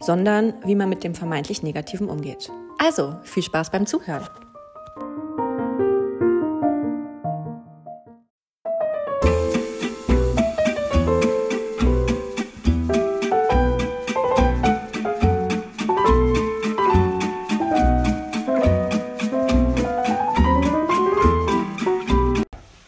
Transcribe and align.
sondern 0.00 0.54
wie 0.64 0.74
man 0.74 0.88
mit 0.88 1.04
dem 1.04 1.14
vermeintlich 1.14 1.62
Negativen 1.62 2.08
umgeht. 2.08 2.50
Also, 2.78 3.16
viel 3.22 3.42
Spaß 3.42 3.70
beim 3.70 3.86
Zuhören. 3.86 4.26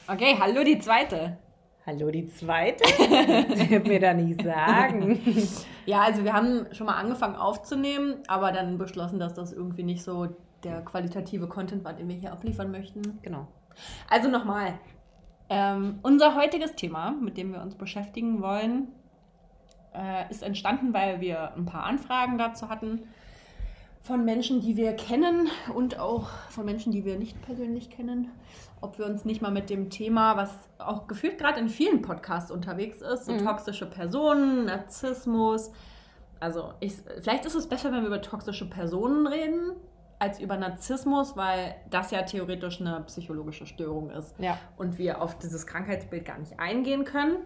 Okay, 0.08 0.36
hallo 0.40 0.64
die 0.64 0.78
zweite. 0.78 1.36
Hallo, 1.84 2.12
die 2.12 2.28
zweite? 2.28 2.84
Sie 3.56 3.70
wird 3.70 3.88
mir 3.88 3.98
da 3.98 4.14
nicht 4.14 4.40
sagen. 4.42 5.18
ja, 5.86 6.02
also 6.02 6.24
wir 6.24 6.32
haben 6.32 6.66
schon 6.72 6.86
mal 6.86 6.96
angefangen 6.96 7.36
aufzunehmen, 7.36 8.16
aber 8.28 8.52
dann 8.52 8.78
beschlossen, 8.78 9.18
dass 9.18 9.34
das 9.34 9.52
irgendwie 9.52 9.82
nicht 9.82 10.02
so 10.02 10.28
der 10.64 10.82
qualitative 10.82 11.48
Content 11.48 11.84
war, 11.84 11.92
den 11.92 12.08
wir 12.08 12.16
hier 12.16 12.32
abliefern 12.32 12.70
möchten. 12.70 13.18
Genau. 13.22 13.48
Also 14.08 14.28
nochmal. 14.28 14.74
Ähm, 15.48 15.98
unser 16.02 16.34
heutiges 16.34 16.74
Thema, 16.76 17.10
mit 17.10 17.36
dem 17.36 17.52
wir 17.52 17.60
uns 17.60 17.74
beschäftigen 17.74 18.40
wollen, 18.40 18.88
äh, 19.94 20.30
ist 20.30 20.42
entstanden, 20.42 20.94
weil 20.94 21.20
wir 21.20 21.54
ein 21.54 21.66
paar 21.66 21.84
Anfragen 21.84 22.38
dazu 22.38 22.68
hatten 22.68 23.02
von 24.02 24.24
Menschen, 24.24 24.60
die 24.60 24.76
wir 24.76 24.94
kennen 24.94 25.48
und 25.74 25.98
auch 25.98 26.28
von 26.50 26.64
Menschen, 26.64 26.92
die 26.92 27.04
wir 27.04 27.18
nicht 27.18 27.40
persönlich 27.42 27.88
kennen, 27.88 28.30
ob 28.80 28.98
wir 28.98 29.06
uns 29.06 29.24
nicht 29.24 29.40
mal 29.40 29.52
mit 29.52 29.70
dem 29.70 29.90
Thema, 29.90 30.36
was 30.36 30.50
auch 30.78 31.06
gefühlt 31.06 31.38
gerade 31.38 31.60
in 31.60 31.68
vielen 31.68 32.02
Podcasts 32.02 32.50
unterwegs 32.50 33.00
ist, 33.00 33.26
so 33.26 33.32
mhm. 33.32 33.44
toxische 33.44 33.86
Personen, 33.86 34.64
Narzissmus. 34.64 35.70
Also 36.40 36.74
ich, 36.80 36.94
vielleicht 37.20 37.46
ist 37.46 37.54
es 37.54 37.68
besser, 37.68 37.92
wenn 37.92 38.00
wir 38.00 38.08
über 38.08 38.20
toxische 38.20 38.68
Personen 38.68 39.28
reden, 39.28 39.72
als 40.18 40.40
über 40.40 40.56
Narzissmus, 40.56 41.36
weil 41.36 41.74
das 41.90 42.10
ja 42.10 42.22
theoretisch 42.22 42.80
eine 42.80 43.02
psychologische 43.06 43.66
Störung 43.66 44.10
ist. 44.10 44.34
Ja. 44.38 44.58
Und 44.76 44.98
wir 44.98 45.22
auf 45.22 45.38
dieses 45.38 45.66
Krankheitsbild 45.66 46.24
gar 46.24 46.38
nicht 46.38 46.58
eingehen 46.58 47.04
können. 47.04 47.36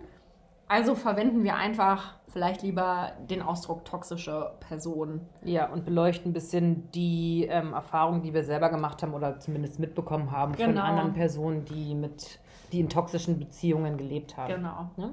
Also 0.69 0.95
verwenden 0.95 1.45
wir 1.45 1.55
einfach 1.55 2.15
vielleicht 2.29 2.63
lieber 2.63 3.13
den 3.31 3.41
Ausdruck 3.41 3.85
toxische 3.85 4.53
Person. 4.61 5.21
Ja, 5.43 5.69
und 5.71 5.85
beleuchten 5.85 6.31
ein 6.31 6.35
bisschen 6.35 6.91
die 6.91 7.47
ähm, 7.49 7.73
Erfahrungen, 7.73 8.23
die 8.23 8.35
wir 8.35 8.45
selber 8.45 8.69
gemacht 8.69 9.03
haben 9.03 9.15
oder 9.15 9.39
zumindest 9.39 9.79
mitbekommen 9.79 10.33
haben 10.33 10.55
genau. 10.55 10.69
von 10.69 10.79
anderen 10.79 11.13
Personen, 11.15 11.65
die 11.65 11.95
mit 11.95 12.41
die 12.73 12.81
in 12.81 12.89
toxischen 12.89 13.39
Beziehungen 13.39 13.97
gelebt 13.97 14.37
haben. 14.37 14.55
Genau. 14.55 14.91
Ja? 14.97 15.11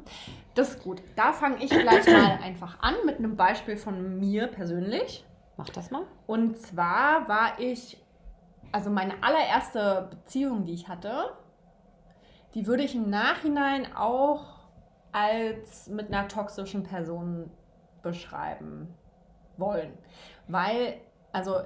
Das 0.55 0.71
ist 0.71 0.83
gut. 0.83 1.01
Da 1.15 1.31
fange 1.33 1.63
ich 1.63 1.69
gleich 1.69 2.07
mal 2.07 2.39
einfach 2.43 2.79
an 2.81 2.95
mit 3.05 3.19
einem 3.19 3.35
Beispiel 3.35 3.77
von 3.77 4.19
mir 4.19 4.47
persönlich. 4.47 5.23
Mach 5.57 5.69
das 5.69 5.91
mal. 5.91 6.03
Und 6.25 6.57
zwar 6.57 7.27
war 7.27 7.59
ich, 7.59 8.01
also 8.71 8.89
meine 8.89 9.13
allererste 9.21 10.07
Beziehung, 10.09 10.65
die 10.65 10.73
ich 10.73 10.87
hatte, 10.87 11.31
die 12.55 12.65
würde 12.65 12.83
ich 12.83 12.95
im 12.95 13.09
Nachhinein 13.09 13.95
auch 13.95 14.52
als 15.13 15.87
mit 15.87 16.07
einer 16.07 16.27
toxischen 16.27 16.83
Person 16.83 17.49
beschreiben 18.01 18.93
wollen. 19.57 19.93
Weil, 20.47 20.99
also, 21.31 21.59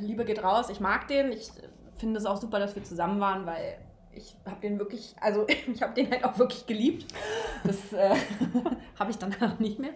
Liebe 0.00 0.24
geht 0.24 0.42
raus, 0.42 0.68
ich 0.70 0.80
mag 0.80 1.06
den, 1.08 1.30
ich 1.30 1.50
finde 1.96 2.18
es 2.18 2.26
auch 2.26 2.38
super, 2.38 2.58
dass 2.58 2.74
wir 2.74 2.82
zusammen 2.82 3.20
waren, 3.20 3.46
weil 3.46 3.78
ich 4.14 4.36
habe 4.44 4.60
den 4.60 4.78
wirklich, 4.78 5.14
also 5.20 5.46
ich 5.72 5.82
habe 5.82 5.94
den 5.94 6.10
halt 6.10 6.24
auch 6.24 6.38
wirklich 6.38 6.66
geliebt. 6.66 7.12
Das 7.64 7.92
äh, 7.92 8.16
habe 8.98 9.10
ich 9.10 9.18
danach 9.18 9.58
nicht 9.58 9.78
mehr. 9.78 9.92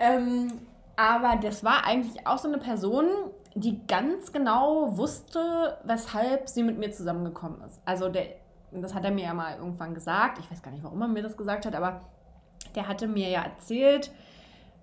Ähm, 0.00 0.60
aber 0.96 1.36
das 1.42 1.64
war 1.64 1.84
eigentlich 1.84 2.26
auch 2.26 2.38
so 2.38 2.48
eine 2.48 2.58
Person, 2.58 3.06
die 3.54 3.86
ganz 3.86 4.32
genau 4.32 4.96
wusste, 4.96 5.78
weshalb 5.84 6.48
sie 6.48 6.62
mit 6.62 6.78
mir 6.78 6.90
zusammengekommen 6.90 7.60
ist. 7.62 7.80
Also 7.84 8.08
der 8.08 8.41
das 8.80 8.94
hat 8.94 9.04
er 9.04 9.10
mir 9.10 9.24
ja 9.24 9.34
mal 9.34 9.56
irgendwann 9.56 9.94
gesagt, 9.94 10.38
ich 10.38 10.50
weiß 10.50 10.62
gar 10.62 10.70
nicht, 10.70 10.82
warum 10.82 11.02
er 11.02 11.08
mir 11.08 11.22
das 11.22 11.36
gesagt 11.36 11.66
hat, 11.66 11.74
aber 11.74 12.02
der 12.74 12.88
hatte 12.88 13.06
mir 13.06 13.28
ja 13.28 13.42
erzählt, 13.42 14.10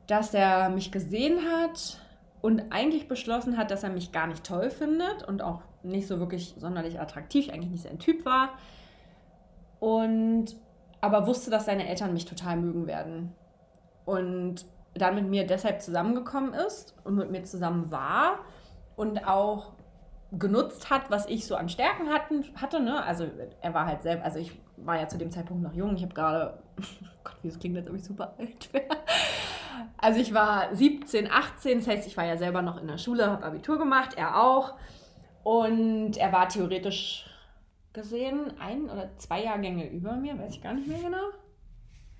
dass 0.08 0.34
er 0.34 0.70
mich 0.70 0.92
gesehen 0.92 1.40
hat 1.40 2.00
und 2.42 2.72
eigentlich 2.72 3.08
beschlossen 3.08 3.58
hat, 3.58 3.72
dass 3.72 3.84
er 3.84 3.90
mich 3.90 4.12
gar 4.12 4.28
nicht 4.28 4.44
toll 4.44 4.70
findet 4.70 5.24
und 5.24 5.42
auch 5.42 5.62
nicht 5.82 6.08
so 6.08 6.20
wirklich 6.20 6.56
sonderlich 6.58 7.00
attraktiv, 7.00 7.50
eigentlich 7.50 7.72
nicht 7.72 7.84
sein 7.84 8.00
Typ 8.00 8.26
war. 8.26 8.50
Und 9.80 10.56
aber 11.02 11.28
wusste, 11.28 11.50
dass 11.50 11.66
seine 11.66 11.88
Eltern 11.88 12.14
mich 12.14 12.26
total 12.26 12.58
mögen 12.58 12.86
werden. 12.86 13.34
Und 14.06 14.66
dann 14.94 15.16
mit 15.16 15.30
mir 15.30 15.46
deshalb 15.46 15.82
zusammengekommen 15.82 16.54
ist 16.54 16.96
und 17.04 17.16
mit 17.16 17.32
mir 17.32 17.44
zusammen 17.44 17.92
war 17.92 18.40
und 18.96 19.26
auch 19.28 19.74
genutzt 20.32 20.90
hat, 20.90 21.10
was 21.10 21.26
ich 21.28 21.46
so 21.46 21.56
an 21.56 21.70
Stärken 21.70 22.10
hatten, 22.10 22.46
hatte. 22.56 22.80
Ne? 22.80 23.04
Also 23.04 23.28
er 23.62 23.74
war 23.74 23.86
halt 23.86 24.04
selbst, 24.04 24.24
also 24.24 24.40
ich 24.40 24.60
war 24.78 25.00
ja 25.00 25.08
zu 25.08 25.18
dem 25.18 25.32
Zeitpunkt 25.32 25.64
noch 25.64 25.74
jung. 25.74 25.96
Ich 25.96 26.04
habe 26.04 26.14
gerade, 26.14 26.60
oh 26.80 27.08
Gott, 27.24 27.36
wie 27.42 27.48
das 27.48 27.60
klingt, 27.60 27.78
als 27.78 27.90
ob 27.90 27.96
ich 27.96 28.04
super 28.04 28.36
alt 28.38 28.74
wäre. 28.74 28.86
Also 29.98 30.20
ich 30.20 30.34
war 30.34 30.74
17, 30.74 31.30
18, 31.32 31.80
das 31.80 31.88
heißt, 31.88 32.08
ich 32.08 32.18
war 32.18 32.26
ja 32.26 32.38
selber 32.38 32.62
noch 32.62 32.80
in 32.80 32.88
der 32.88 32.98
Schule, 32.98 33.30
habe 33.30 33.46
Abitur 33.46 33.78
gemacht, 33.78 34.16
er 34.18 34.42
auch. 34.42 34.76
Und 35.44 36.18
er 36.18 36.32
war 36.32 36.48
theoretisch 36.50 37.26
gesehen 37.94 38.54
ein 38.60 38.90
oder 38.90 39.10
zwei 39.18 39.44
Jahrgänge 39.44 39.90
über 39.90 40.14
mir, 40.14 40.38
weiß 40.38 40.56
ich 40.56 40.62
gar 40.62 40.74
nicht 40.74 40.88
mehr 40.88 41.00
genau. 41.00 41.30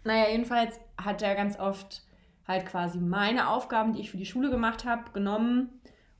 Naja, 0.04 0.30
jedenfalls 0.30 0.80
hat 0.98 1.22
er 1.22 1.36
ganz 1.36 1.60
oft 1.60 2.04
halt 2.48 2.66
quasi 2.66 2.98
meine 2.98 3.50
Aufgaben, 3.50 3.94
die 3.94 4.02
ich 4.02 4.10
für 4.10 4.18
die 4.18 4.26
Schule 4.26 4.50
gemacht 4.50 4.86
habe, 4.86 5.12
genommen 5.12 5.70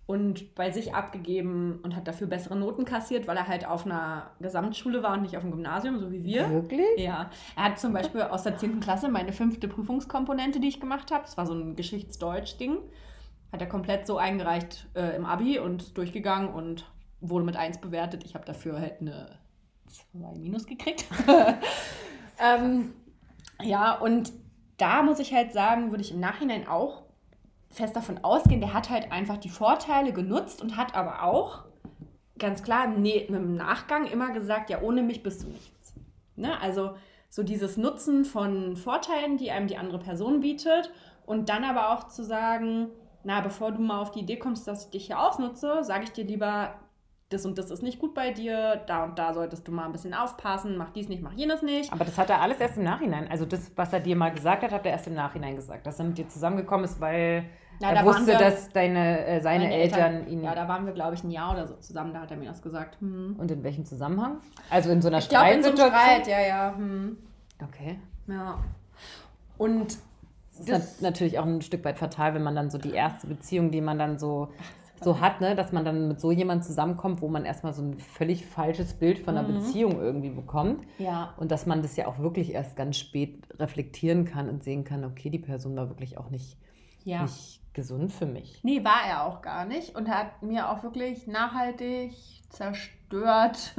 und 0.10 0.56
bei 0.56 0.72
sich 0.72 0.96
abgegeben 0.96 1.82
und 1.84 1.96
hat 1.96 2.08
dafür 2.08 2.26
bessere 2.26 2.56
Noten 2.56 2.84
kassiert, 2.84 3.28
weil 3.28 3.38
er 3.38 3.48
halt 3.48 3.68
auf 3.68 3.86
einer 3.86 4.32
Gesamtschule 4.40 5.04
war 5.04 5.14
und 5.14 5.22
nicht 5.22 5.38
auf 5.38 5.44
dem 5.44 5.52
Gymnasium, 5.52 6.00
so 6.00 6.12
wie 6.12 6.24
wir. 6.24 6.50
Wirklich? 6.50 6.98
Ja. 6.98 7.30
Er 7.56 7.64
hat 7.66 7.78
zum 7.78 7.94
Beispiel 7.94 8.24
aus 8.24 8.42
der 8.42 8.58
10. 8.58 8.80
Klasse 8.80 9.08
meine 9.08 9.34
fünfte 9.34 9.68
Prüfungskomponente, 9.68 10.60
die 10.60 10.68
ich 10.68 10.80
gemacht 10.80 11.12
habe, 11.12 11.26
das 11.26 11.38
war 11.38 11.46
so 11.46 11.54
ein 11.54 11.76
Geschichtsdeutsch-Ding, 11.76 12.80
hat 13.52 13.62
er 13.62 13.70
komplett 13.70 14.08
so 14.08 14.18
eingereicht 14.18 14.88
äh, 14.96 15.16
im 15.16 15.28
Abi 15.28 15.60
und 15.60 15.96
durchgegangen 15.96 16.50
und 16.56 16.86
wurde 17.22 17.46
mit 17.46 17.56
1 17.56 17.78
bewertet. 17.78 18.24
Ich 18.26 18.34
habe 18.34 18.46
dafür 18.46 18.82
halt 18.82 19.02
eine 19.02 19.38
2 20.12 20.40
Minus 20.40 20.66
gekriegt. 20.66 21.06
ähm, 22.44 22.96
ja, 23.62 23.94
und 23.94 24.34
da 24.78 25.04
muss 25.04 25.20
ich 25.20 25.36
halt 25.36 25.54
sagen, 25.54 25.92
würde 25.92 26.02
ich 26.02 26.12
im 26.12 26.20
Nachhinein 26.20 26.68
auch 26.68 27.04
fest 27.70 27.96
davon 27.96 28.24
ausgehen, 28.24 28.62
der 28.62 28.74
hat 28.74 28.90
halt 28.90 29.12
einfach 29.12 29.38
die 29.38 29.50
Vorteile 29.50 30.12
genutzt 30.12 30.62
und 30.62 30.78
hat 30.78 30.96
aber 30.96 31.24
auch 31.24 31.66
ganz 32.38 32.64
klar 32.64 32.88
nee, 32.88 33.26
im 33.28 33.56
Nachgang 33.56 34.06
immer 34.08 34.32
gesagt, 34.32 34.70
ja, 34.70 34.82
ohne 34.82 35.04
mich 35.04 35.24
bist 35.24 35.44
du 35.44 35.48
nichts. 35.48 35.94
Ne? 36.36 36.60
Also 36.62 36.96
so 37.30 37.44
dieses 37.44 37.78
Nutzen 37.78 38.26
von 38.26 38.76
Vorteilen, 38.76 39.38
die 39.38 39.52
einem 39.52 39.68
die 39.68 39.78
andere 39.78 40.00
Person 40.00 40.40
bietet 40.40 40.92
und 41.26 41.50
dann 41.50 41.64
aber 41.64 41.92
auch 41.92 42.08
zu 42.08 42.24
sagen, 42.24 42.90
na, 43.24 43.42
bevor 43.42 43.72
du 43.72 43.82
mal 43.82 44.00
auf 44.00 44.12
die 44.12 44.22
Idee 44.22 44.38
kommst, 44.38 44.68
dass 44.68 44.86
ich 44.86 44.92
dich 44.92 45.06
hier 45.08 45.20
ausnutze, 45.20 45.84
sage 45.84 46.06
ich 46.06 46.12
dir 46.12 46.24
lieber, 46.24 46.74
das 47.30 47.46
und 47.46 47.60
das 47.60 47.70
ist 47.70 47.84
nicht 47.84 48.00
gut 48.00 48.16
bei 48.16 48.32
dir, 48.32 48.82
da 48.88 49.04
und 49.04 49.20
da 49.20 49.34
solltest 49.34 49.68
du 49.68 49.72
mal 49.72 49.86
ein 49.86 49.92
bisschen 49.92 50.16
aufpassen, 50.16 50.78
mach 50.78 50.90
dies 50.90 51.10
nicht, 51.10 51.22
mach 51.22 51.34
jenes 51.34 51.62
nicht. 51.62 51.94
Aber 51.94 52.04
das 52.04 52.18
hat 52.18 52.30
er 52.32 52.42
alles 52.42 52.60
erst 52.60 52.78
im 52.78 52.84
Nachhinein. 52.84 53.28
Also 53.30 53.46
das, 53.46 53.72
was 53.76 53.94
er 53.94 54.00
dir 54.00 54.16
mal 54.16 54.32
gesagt 54.32 54.64
hat, 54.64 54.72
hat 54.72 54.86
er 54.86 54.94
erst 54.94 55.08
im 55.08 55.14
Nachhinein 55.14 55.56
gesagt, 55.56 55.86
dass 55.86 56.00
er 56.00 56.06
mit 56.06 56.18
dir 56.18 56.28
zusammengekommen 56.28 56.86
ist, 56.86 57.00
weil 57.00 57.46
Na, 57.80 57.90
er 57.90 57.96
da 57.96 58.06
wusste, 58.06 58.28
wir, 58.28 58.40
dass 58.40 58.70
deine, 58.70 59.28
äh, 59.28 59.42
seine 59.42 59.72
Eltern, 59.72 60.16
Eltern, 60.16 60.28
ihn... 60.28 60.44
Ja, 60.44 60.56
da 60.56 60.68
waren 60.68 60.88
wir, 60.88 60.94
glaube 60.94 61.14
ich, 61.14 61.24
ein 61.24 61.30
Jahr 61.30 61.54
oder 61.54 61.68
so 61.68 61.76
zusammen, 61.76 62.14
da 62.14 62.22
hat 62.22 62.32
er 62.32 62.38
mir 62.38 62.50
das 62.50 62.64
gesagt. 62.64 63.00
Hm. 63.00 63.36
Und 63.38 63.52
in 63.52 63.64
welchem 63.64 63.86
Zusammenhang? 63.86 64.38
Also 64.72 64.90
in 64.90 65.04
so 65.04 65.10
einer 65.10 65.20
ich 65.20 65.30
glaub, 65.30 65.44
Streitsituation? 65.44 65.86
in 65.86 65.92
so 65.92 65.98
einem 65.98 66.24
Streit, 66.24 66.28
ja, 66.28 66.48
ja. 66.48 66.74
Hm. 66.76 67.18
Okay. 67.64 68.00
Ja. 68.26 68.58
Und 69.60 70.00
das 70.66 70.94
ist 70.94 71.02
natürlich 71.04 71.38
auch 71.38 71.46
ein 71.46 71.62
Stück 71.62 71.86
weit 71.86 72.00
fatal, 72.00 72.34
wenn 72.34 72.44
man 72.44 72.56
dann 72.56 72.72
so 72.72 72.80
die 72.80 72.92
erste 72.92 73.28
Beziehung, 73.28 73.70
die 73.72 73.82
man 73.82 74.00
dann 74.00 74.18
so 74.18 74.50
so 75.04 75.20
hat, 75.22 75.42
ne, 75.42 75.56
dass 75.56 75.72
man 75.72 75.86
dann 75.86 76.08
mit 76.08 76.20
so 76.20 76.32
jemandem 76.32 76.64
zusammenkommt, 76.64 77.22
wo 77.22 77.28
man 77.28 77.46
erstmal 77.46 77.74
so 77.74 77.82
ein 77.82 77.98
völlig 78.00 78.46
falsches 78.46 78.94
Bild 78.94 79.20
von 79.20 79.38
einer 79.38 79.48
Mhm. 79.48 79.56
Beziehung 79.56 80.00
irgendwie 80.00 80.30
bekommt. 80.30 80.84
ja, 80.98 81.34
Und 81.38 81.52
dass 81.52 81.66
man 81.66 81.82
das 81.82 81.96
ja 81.96 82.08
auch 82.08 82.20
wirklich 82.20 82.54
erst 82.54 82.76
ganz 82.76 82.98
spät 82.98 83.44
reflektieren 83.60 84.26
kann 84.26 84.50
und 84.50 84.64
sehen 84.64 84.84
kann, 84.84 85.04
okay, 85.04 85.30
die 85.30 85.40
Person 85.40 85.76
war 85.76 85.90
wirklich 85.90 86.18
auch 86.18 86.30
nicht, 86.30 86.58
ja. 87.04 87.22
nicht 87.24 87.62
gesund 87.74 88.12
für 88.12 88.26
mich. 88.26 88.60
Nee, 88.64 88.84
war 88.84 89.06
er 89.08 89.24
auch 89.26 89.42
gar 89.42 89.66
nicht 89.66 89.96
und 89.96 90.10
hat 90.10 90.42
mir 90.44 90.70
auch 90.70 90.84
wirklich 90.84 91.28
nachhaltig 91.28 92.14
zerstört, 92.50 93.76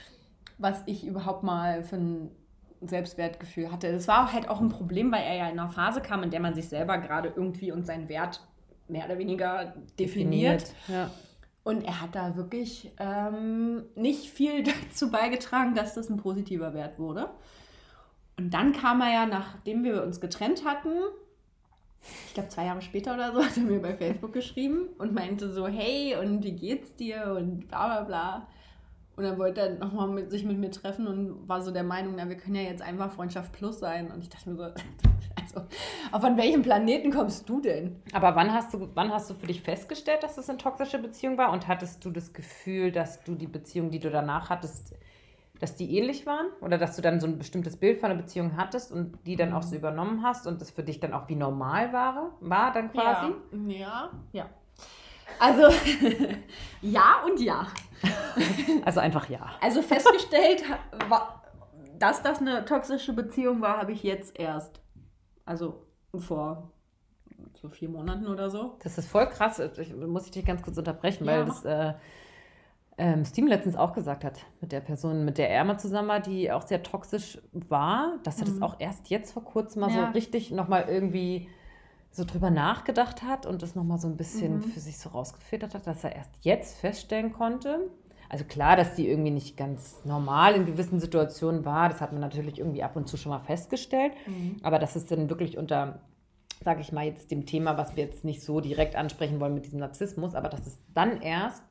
was 0.58 0.82
ich 0.86 1.04
überhaupt 1.06 1.42
mal 1.42 1.82
für 1.82 1.96
ein 1.96 2.30
Selbstwertgefühl 2.80 3.70
hatte. 3.70 3.92
Das 3.92 4.08
war 4.08 4.32
halt 4.32 4.48
auch 4.48 4.60
ein 4.60 4.68
Problem, 4.68 5.12
weil 5.12 5.22
er 5.22 5.34
ja 5.36 5.48
in 5.48 5.58
einer 5.58 5.70
Phase 5.70 6.00
kam, 6.00 6.22
in 6.22 6.30
der 6.30 6.40
man 6.40 6.54
sich 6.54 6.68
selber 6.68 6.98
gerade 6.98 7.32
irgendwie 7.34 7.72
und 7.72 7.86
seinen 7.86 8.08
Wert 8.08 8.40
mehr 8.92 9.06
oder 9.06 9.18
weniger 9.18 9.74
definiert. 9.98 10.62
definiert 10.62 10.74
ja. 10.88 11.10
Und 11.64 11.84
er 11.84 12.00
hat 12.00 12.14
da 12.14 12.36
wirklich 12.36 12.90
ähm, 12.98 13.84
nicht 13.94 14.30
viel 14.30 14.62
dazu 14.90 15.10
beigetragen, 15.10 15.74
dass 15.74 15.94
das 15.94 16.08
ein 16.08 16.16
positiver 16.16 16.74
Wert 16.74 16.98
wurde. 16.98 17.30
Und 18.36 18.52
dann 18.52 18.72
kam 18.72 19.00
er 19.00 19.12
ja, 19.12 19.26
nachdem 19.26 19.84
wir 19.84 20.02
uns 20.02 20.20
getrennt 20.20 20.64
hatten, 20.64 20.90
ich 22.26 22.34
glaube 22.34 22.48
zwei 22.48 22.64
Jahre 22.64 22.82
später 22.82 23.14
oder 23.14 23.32
so, 23.32 23.44
hat 23.44 23.56
er 23.56 23.62
mir 23.62 23.80
bei 23.80 23.94
Facebook 23.94 24.32
geschrieben 24.32 24.88
und 24.98 25.14
meinte 25.14 25.50
so, 25.50 25.68
hey, 25.68 26.16
und 26.16 26.42
wie 26.42 26.52
geht's 26.52 26.96
dir? 26.96 27.36
Und 27.38 27.68
bla 27.68 27.86
bla 27.86 28.00
bla. 28.04 28.48
Und 29.14 29.24
dann 29.24 29.38
wollte 29.38 29.60
er 29.60 29.74
nochmal 29.78 30.08
mit, 30.08 30.30
sich 30.30 30.44
mit 30.44 30.58
mir 30.58 30.70
treffen 30.70 31.06
und 31.06 31.46
war 31.46 31.60
so 31.60 31.70
der 31.70 31.84
Meinung, 31.84 32.14
na, 32.16 32.28
wir 32.28 32.36
können 32.36 32.56
ja 32.56 32.62
jetzt 32.62 32.82
einfach 32.82 33.12
Freundschaft 33.12 33.52
Plus 33.52 33.78
sein. 33.78 34.10
Und 34.10 34.22
ich 34.22 34.30
dachte 34.30 34.50
mir 34.50 34.56
so, 34.56 34.64
also, 35.40 35.66
auf 36.10 36.24
an 36.24 36.36
welchem 36.36 36.62
Planeten 36.62 37.10
kommst 37.10 37.48
du 37.48 37.60
denn? 37.60 38.02
Aber 38.12 38.34
wann 38.36 38.52
hast 38.52 38.74
du, 38.74 38.88
wann 38.94 39.12
hast 39.12 39.30
du 39.30 39.34
für 39.34 39.46
dich 39.46 39.62
festgestellt, 39.62 40.22
dass 40.22 40.36
das 40.36 40.48
eine 40.48 40.58
toxische 40.58 40.98
Beziehung 40.98 41.38
war? 41.38 41.52
Und 41.52 41.68
hattest 41.68 42.04
du 42.04 42.10
das 42.10 42.32
Gefühl, 42.32 42.92
dass 42.92 43.22
du 43.24 43.34
die 43.34 43.46
Beziehung, 43.46 43.90
die 43.90 43.98
du 43.98 44.10
danach 44.10 44.50
hattest, 44.50 44.94
dass 45.60 45.76
die 45.76 45.96
ähnlich 45.96 46.26
waren? 46.26 46.46
Oder 46.60 46.78
dass 46.78 46.96
du 46.96 47.02
dann 47.02 47.20
so 47.20 47.26
ein 47.26 47.38
bestimmtes 47.38 47.76
Bild 47.76 48.00
von 48.00 48.10
einer 48.10 48.20
Beziehung 48.20 48.56
hattest 48.56 48.92
und 48.92 49.18
die 49.26 49.36
dann 49.36 49.52
auch 49.52 49.62
so 49.62 49.76
übernommen 49.76 50.22
hast 50.22 50.46
und 50.46 50.60
das 50.60 50.70
für 50.70 50.82
dich 50.82 51.00
dann 51.00 51.12
auch 51.12 51.28
wie 51.28 51.36
normal 51.36 51.92
war, 51.92 52.32
war 52.40 52.72
dann 52.72 52.92
quasi? 52.92 53.32
Ja, 53.68 54.10
ja. 54.32 54.44
ja. 54.44 54.50
Also 55.38 55.68
ja 56.82 57.22
und 57.24 57.40
ja. 57.40 57.66
Also 58.84 59.00
einfach 59.00 59.28
ja. 59.28 59.50
Also 59.60 59.82
festgestellt, 59.82 60.64
dass 61.98 62.22
das 62.22 62.40
eine 62.40 62.64
toxische 62.64 63.12
Beziehung 63.12 63.60
war, 63.60 63.78
habe 63.78 63.92
ich 63.92 64.02
jetzt 64.02 64.38
erst. 64.38 64.81
Also 65.44 65.86
vor 66.18 66.70
so 67.54 67.68
vier 67.68 67.88
Monaten 67.88 68.26
oder 68.26 68.50
so. 68.50 68.76
Das 68.82 68.98
ist 68.98 69.08
voll 69.08 69.26
krass. 69.28 69.58
Ich, 69.58 69.94
muss 69.94 70.26
ich 70.26 70.30
dich 70.30 70.44
ganz 70.44 70.62
kurz 70.62 70.78
unterbrechen, 70.78 71.24
ja. 71.24 71.32
weil 71.32 71.44
das 71.44 71.64
äh, 71.64 71.94
ähm, 72.98 73.24
Steam 73.24 73.46
letztens 73.46 73.76
auch 73.76 73.92
gesagt 73.92 74.24
hat, 74.24 74.40
mit 74.60 74.72
der 74.72 74.80
Person, 74.80 75.24
mit 75.24 75.38
der 75.38 75.50
er 75.50 75.64
mal 75.64 75.78
zusammen 75.78 76.08
war, 76.08 76.20
die 76.20 76.52
auch 76.52 76.62
sehr 76.62 76.82
toxisch 76.82 77.38
war, 77.52 78.18
dass 78.22 78.40
er 78.40 78.46
mhm. 78.46 78.50
das 78.50 78.62
auch 78.62 78.76
erst 78.78 79.08
jetzt 79.08 79.32
vor 79.32 79.44
kurzem 79.44 79.80
mal 79.80 79.90
ja. 79.90 80.06
so 80.06 80.12
richtig 80.12 80.50
nochmal 80.50 80.86
irgendwie 80.88 81.48
so 82.10 82.24
drüber 82.24 82.50
nachgedacht 82.50 83.22
hat 83.22 83.46
und 83.46 83.62
das 83.62 83.74
nochmal 83.74 83.98
so 83.98 84.06
ein 84.06 84.18
bisschen 84.18 84.56
mhm. 84.56 84.62
für 84.62 84.80
sich 84.80 84.98
so 84.98 85.08
rausgefiltert 85.08 85.74
hat, 85.74 85.86
dass 85.86 86.04
er 86.04 86.14
erst 86.14 86.30
jetzt 86.42 86.78
feststellen 86.78 87.32
konnte. 87.32 87.90
Also 88.32 88.46
klar, 88.46 88.76
dass 88.76 88.94
die 88.94 89.06
irgendwie 89.06 89.30
nicht 89.30 89.58
ganz 89.58 90.06
normal 90.06 90.54
in 90.54 90.64
gewissen 90.64 90.98
Situationen 91.00 91.66
war, 91.66 91.90
das 91.90 92.00
hat 92.00 92.12
man 92.12 92.22
natürlich 92.22 92.58
irgendwie 92.58 92.82
ab 92.82 92.96
und 92.96 93.06
zu 93.06 93.18
schon 93.18 93.28
mal 93.28 93.40
festgestellt. 93.40 94.14
Mhm. 94.26 94.56
Aber 94.62 94.78
dass 94.78 94.96
es 94.96 95.04
dann 95.04 95.28
wirklich 95.28 95.58
unter, 95.58 96.00
sage 96.64 96.80
ich 96.80 96.92
mal, 96.92 97.04
jetzt 97.04 97.30
dem 97.30 97.44
Thema, 97.44 97.76
was 97.76 97.94
wir 97.94 98.04
jetzt 98.04 98.24
nicht 98.24 98.40
so 98.40 98.62
direkt 98.62 98.96
ansprechen 98.96 99.38
wollen 99.38 99.52
mit 99.52 99.66
diesem 99.66 99.80
Narzissmus, 99.80 100.34
aber 100.34 100.48
dass 100.48 100.66
es 100.66 100.78
dann 100.94 101.20
erst, 101.20 101.62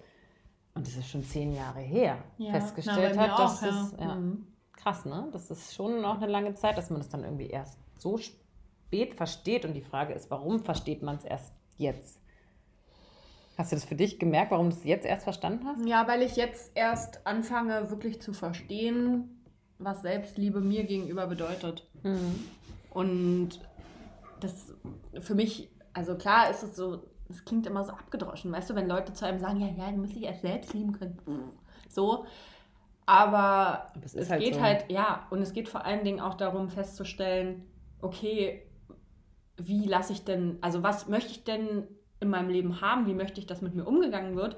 und 0.76 0.86
das 0.86 0.96
ist 0.98 1.10
schon 1.10 1.24
zehn 1.24 1.52
Jahre 1.52 1.80
her, 1.80 2.20
ja. 2.38 2.52
festgestellt 2.52 3.14
Na, 3.16 3.22
hat, 3.24 3.40
dass 3.40 3.64
auch, 3.64 3.68
das, 3.68 3.96
ja. 3.98 4.06
ja 4.10 4.16
mhm. 4.18 4.46
krass, 4.74 5.06
ne? 5.06 5.30
Das 5.32 5.50
ist 5.50 5.74
schon 5.74 6.00
noch 6.00 6.22
eine 6.22 6.32
lange 6.32 6.54
Zeit, 6.54 6.78
dass 6.78 6.92
man 6.92 7.00
das 7.00 7.10
dann 7.10 7.24
irgendwie 7.24 7.48
erst 7.48 7.80
so 7.98 8.20
spät 8.20 9.16
versteht. 9.16 9.66
Und 9.66 9.74
die 9.74 9.82
Frage 9.82 10.14
ist, 10.14 10.30
warum 10.30 10.60
versteht 10.60 11.02
man 11.02 11.16
es 11.16 11.24
erst 11.24 11.56
jetzt? 11.78 12.21
Hast 13.62 13.72
du 13.72 13.76
das 13.76 13.86
für 13.86 13.94
dich 13.94 14.18
gemerkt, 14.18 14.50
warum 14.50 14.72
du 14.72 14.76
es 14.76 14.84
jetzt 14.86 15.06
erst 15.06 15.24
verstanden 15.24 15.68
hast? 15.68 15.86
Ja, 15.86 16.08
weil 16.08 16.24
ich 16.24 16.36
jetzt 16.36 16.72
erst 16.74 17.28
anfange, 17.28 17.92
wirklich 17.92 18.20
zu 18.20 18.34
verstehen, 18.34 19.46
was 19.78 20.02
Selbstliebe 20.02 20.62
mir 20.62 20.84
gegenüber 20.84 21.28
bedeutet. 21.28 21.88
Mhm. 22.02 22.40
Und 22.90 23.50
das 24.40 24.74
für 25.20 25.36
mich, 25.36 25.70
also 25.94 26.16
klar 26.16 26.50
ist 26.50 26.64
es 26.64 26.76
so, 26.76 27.04
es 27.30 27.46
klingt 27.46 27.68
immer 27.68 27.84
so 27.84 27.92
abgedroschen, 27.92 28.52
weißt 28.52 28.72
du, 28.72 28.74
wenn 28.74 28.88
Leute 28.88 29.14
zu 29.14 29.28
einem 29.28 29.38
sagen, 29.38 29.60
ja, 29.60 29.68
ja, 29.68 29.92
du 29.92 29.98
musst 29.98 30.16
dich 30.16 30.24
erst 30.24 30.42
selbst 30.42 30.74
lieben 30.74 30.94
können. 30.94 31.20
So. 31.88 32.26
Aber, 33.06 33.38
Aber 33.38 33.92
es, 34.04 34.16
es 34.16 34.32
halt 34.32 34.42
geht 34.42 34.56
so. 34.56 34.62
halt, 34.62 34.86
ja, 34.90 35.28
und 35.30 35.40
es 35.40 35.54
geht 35.54 35.70
vor 35.70 35.86
allen 35.86 36.04
Dingen 36.04 36.20
auch 36.20 36.34
darum 36.34 36.72
festzustellen, 36.72 37.68
okay, 38.02 38.68
wie 39.58 39.86
lasse 39.86 40.14
ich 40.14 40.26
denn, 40.26 40.58
also 40.62 40.82
was 40.82 41.08
möchte 41.08 41.30
ich 41.30 41.44
denn 41.44 41.88
in 42.22 42.30
meinem 42.30 42.50
Leben 42.50 42.82
haben, 42.82 43.08
wie 43.08 43.14
möchte 43.14 43.40
ich, 43.40 43.48
dass 43.48 43.62
mit 43.62 43.76
mir 43.76 43.86
umgegangen 43.86 44.36
wird 44.36 44.56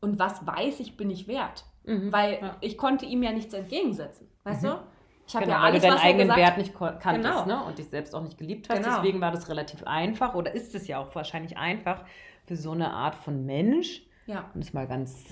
und 0.00 0.18
was 0.18 0.46
weiß 0.46 0.80
ich, 0.80 0.96
bin 0.96 1.10
ich 1.10 1.26
wert. 1.26 1.64
Mhm, 1.84 2.12
Weil 2.12 2.38
ja. 2.40 2.56
ich 2.60 2.78
konnte 2.78 3.06
ihm 3.06 3.22
ja 3.22 3.32
nichts 3.32 3.54
entgegensetzen, 3.54 4.28
weißt 4.44 4.62
mhm. 4.62 4.68
du? 4.68 4.78
Ich 5.26 5.36
habe 5.36 5.46
genau, 5.46 5.58
ja 5.58 5.62
alles, 5.62 5.82
weil 5.82 5.90
du 5.90 5.96
deinen 5.96 6.04
eigenen 6.04 6.28
gesagt, 6.28 6.40
Wert 6.40 6.58
nicht 6.58 6.74
kanntest 6.74 7.44
genau. 7.44 7.46
ne? 7.46 7.64
und 7.64 7.78
dich 7.78 7.88
selbst 7.88 8.14
auch 8.14 8.22
nicht 8.22 8.36
geliebt 8.36 8.68
hast. 8.68 8.82
Genau. 8.82 8.96
Deswegen 8.96 9.20
war 9.20 9.30
das 9.30 9.48
relativ 9.48 9.84
einfach 9.84 10.34
oder 10.34 10.52
ist 10.52 10.74
es 10.74 10.88
ja 10.88 10.98
auch 10.98 11.14
wahrscheinlich 11.14 11.56
einfach 11.56 12.04
für 12.46 12.56
so 12.56 12.72
eine 12.72 12.92
Art 12.92 13.14
von 13.14 13.46
Mensch, 13.46 14.02
ja. 14.26 14.50
um 14.54 14.60
es 14.60 14.72
mal 14.72 14.88
ganz 14.88 15.24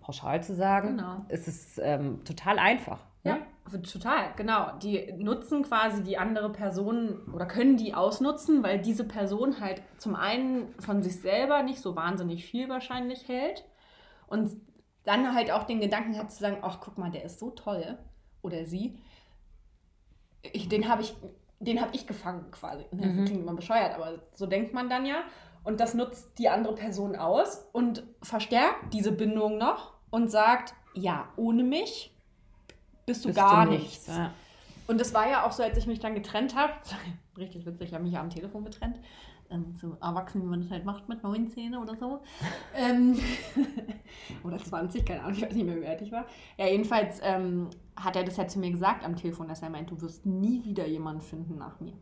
pauschal 0.00 0.42
zu 0.42 0.54
sagen, 0.54 0.98
genau. 0.98 1.24
ist 1.28 1.48
es 1.48 1.78
ähm, 1.82 2.22
total 2.24 2.58
einfach. 2.58 3.00
Ja, 3.24 3.38
total, 3.70 4.32
genau. 4.36 4.72
Die 4.82 5.12
nutzen 5.18 5.62
quasi 5.62 6.02
die 6.02 6.18
andere 6.18 6.50
Person 6.50 7.22
oder 7.32 7.46
können 7.46 7.76
die 7.76 7.94
ausnutzen, 7.94 8.62
weil 8.62 8.80
diese 8.80 9.04
Person 9.04 9.60
halt 9.60 9.82
zum 9.98 10.14
einen 10.14 10.74
von 10.80 11.02
sich 11.02 11.20
selber 11.20 11.62
nicht 11.62 11.80
so 11.80 11.96
wahnsinnig 11.96 12.44
viel 12.44 12.68
wahrscheinlich 12.68 13.28
hält 13.28 13.64
und 14.26 14.50
dann 15.04 15.34
halt 15.34 15.50
auch 15.50 15.64
den 15.64 15.80
Gedanken 15.80 16.18
hat 16.18 16.32
zu 16.32 16.40
sagen, 16.40 16.58
ach 16.62 16.80
guck 16.80 16.98
mal, 16.98 17.10
der 17.10 17.24
ist 17.24 17.38
so 17.38 17.50
toll 17.50 17.98
oder 18.42 18.64
sie. 18.64 18.98
Ich, 20.42 20.68
den 20.68 20.88
habe 20.88 21.02
ich, 21.02 21.14
den 21.60 21.80
habe 21.80 21.94
ich 21.94 22.06
gefangen 22.06 22.50
quasi. 22.50 22.84
Das 22.90 23.06
mhm. 23.06 23.24
klingt 23.24 23.42
immer 23.42 23.54
bescheuert, 23.54 23.94
aber 23.94 24.20
so 24.32 24.46
denkt 24.46 24.74
man 24.74 24.88
dann 24.88 25.06
ja. 25.06 25.22
Und 25.64 25.80
das 25.80 25.94
nutzt 25.94 26.38
die 26.38 26.48
andere 26.48 26.74
Person 26.74 27.16
aus 27.16 27.68
und 27.72 28.04
verstärkt 28.22 28.92
diese 28.94 29.12
Bindung 29.12 29.58
noch 29.58 29.94
und 30.10 30.30
sagt, 30.30 30.74
ja, 30.94 31.28
ohne 31.36 31.62
mich 31.62 32.15
bist 33.06 33.24
du 33.24 33.28
bist 33.28 33.38
gar 33.38 33.64
du 33.64 33.72
nichts. 33.72 34.08
nichts. 34.08 34.08
Ja. 34.08 34.32
Und 34.88 35.00
das 35.00 35.14
war 35.14 35.28
ja 35.28 35.46
auch 35.46 35.52
so, 35.52 35.62
als 35.62 35.76
ich 35.78 35.86
mich 35.86 36.00
dann 36.00 36.14
getrennt 36.14 36.54
habe. 36.54 36.72
Richtig 37.38 37.66
witzig, 37.66 37.88
ich 37.88 37.94
habe 37.94 38.04
mich 38.04 38.12
ja 38.12 38.20
am 38.20 38.30
Telefon 38.30 38.64
getrennt. 38.64 38.98
Ähm, 39.48 39.74
so 39.80 39.96
erwachsen, 40.00 40.42
wie 40.42 40.46
man 40.46 40.60
das 40.60 40.70
halt 40.70 40.84
macht 40.84 41.08
mit 41.08 41.22
19 41.22 41.76
oder 41.76 41.94
so. 41.96 42.20
ähm, 42.74 43.16
oder 44.44 44.58
20, 44.58 45.06
keine 45.06 45.22
Ahnung, 45.22 45.36
ich 45.36 45.42
weiß 45.42 45.54
nicht 45.54 45.66
mehr, 45.66 45.80
wie 45.80 45.86
alt 45.86 46.02
ich 46.02 46.10
war. 46.10 46.26
Ja, 46.56 46.66
jedenfalls 46.66 47.20
ähm, 47.22 47.70
hat 47.94 48.16
er 48.16 48.24
das 48.24 48.38
halt 48.38 48.50
zu 48.50 48.58
mir 48.58 48.70
gesagt 48.70 49.04
am 49.04 49.14
Telefon, 49.14 49.46
dass 49.46 49.62
er 49.62 49.70
meint, 49.70 49.90
du 49.90 50.00
wirst 50.00 50.26
nie 50.26 50.64
wieder 50.64 50.86
jemanden 50.86 51.20
finden 51.20 51.58
nach 51.58 51.78
mir. 51.78 51.92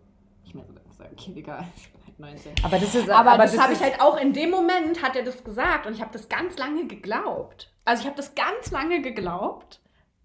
Ich 0.42 0.54
mir 0.54 0.64
so, 0.96 1.04
okay, 1.04 1.32
Digga, 1.32 1.64
ich 1.76 1.90
bin 1.90 2.02
halt 2.06 2.18
19. 2.18 2.52
Aber 2.62 2.78
das 2.78 2.94
ist, 2.94 3.10
aber, 3.10 3.32
aber 3.32 3.42
das, 3.42 3.52
das 3.52 3.62
habe 3.62 3.72
ich 3.74 3.80
halt 3.80 4.00
auch 4.00 4.18
in 4.18 4.32
dem 4.32 4.50
Moment, 4.50 5.02
hat 5.02 5.16
er 5.16 5.24
das 5.24 5.42
gesagt 5.44 5.86
und 5.86 5.94
ich 5.94 6.00
habe 6.00 6.12
das 6.12 6.28
ganz 6.28 6.56
lange 6.56 6.86
geglaubt. 6.86 7.74
Also 7.84 8.02
ich 8.02 8.06
habe 8.06 8.16
das 8.16 8.34
ganz 8.34 8.70
lange 8.70 9.02
geglaubt 9.02 9.80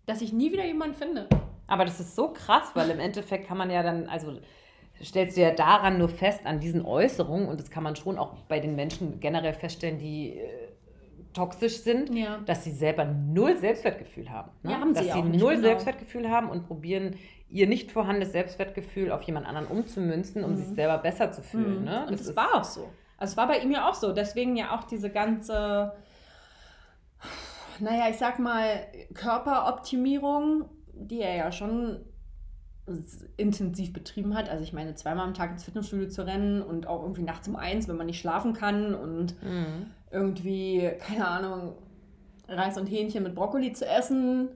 dass 0.09 0.21
ich 0.21 0.33
nie 0.33 0.51
wieder 0.51 0.65
jemanden 0.65 0.95
finde. 0.95 1.27
Aber 1.67 1.85
das 1.85 1.99
ist 1.99 2.15
so 2.15 2.29
krass, 2.29 2.71
weil 2.73 2.89
im 2.89 2.99
Endeffekt 2.99 3.47
kann 3.47 3.57
man 3.57 3.69
ja 3.69 3.83
dann, 3.83 4.07
also 4.07 4.39
stellst 5.01 5.37
du 5.37 5.41
ja 5.41 5.51
daran 5.51 5.99
nur 5.99 6.09
fest, 6.09 6.41
an 6.45 6.59
diesen 6.59 6.83
Äußerungen, 6.83 7.47
und 7.47 7.59
das 7.59 7.69
kann 7.69 7.83
man 7.83 7.95
schon 7.95 8.17
auch 8.17 8.33
bei 8.47 8.59
den 8.59 8.75
Menschen 8.75 9.19
generell 9.19 9.53
feststellen, 9.53 9.99
die 9.99 10.31
äh, 10.31 10.69
toxisch 11.33 11.81
sind, 11.81 12.13
ja. 12.13 12.39
dass 12.45 12.63
sie 12.63 12.71
selber 12.71 13.05
null 13.05 13.55
Selbstwertgefühl 13.57 14.31
haben. 14.31 14.51
Ne? 14.63 14.71
Ja, 14.71 14.79
haben 14.79 14.93
dass 14.95 15.05
sie, 15.05 15.11
sie 15.11 15.21
null 15.21 15.55
genau. 15.55 15.67
Selbstwertgefühl 15.67 16.29
haben 16.29 16.49
und 16.49 16.67
probieren, 16.67 17.15
ihr 17.49 17.67
nicht 17.67 17.91
vorhandenes 17.91 18.31
Selbstwertgefühl 18.31 19.11
auf 19.11 19.21
jemand 19.23 19.45
anderen 19.45 19.67
umzumünzen, 19.67 20.43
um 20.43 20.51
mhm. 20.51 20.57
sich 20.57 20.67
selber 20.69 20.97
besser 20.97 21.31
zu 21.31 21.43
fühlen. 21.43 21.81
Mhm. 21.81 21.85
Ne? 21.85 22.05
Und 22.07 22.19
das, 22.19 22.27
das 22.27 22.35
war 22.35 22.55
auch 22.55 22.63
so. 22.63 22.89
Also 23.17 23.33
es 23.33 23.37
war 23.37 23.47
bei 23.47 23.59
ihm 23.59 23.71
ja 23.71 23.87
auch 23.87 23.93
so. 23.93 24.11
Deswegen 24.11 24.55
ja 24.55 24.75
auch 24.75 24.85
diese 24.85 25.11
ganze 25.11 25.93
naja, 27.81 28.09
ich 28.09 28.17
sag 28.17 28.39
mal, 28.39 28.87
Körperoptimierung, 29.13 30.65
die 30.93 31.21
er 31.21 31.35
ja 31.35 31.51
schon 31.51 32.05
intensiv 33.37 33.93
betrieben 33.93 34.35
hat. 34.35 34.49
Also 34.49 34.63
ich 34.63 34.73
meine, 34.73 34.95
zweimal 34.95 35.25
am 35.25 35.33
Tag 35.33 35.51
ins 35.51 35.63
Fitnessstudio 35.63 36.09
zu 36.09 36.25
rennen 36.25 36.61
und 36.61 36.87
auch 36.87 37.01
irgendwie 37.01 37.23
nachts 37.23 37.47
um 37.47 37.55
eins, 37.55 37.87
wenn 37.87 37.97
man 37.97 38.07
nicht 38.07 38.19
schlafen 38.19 38.53
kann 38.53 38.95
und 38.95 39.41
mhm. 39.43 39.91
irgendwie, 40.11 40.89
keine 40.99 41.27
Ahnung, 41.27 41.75
Reis 42.47 42.77
und 42.77 42.87
Hähnchen 42.87 43.23
mit 43.23 43.35
Brokkoli 43.35 43.73
zu 43.73 43.85
essen 43.85 44.49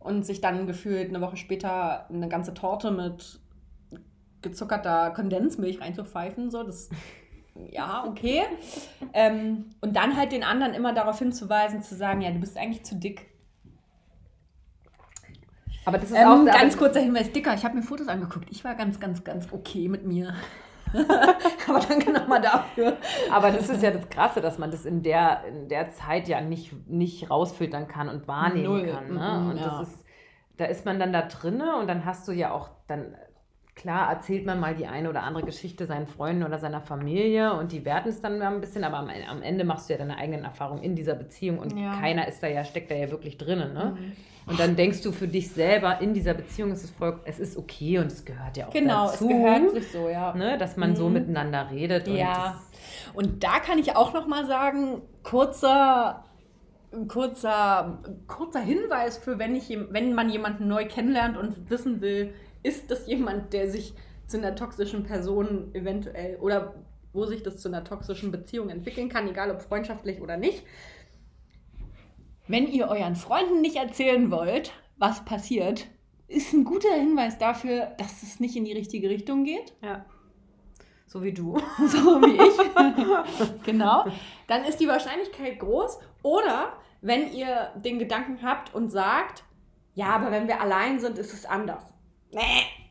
und 0.00 0.24
sich 0.24 0.40
dann 0.40 0.66
gefühlt 0.66 1.10
eine 1.10 1.20
Woche 1.20 1.36
später 1.36 2.08
eine 2.08 2.28
ganze 2.28 2.54
Torte 2.54 2.90
mit 2.90 3.40
gezuckerter 4.42 5.10
Kondensmilch 5.10 5.80
reinzupfeifen. 5.80 6.50
So, 6.50 6.62
das 6.62 6.90
ja, 7.54 8.04
okay. 8.06 8.42
ähm, 9.12 9.70
und 9.80 9.94
dann 9.94 10.16
halt 10.16 10.32
den 10.32 10.42
anderen 10.42 10.74
immer 10.74 10.92
darauf 10.92 11.18
hinzuweisen, 11.18 11.82
zu 11.82 11.94
sagen, 11.94 12.20
ja, 12.20 12.30
du 12.30 12.40
bist 12.40 12.56
eigentlich 12.56 12.84
zu 12.84 12.96
dick. 12.96 13.30
Aber 15.84 15.98
das 15.98 16.10
ist 16.10 16.16
ähm, 16.16 16.26
auch 16.26 16.44
ganz 16.46 16.76
kurzer 16.76 17.00
Hinweis, 17.00 17.30
dicker. 17.30 17.54
Ich 17.54 17.64
habe 17.64 17.76
mir 17.76 17.82
Fotos 17.82 18.08
angeguckt. 18.08 18.48
Ich 18.50 18.64
war 18.64 18.74
ganz, 18.74 18.98
ganz, 18.98 19.22
ganz 19.22 19.52
okay 19.52 19.88
mit 19.88 20.04
mir. 20.04 20.34
Aber 21.68 21.80
danke 21.80 22.12
nochmal 22.12 22.40
dafür. 22.40 22.96
Aber 23.30 23.50
das 23.50 23.68
ist 23.68 23.82
ja 23.82 23.90
das 23.90 24.08
Krasse, 24.08 24.40
dass 24.40 24.58
man 24.58 24.70
das 24.70 24.84
in 24.84 25.02
der, 25.02 25.44
in 25.44 25.68
der 25.68 25.90
Zeit 25.90 26.28
ja 26.28 26.40
nicht, 26.40 26.88
nicht 26.88 27.30
rausfiltern 27.30 27.88
kann 27.88 28.08
und 28.08 28.26
wahrnehmen 28.26 28.64
Null. 28.64 28.86
kann. 28.86 29.14
Ne? 29.14 29.50
Und 29.50 29.56
ja. 29.58 29.64
das 29.64 29.88
ist, 29.88 30.04
da 30.56 30.66
ist 30.66 30.86
man 30.86 30.98
dann 30.98 31.12
da 31.12 31.22
drinne 31.22 31.76
und 31.76 31.88
dann 31.88 32.04
hast 32.04 32.26
du 32.28 32.32
ja 32.32 32.52
auch 32.52 32.70
dann 32.86 33.14
klar 33.74 34.10
erzählt 34.10 34.46
man 34.46 34.60
mal 34.60 34.74
die 34.74 34.86
eine 34.86 35.08
oder 35.08 35.22
andere 35.22 35.44
Geschichte 35.44 35.86
seinen 35.86 36.06
Freunden 36.06 36.44
oder 36.44 36.58
seiner 36.58 36.80
Familie 36.80 37.54
und 37.54 37.72
die 37.72 37.84
werten 37.84 38.08
es 38.08 38.20
dann 38.20 38.38
mal 38.38 38.52
ein 38.52 38.60
bisschen, 38.60 38.84
aber 38.84 38.98
am, 38.98 39.08
am, 39.08 39.42
Ende 39.42 39.64
machst 39.64 39.88
du 39.88 39.94
ja 39.94 39.98
deine 39.98 40.16
eigenen 40.16 40.44
Erfahrungen 40.44 40.82
in 40.82 40.94
dieser 40.94 41.14
Beziehung 41.14 41.58
und 41.58 41.76
ja. 41.76 41.92
keiner 41.98 42.28
ist 42.28 42.42
da 42.42 42.46
ja, 42.46 42.64
steckt 42.64 42.90
da 42.90 42.94
ja 42.94 43.10
wirklich 43.10 43.36
drinnen. 43.36 43.74
Ne? 43.74 43.96
Mhm. 43.98 44.12
Und 44.46 44.60
dann 44.60 44.76
denkst 44.76 45.02
du 45.02 45.10
für 45.10 45.26
dich 45.26 45.50
selber, 45.50 46.00
in 46.00 46.12
dieser 46.12 46.34
Beziehung 46.34 46.70
ist 46.70 46.84
es 46.84 46.90
voll, 46.90 47.18
es 47.24 47.40
ist 47.40 47.56
okay 47.56 47.98
und 47.98 48.06
es 48.06 48.24
gehört 48.24 48.56
ja 48.56 48.68
auch 48.68 48.72
genau, 48.72 49.06
dazu. 49.06 49.26
Genau, 49.26 49.38
es 49.38 49.44
gehört 49.44 49.70
sich 49.72 49.92
so, 49.92 50.08
ja. 50.08 50.34
Ne, 50.34 50.58
dass 50.58 50.76
man 50.76 50.90
mhm. 50.90 50.96
so 50.96 51.08
miteinander 51.08 51.68
redet. 51.70 52.06
Ja. 52.08 52.60
Und, 53.14 53.24
und 53.24 53.44
da 53.44 53.58
kann 53.60 53.78
ich 53.78 53.96
auch 53.96 54.12
noch 54.12 54.26
mal 54.26 54.46
sagen, 54.46 55.00
kurzer 55.22 56.24
kurzer, 57.08 57.98
kurzer 58.28 58.60
Hinweis 58.60 59.18
für, 59.18 59.38
wenn, 59.38 59.56
ich, 59.56 59.76
wenn 59.90 60.14
man 60.14 60.30
jemanden 60.30 60.68
neu 60.68 60.86
kennenlernt 60.86 61.36
und 61.36 61.68
wissen 61.68 62.00
will, 62.00 62.32
ist 62.64 62.90
das 62.90 63.06
jemand, 63.06 63.52
der 63.52 63.70
sich 63.70 63.94
zu 64.26 64.38
einer 64.38 64.56
toxischen 64.56 65.04
Person 65.04 65.72
eventuell 65.74 66.36
oder 66.36 66.74
wo 67.12 67.26
sich 67.26 67.44
das 67.44 67.58
zu 67.58 67.68
einer 67.68 67.84
toxischen 67.84 68.32
Beziehung 68.32 68.70
entwickeln 68.70 69.08
kann, 69.08 69.28
egal 69.28 69.50
ob 69.52 69.62
freundschaftlich 69.62 70.20
oder 70.20 70.36
nicht. 70.36 70.64
Wenn 72.48 72.66
ihr 72.66 72.88
euren 72.88 73.14
Freunden 73.14 73.60
nicht 73.60 73.76
erzählen 73.76 74.30
wollt, 74.30 74.72
was 74.96 75.24
passiert, 75.24 75.86
ist 76.26 76.52
ein 76.52 76.64
guter 76.64 76.92
Hinweis 76.92 77.38
dafür, 77.38 77.92
dass 77.98 78.22
es 78.22 78.40
nicht 78.40 78.56
in 78.56 78.64
die 78.64 78.72
richtige 78.72 79.08
Richtung 79.08 79.44
geht. 79.44 79.74
Ja. 79.82 80.04
So 81.06 81.22
wie 81.22 81.32
du. 81.32 81.56
So 81.86 82.20
wie 82.22 82.34
ich. 82.34 83.62
genau. 83.64 84.04
Dann 84.48 84.64
ist 84.64 84.80
die 84.80 84.88
Wahrscheinlichkeit 84.88 85.60
groß. 85.60 86.00
Oder 86.22 86.72
wenn 87.00 87.32
ihr 87.32 87.70
den 87.76 87.98
Gedanken 87.98 88.42
habt 88.42 88.74
und 88.74 88.90
sagt, 88.90 89.44
ja, 89.94 90.08
aber 90.08 90.32
wenn 90.32 90.48
wir 90.48 90.60
allein 90.60 90.98
sind, 90.98 91.18
ist 91.18 91.32
es 91.32 91.46
anders. 91.46 91.93
Nee. 92.34 92.84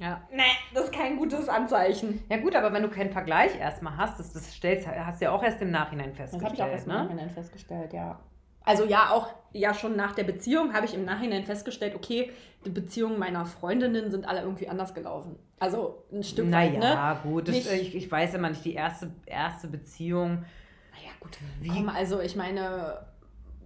Ja. 0.00 0.22
Nee, 0.32 0.42
das 0.74 0.84
ist 0.84 0.92
kein 0.92 1.16
gutes 1.16 1.48
Anzeichen. 1.48 2.22
Ja 2.30 2.36
gut, 2.36 2.54
aber 2.54 2.72
wenn 2.72 2.82
du 2.82 2.88
keinen 2.88 3.10
Vergleich 3.10 3.58
erstmal 3.58 3.96
hast, 3.96 4.20
das, 4.20 4.32
das 4.32 4.54
stellst, 4.54 4.86
hast 4.86 5.20
du 5.20 5.24
ja 5.24 5.32
auch 5.32 5.42
erst 5.42 5.60
im 5.60 5.70
Nachhinein 5.70 6.14
festgestellt. 6.14 6.42
Das 6.42 6.44
habe 6.44 6.54
ich 6.54 6.62
auch 6.62 6.68
erst 6.68 6.86
im 6.86 6.92
ne? 6.92 6.98
Nachhinein 7.02 7.30
festgestellt, 7.30 7.92
ja. 7.92 8.20
Also 8.64 8.84
ja, 8.84 9.10
auch 9.10 9.28
ja 9.52 9.72
schon 9.74 9.96
nach 9.96 10.14
der 10.14 10.24
Beziehung 10.24 10.74
habe 10.74 10.86
ich 10.86 10.94
im 10.94 11.04
Nachhinein 11.04 11.44
festgestellt, 11.44 11.94
okay, 11.94 12.30
die 12.64 12.70
Beziehungen 12.70 13.18
meiner 13.18 13.46
Freundinnen 13.46 14.10
sind 14.10 14.28
alle 14.28 14.42
irgendwie 14.42 14.68
anders 14.68 14.94
gelaufen. 14.94 15.36
Also 15.58 16.04
ein 16.12 16.22
Stück 16.22 16.46
naja, 16.48 16.72
weit, 16.72 16.78
ne? 16.78 16.86
Ja, 16.86 17.14
gut, 17.14 17.48
das, 17.48 17.56
ich, 17.56 17.94
ich 17.94 18.10
weiß 18.10 18.34
immer 18.34 18.50
nicht, 18.50 18.64
die 18.64 18.74
erste, 18.74 19.10
erste 19.26 19.68
Beziehung. 19.68 20.44
Naja, 20.92 21.10
gut. 21.18 21.38
Wie? 21.60 21.68
Komm, 21.68 21.88
also 21.88 22.20
ich 22.20 22.36
meine, 22.36 23.06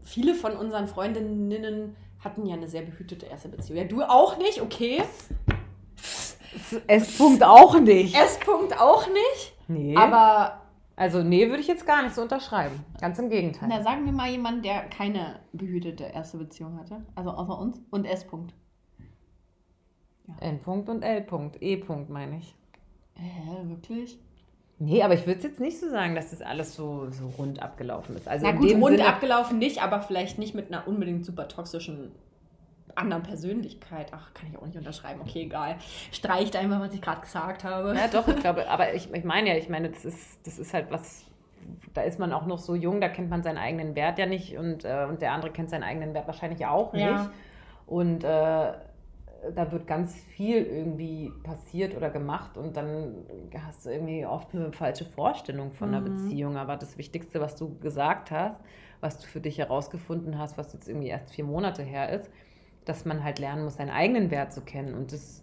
viele 0.03 0.35
von 0.35 0.57
unseren 0.57 0.87
Freundinnen 0.87 1.97
hatten 2.25 2.47
ja 2.47 2.55
eine 2.55 2.69
sehr 2.69 2.83
behütete 2.83 3.27
erste 3.27 3.49
Beziehung. 3.49 3.79
Ja, 3.79 3.85
du 3.85 4.03
auch 4.03 4.39
nicht, 4.39 4.61
okay. 4.61 5.03
S-Punkt 6.87 7.43
auch 7.43 7.79
nicht. 7.81 8.15
S-Punkt 8.15 8.79
auch 8.81 9.07
nicht. 9.07 9.55
Nee. 9.69 9.97
Aber. 9.97 10.59
Also, 10.95 11.23
nee, 11.23 11.49
würde 11.49 11.61
ich 11.61 11.69
jetzt 11.69 11.87
gar 11.87 12.03
nicht 12.03 12.15
so 12.15 12.23
unterschreiben. 12.23 12.85
Ganz 13.01 13.19
im 13.19 13.31
Gegenteil. 13.31 13.69
Na, 13.71 13.83
sagen 13.83 14.05
wir 14.05 14.13
mal 14.13 14.31
jemanden, 14.31 14.63
der 14.63 14.83
keine 14.83 15.41
behütete 15.53 16.05
erste 16.05 16.37
Beziehung 16.37 16.79
hatte. 16.79 17.03
Also 17.15 17.31
außer 17.31 17.59
uns. 17.59 17.81
Und 17.91 18.05
S-Punkt. 18.05 18.55
Ja. 20.29 20.35
N-Punkt 20.41 20.91
und 20.91 21.03
L-Punkt. 21.03 21.63
E-Punkt 21.63 22.11
meine 22.11 22.37
ich. 22.37 22.55
Hä, 23.15 23.69
wirklich? 23.69 24.19
Nee, 24.85 25.01
aber 25.05 25.15
ich 25.15 25.29
würde 25.29 25.43
jetzt 25.43 25.61
nicht 25.61 25.79
so 25.79 25.89
sagen, 25.89 26.17
dass 26.17 26.31
das 26.31 26.43
alles 26.43 26.75
so, 26.75 27.09
so 27.11 27.29
rund 27.39 27.63
abgelaufen 27.63 28.17
ist. 28.17 28.27
Also 28.27 28.45
Na 28.45 28.51
gut, 28.53 28.73
rund 28.73 28.97
Sinne, 28.97 29.07
abgelaufen 29.07 29.59
nicht, 29.59 29.81
aber 29.81 30.01
vielleicht 30.01 30.39
nicht 30.39 30.57
mit 30.57 30.73
einer 30.73 30.89
unbedingt 30.89 31.25
super 31.25 31.47
toxischen 31.47 32.11
anderen 32.97 33.23
Persönlichkeit. 33.23 34.09
Ach, 34.11 34.35
kann 34.35 34.49
ich 34.51 34.59
auch 34.59 34.67
nicht 34.67 34.77
unterschreiben. 34.77 35.21
Okay, 35.21 35.43
egal. 35.43 35.77
Streicht 36.11 36.57
einfach, 36.57 36.81
was 36.81 36.93
ich 36.93 37.01
gerade 37.01 37.21
gesagt 37.21 37.63
habe. 37.63 37.95
Ja, 37.95 38.09
doch, 38.09 38.27
ich 38.27 38.41
glaube, 38.41 38.69
aber 38.69 38.93
ich, 38.93 39.09
ich 39.13 39.23
meine 39.23 39.51
ja, 39.51 39.57
ich 39.57 39.69
meine, 39.69 39.89
das 39.89 40.05
ist, 40.05 40.45
das 40.45 40.59
ist 40.59 40.75
halt 40.75 40.91
was, 40.91 41.27
da 41.95 42.03
ist 42.03 42.19
man 42.19 42.33
auch 42.33 42.47
noch 42.47 42.59
so 42.59 42.75
jung, 42.75 43.01
da 43.01 43.09
kennt 43.09 43.31
man 43.31 43.45
seinen 43.45 43.59
eigenen 43.59 43.95
Wert 43.95 44.19
ja 44.19 44.27
nicht 44.27 44.59
und, 44.59 44.85
äh, 44.85 45.07
und 45.09 45.23
der 45.23 45.31
andere 45.31 45.53
kennt 45.53 45.71
seinen 45.71 45.85
eigenen 45.85 46.13
Wert 46.13 46.27
wahrscheinlich 46.27 46.67
auch 46.67 46.93
nicht. 46.93 47.05
Ja. 47.05 47.31
Und 47.87 48.25
äh, 48.25 48.73
da 49.55 49.73
wird 49.73 49.87
ganz 49.87 50.15
viel 50.15 50.63
irgendwie 50.65 51.33
passiert 51.43 51.97
oder 51.97 52.11
gemacht 52.11 52.57
und 52.57 52.77
dann 52.77 53.15
hast 53.67 53.85
du 53.85 53.91
irgendwie 53.91 54.25
oft 54.25 54.55
eine 54.55 54.73
falsche 54.73 55.05
Vorstellung 55.05 55.73
von 55.73 55.89
einer 55.89 56.01
mhm. 56.01 56.17
Beziehung. 56.17 56.57
Aber 56.57 56.77
das 56.77 56.97
Wichtigste, 56.97 57.41
was 57.41 57.57
du 57.57 57.77
gesagt 57.81 58.31
hast, 58.31 58.61
was 59.01 59.19
du 59.19 59.27
für 59.27 59.41
dich 59.41 59.59
herausgefunden 59.59 60.39
hast, 60.39 60.59
was 60.59 60.73
jetzt 60.73 60.89
irgendwie 60.89 61.09
erst 61.09 61.35
vier 61.35 61.45
Monate 61.45 61.83
her 61.83 62.11
ist, 62.11 62.31
dass 62.85 63.05
man 63.05 63.25
halt 63.25 63.39
lernen 63.39 63.65
muss, 63.65 63.77
seinen 63.77 63.91
eigenen 63.91 64.31
Wert 64.31 64.53
zu 64.53 64.61
kennen 64.61 64.95
und 64.95 65.13
das 65.13 65.43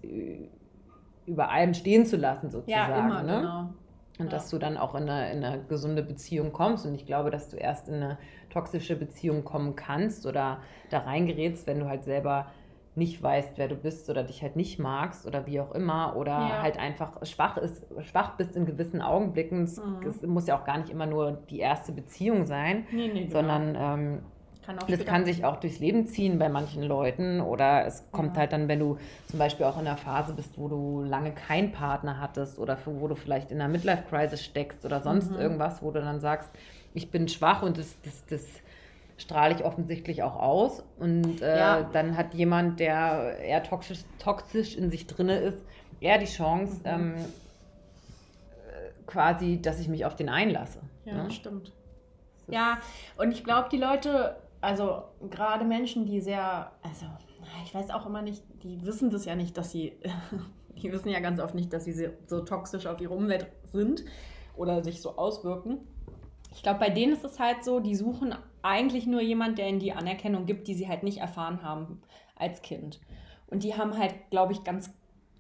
über 1.26 1.50
allem 1.50 1.74
stehen 1.74 2.06
zu 2.06 2.18
lassen, 2.18 2.50
sozusagen. 2.50 2.92
Ja, 2.92 3.00
immer, 3.00 3.24
ne? 3.24 3.38
genau. 3.38 3.70
Und 4.18 4.26
ja. 4.26 4.32
dass 4.32 4.50
du 4.50 4.58
dann 4.58 4.78
auch 4.78 4.96
in 4.96 5.10
eine, 5.10 5.32
in 5.32 5.44
eine 5.44 5.64
gesunde 5.64 6.04
Beziehung 6.04 6.52
kommst. 6.52 6.86
Und 6.86 6.94
ich 6.96 7.06
glaube, 7.06 7.30
dass 7.32 7.50
du 7.50 7.56
erst 7.56 7.88
in 7.88 7.96
eine 7.96 8.18
toxische 8.50 8.98
Beziehung 8.98 9.46
kommen 9.46 9.78
kannst 9.78 10.26
oder 10.26 10.60
da 10.90 11.00
reingerätst, 11.00 11.68
wenn 11.68 11.80
du 11.80 11.88
halt 11.88 12.04
selber 12.04 12.48
nicht 12.96 13.22
weißt, 13.22 13.54
wer 13.58 13.68
du 13.68 13.76
bist 13.76 14.10
oder 14.10 14.24
dich 14.24 14.42
halt 14.42 14.56
nicht 14.56 14.80
magst 14.80 15.26
oder 15.26 15.46
wie 15.46 15.60
auch 15.60 15.74
immer 15.74 16.16
oder 16.16 16.32
ja. 16.32 16.62
halt 16.62 16.78
einfach 16.78 17.26
schwach 17.26 17.58
ist, 17.58 17.86
schwach 18.02 18.36
bist 18.36 18.56
in 18.56 18.66
gewissen 18.66 19.02
Augenblicken. 19.02 19.64
Es, 19.64 19.78
mhm. 19.78 20.30
muss 20.30 20.48
ja 20.48 20.60
auch 20.60 20.66
gar 20.66 20.78
nicht 20.78 20.90
immer 20.90 21.06
nur 21.06 21.40
die 21.50 21.60
erste 21.60 21.92
Beziehung 21.92 22.46
sein, 22.46 22.86
nee, 22.92 23.08
nee, 23.08 23.22
genau. 23.22 23.32
sondern 23.32 23.76
ähm, 23.76 24.20
kann 24.66 24.78
das 24.88 25.06
kann 25.06 25.26
sich 25.26 25.46
auch 25.46 25.58
durchs 25.58 25.80
Leben 25.80 26.06
ziehen 26.06 26.38
bei 26.38 26.50
manchen 26.50 26.84
Leuten 26.84 27.42
oder 27.42 27.86
es 27.88 28.04
kommt 28.12 28.36
ja. 28.36 28.42
halt 28.42 28.54
dann, 28.54 28.68
wenn 28.68 28.80
du 28.80 28.98
zum 29.28 29.40
Beispiel 29.40 29.66
auch 29.66 29.80
in 29.80 29.88
einer 29.88 29.98
Phase 29.98 30.34
bist, 30.34 30.58
wo 30.58 30.68
du 30.68 31.02
lange 31.04 31.32
keinen 31.32 31.72
Partner 31.72 32.20
hattest 32.20 32.60
oder 32.60 32.78
wo 32.86 33.08
du 33.08 33.16
vielleicht 33.16 33.52
in 33.52 33.62
einer 33.62 33.72
Midlife-Crisis 33.72 34.44
steckst 34.44 34.86
oder 34.86 35.02
sonst 35.02 35.32
mhm. 35.32 35.40
irgendwas, 35.40 35.82
wo 35.82 35.92
du 35.92 36.02
dann 36.02 36.20
sagst, 36.20 36.52
ich 36.94 37.10
bin 37.10 37.28
schwach 37.28 37.64
und 37.64 37.78
das, 37.78 37.96
das, 38.04 38.26
das 38.28 38.46
strahle 39.20 39.54
ich 39.54 39.64
offensichtlich 39.64 40.24
auch 40.24 40.36
aus. 40.36 40.84
Und 40.98 41.42
äh, 41.42 41.58
ja. 41.58 41.84
dann 41.84 42.18
hat 42.18 42.34
jemand, 42.34 42.80
der 42.80 43.38
eher 43.40 43.64
toxisch, 43.64 44.00
toxisch 44.18 44.76
in 44.76 44.90
sich 44.90 45.06
drinne 45.06 45.38
ist, 45.38 45.64
eher 46.00 46.18
die 46.18 46.26
Chance, 46.26 46.80
mhm. 46.80 46.86
ähm, 46.86 47.16
quasi, 49.06 49.62
dass 49.62 49.80
ich 49.80 49.88
mich 49.88 50.06
auf 50.06 50.16
den 50.16 50.30
einlasse. 50.30 50.80
Ja, 51.06 51.24
ne? 51.24 51.32
stimmt. 51.32 51.74
Ja, 52.48 52.80
und 53.18 53.32
ich 53.32 53.44
glaube, 53.44 53.70
die 53.72 53.78
Leute, 53.78 54.38
also 54.62 55.04
gerade 55.30 55.66
Menschen, 55.66 56.06
die 56.06 56.22
sehr, 56.22 56.72
also 56.82 57.06
ich 57.64 57.74
weiß 57.74 57.90
auch 57.92 58.06
immer 58.06 58.22
nicht, 58.22 58.44
die 58.64 58.84
wissen 58.86 59.10
das 59.10 59.26
ja 59.26 59.36
nicht, 59.36 59.58
dass 59.58 59.72
sie, 59.72 59.94
die 60.82 60.92
wissen 60.92 61.10
ja 61.10 61.20
ganz 61.20 61.40
oft 61.40 61.56
nicht, 61.56 61.74
dass 61.74 61.86
sie 61.86 62.10
so 62.28 62.42
toxisch 62.42 62.86
auf 62.86 63.02
ihre 63.02 63.14
Umwelt 63.14 63.48
sind 63.66 64.06
oder 64.56 64.84
sich 64.84 65.02
so 65.02 65.18
auswirken. 65.18 65.80
Ich 66.52 66.64
glaube, 66.64 66.80
bei 66.80 66.90
denen 66.90 67.14
ist 67.14 67.24
es 67.24 67.40
halt 67.40 67.64
so, 67.64 67.80
die 67.80 67.96
suchen 67.96 68.36
eigentlich 68.62 69.08
nur 69.08 69.22
jemand, 69.22 69.58
der 69.58 69.70
ihnen 69.70 69.80
die 69.80 69.94
Anerkennung 69.94 70.46
gibt, 70.46 70.68
die 70.68 70.74
sie 70.74 70.88
halt 70.88 71.04
nicht 71.04 71.20
erfahren 71.20 71.64
haben 71.64 72.02
als 72.36 72.62
Kind. 72.62 73.00
Und 73.48 73.64
die 73.64 73.76
haben 73.76 73.98
halt, 73.98 74.14
glaube 74.30 74.54
ich, 74.54 74.64
ganz 74.64 74.92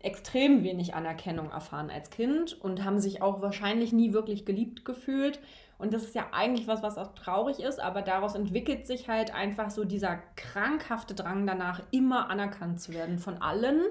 extrem 0.01 0.63
wenig 0.63 0.93
Anerkennung 0.93 1.51
erfahren 1.51 1.89
als 1.89 2.09
Kind 2.09 2.53
und 2.61 2.85
haben 2.85 2.99
sich 2.99 3.21
auch 3.21 3.41
wahrscheinlich 3.41 3.91
nie 3.91 4.13
wirklich 4.13 4.45
geliebt 4.45 4.85
gefühlt. 4.85 5.39
Und 5.77 5.93
das 5.93 6.03
ist 6.03 6.15
ja 6.15 6.27
eigentlich 6.31 6.67
was, 6.67 6.83
was 6.83 6.97
auch 6.97 7.13
traurig 7.13 7.59
ist, 7.59 7.79
aber 7.79 8.01
daraus 8.01 8.35
entwickelt 8.35 8.87
sich 8.87 9.07
halt 9.07 9.33
einfach 9.33 9.69
so 9.71 9.85
dieser 9.85 10.19
krankhafte 10.35 11.15
Drang 11.15 11.45
danach, 11.45 11.81
immer 11.91 12.29
anerkannt 12.29 12.81
zu 12.81 12.93
werden 12.93 13.17
von 13.17 13.41
allen. 13.41 13.81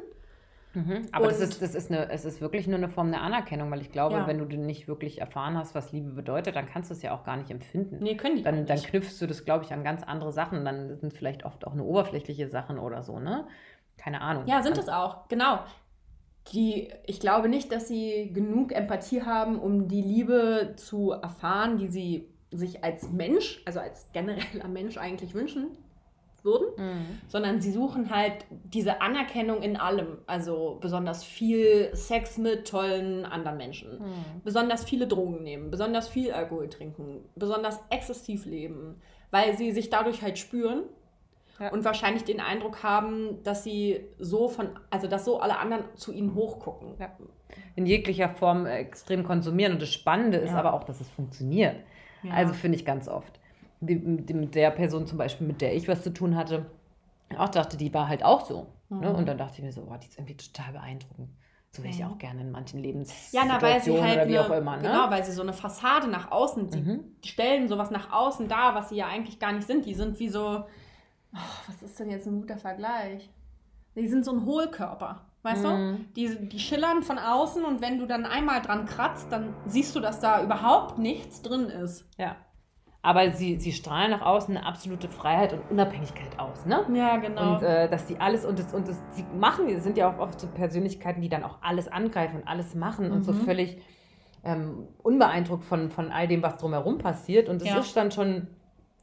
Mhm. 0.74 1.06
Aber 1.12 1.28
das 1.28 1.40
ist, 1.40 1.62
das 1.62 1.74
ist 1.74 1.90
eine, 1.90 2.10
es 2.10 2.24
ist 2.24 2.40
wirklich 2.40 2.66
nur 2.66 2.76
eine 2.76 2.88
Form 2.88 3.10
der 3.10 3.22
Anerkennung, 3.22 3.70
weil 3.70 3.80
ich 3.80 3.90
glaube, 3.90 4.16
ja. 4.16 4.26
wenn 4.26 4.38
du 4.38 4.44
nicht 4.56 4.88
wirklich 4.88 5.20
erfahren 5.20 5.56
hast, 5.56 5.74
was 5.74 5.92
Liebe 5.92 6.10
bedeutet, 6.10 6.56
dann 6.56 6.66
kannst 6.66 6.90
du 6.90 6.94
es 6.94 7.02
ja 7.02 7.14
auch 7.14 7.24
gar 7.24 7.36
nicht 7.36 7.50
empfinden. 7.50 7.98
Nee, 8.00 8.16
können 8.16 8.36
die 8.36 8.42
dann, 8.42 8.56
nicht. 8.56 8.70
Dann 8.70 8.78
knüpfst 8.78 9.20
du 9.20 9.26
das, 9.26 9.44
glaube 9.44 9.64
ich, 9.64 9.72
an 9.72 9.82
ganz 9.82 10.02
andere 10.02 10.32
Sachen. 10.32 10.64
Dann 10.64 10.96
sind 10.96 11.12
es 11.12 11.18
vielleicht 11.18 11.44
oft 11.44 11.66
auch 11.66 11.72
eine 11.72 11.84
oberflächliche 11.84 12.48
Sachen 12.48 12.78
oder 12.78 13.02
so, 13.02 13.18
ne? 13.18 13.46
Keine 13.96 14.20
Ahnung. 14.20 14.46
Ja, 14.46 14.62
sind 14.62 14.78
es 14.78 14.88
auch, 14.88 15.28
genau. 15.28 15.60
Die, 16.52 16.88
ich 17.06 17.20
glaube 17.20 17.48
nicht, 17.48 17.72
dass 17.72 17.88
sie 17.88 18.30
genug 18.32 18.72
Empathie 18.72 19.22
haben, 19.22 19.58
um 19.58 19.88
die 19.88 20.00
Liebe 20.00 20.74
zu 20.76 21.10
erfahren, 21.12 21.78
die 21.78 21.88
sie 21.88 22.28
sich 22.50 22.84
als 22.84 23.10
Mensch, 23.10 23.60
also 23.66 23.80
als 23.80 24.10
genereller 24.12 24.68
Mensch 24.68 24.96
eigentlich 24.96 25.34
wünschen 25.34 25.76
würden, 26.44 26.66
mhm. 26.76 27.20
sondern 27.26 27.60
sie 27.60 27.72
suchen 27.72 28.10
halt 28.10 28.46
diese 28.50 29.00
Anerkennung 29.00 29.62
in 29.62 29.76
allem. 29.76 30.18
Also 30.26 30.78
besonders 30.80 31.24
viel 31.24 31.94
Sex 31.94 32.38
mit 32.38 32.68
tollen 32.68 33.24
anderen 33.24 33.56
Menschen, 33.56 33.98
mhm. 33.98 34.42
besonders 34.44 34.84
viele 34.84 35.06
Drogen 35.06 35.42
nehmen, 35.42 35.70
besonders 35.70 36.08
viel 36.08 36.32
Alkohol 36.32 36.68
trinken, 36.68 37.24
besonders 37.36 37.80
exzessiv 37.90 38.44
leben, 38.44 39.00
weil 39.30 39.56
sie 39.56 39.72
sich 39.72 39.90
dadurch 39.90 40.22
halt 40.22 40.38
spüren. 40.38 40.84
Ja. 41.60 41.72
Und 41.72 41.84
wahrscheinlich 41.84 42.22
den 42.22 42.40
Eindruck 42.40 42.84
haben, 42.84 43.42
dass 43.42 43.64
sie 43.64 44.06
so 44.20 44.46
von, 44.46 44.68
also 44.90 45.08
dass 45.08 45.24
so 45.24 45.40
alle 45.40 45.58
anderen 45.58 45.82
zu 45.96 46.12
ihnen 46.12 46.36
hochgucken. 46.36 46.94
Ja. 47.00 47.10
In 47.74 47.84
jeglicher 47.84 48.28
Form 48.28 48.64
extrem 48.66 49.24
konsumieren. 49.24 49.72
Und 49.72 49.82
das 49.82 49.92
Spannende 49.92 50.38
ist 50.38 50.52
aber 50.52 50.72
auch, 50.72 50.84
dass 50.84 51.00
es 51.00 51.08
funktioniert. 51.08 51.74
Also 52.30 52.54
finde 52.54 52.76
ich 52.76 52.84
ganz 52.84 53.08
oft. 53.08 53.37
Mit 53.80 54.54
der 54.54 54.70
Person 54.70 55.06
zum 55.06 55.18
Beispiel, 55.18 55.46
mit 55.46 55.60
der 55.60 55.74
ich 55.74 55.88
was 55.88 56.02
zu 56.02 56.12
tun 56.12 56.36
hatte, 56.36 56.66
auch 57.36 57.48
dachte, 57.48 57.76
die 57.76 57.92
war 57.92 58.08
halt 58.08 58.24
auch 58.24 58.44
so. 58.46 58.66
Ne? 58.88 58.96
Mhm. 58.96 59.00
Ne? 59.00 59.14
Und 59.14 59.26
dann 59.26 59.38
dachte 59.38 59.58
ich 59.58 59.62
mir 59.62 59.72
so, 59.72 59.82
oh, 59.82 59.96
die 59.96 60.08
ist 60.08 60.18
irgendwie 60.18 60.36
total 60.36 60.72
beeindruckend. 60.72 61.30
So 61.70 61.82
wäre 61.82 61.92
ich 61.92 62.02
auch 62.02 62.16
gerne 62.16 62.40
in 62.40 62.50
manchen 62.50 62.80
Lebenssituationen 62.80 63.48
ja, 63.48 63.54
na, 63.54 63.62
weil 63.62 63.82
sie 63.82 64.02
halt 64.02 64.16
oder 64.16 64.28
wie 64.28 64.38
eine, 64.38 64.46
auch 64.46 64.58
immer. 64.58 64.76
Ne? 64.76 64.82
Genau, 64.82 65.10
weil 65.10 65.22
sie 65.22 65.32
so 65.32 65.42
eine 65.42 65.52
Fassade 65.52 66.08
nach 66.08 66.30
außen, 66.30 66.70
die, 66.70 66.80
mhm. 66.80 67.04
stellen 67.22 67.68
sowas 67.68 67.90
nach 67.90 68.10
außen 68.10 68.48
dar, 68.48 68.74
was 68.74 68.88
sie 68.88 68.96
ja 68.96 69.06
eigentlich 69.06 69.38
gar 69.38 69.52
nicht 69.52 69.66
sind. 69.66 69.84
Die 69.84 69.94
sind 69.94 70.18
wie 70.18 70.30
so, 70.30 70.64
oh, 71.34 71.38
was 71.66 71.82
ist 71.82 72.00
denn 72.00 72.10
jetzt 72.10 72.26
ein 72.26 72.40
guter 72.40 72.56
Vergleich? 72.56 73.28
Die 73.94 74.08
sind 74.08 74.24
so 74.24 74.32
ein 74.32 74.46
Hohlkörper, 74.46 75.26
weißt 75.42 75.62
mhm. 75.62 75.66
du? 75.66 76.04
Die, 76.16 76.48
die 76.48 76.58
schillern 76.58 77.02
von 77.02 77.18
außen 77.18 77.62
und 77.64 77.82
wenn 77.82 77.98
du 77.98 78.06
dann 78.06 78.24
einmal 78.24 78.62
dran 78.62 78.86
kratzt, 78.86 79.30
dann 79.30 79.54
siehst 79.66 79.94
du, 79.94 80.00
dass 80.00 80.20
da 80.20 80.42
überhaupt 80.42 80.98
nichts 80.98 81.42
drin 81.42 81.68
ist. 81.68 82.08
Ja. 82.16 82.36
Aber 83.00 83.30
sie, 83.30 83.58
sie 83.58 83.72
strahlen 83.72 84.10
nach 84.10 84.22
außen 84.22 84.56
eine 84.56 84.66
absolute 84.66 85.08
Freiheit 85.08 85.52
und 85.52 85.62
Unabhängigkeit 85.70 86.38
aus, 86.38 86.66
ne? 86.66 86.84
Ja, 86.92 87.16
genau. 87.18 87.54
Und 87.54 87.62
äh, 87.62 87.88
dass 87.88 88.06
die 88.06 88.18
alles 88.18 88.44
und 88.44 88.58
das, 88.58 88.74
und 88.74 88.88
das, 88.88 89.00
sie 89.12 89.24
machen, 89.38 89.68
die 89.68 89.76
sind 89.76 89.96
ja 89.96 90.12
auch 90.12 90.18
oft 90.18 90.40
so 90.40 90.48
Persönlichkeiten, 90.48 91.20
die 91.20 91.28
dann 91.28 91.44
auch 91.44 91.58
alles 91.62 91.86
angreifen 91.86 92.40
und 92.40 92.48
alles 92.48 92.74
machen 92.74 93.08
mhm. 93.08 93.12
und 93.12 93.22
so 93.22 93.32
mhm. 93.32 93.42
völlig 93.42 93.78
ähm, 94.44 94.88
unbeeindruckt 95.02 95.64
von, 95.64 95.90
von 95.90 96.10
all 96.10 96.26
dem, 96.26 96.42
was 96.42 96.56
drumherum 96.56 96.98
passiert. 96.98 97.48
Und 97.48 97.60
das 97.60 97.68
ja. 97.68 97.78
ist 97.78 97.96
dann 97.96 98.10
schon, 98.10 98.48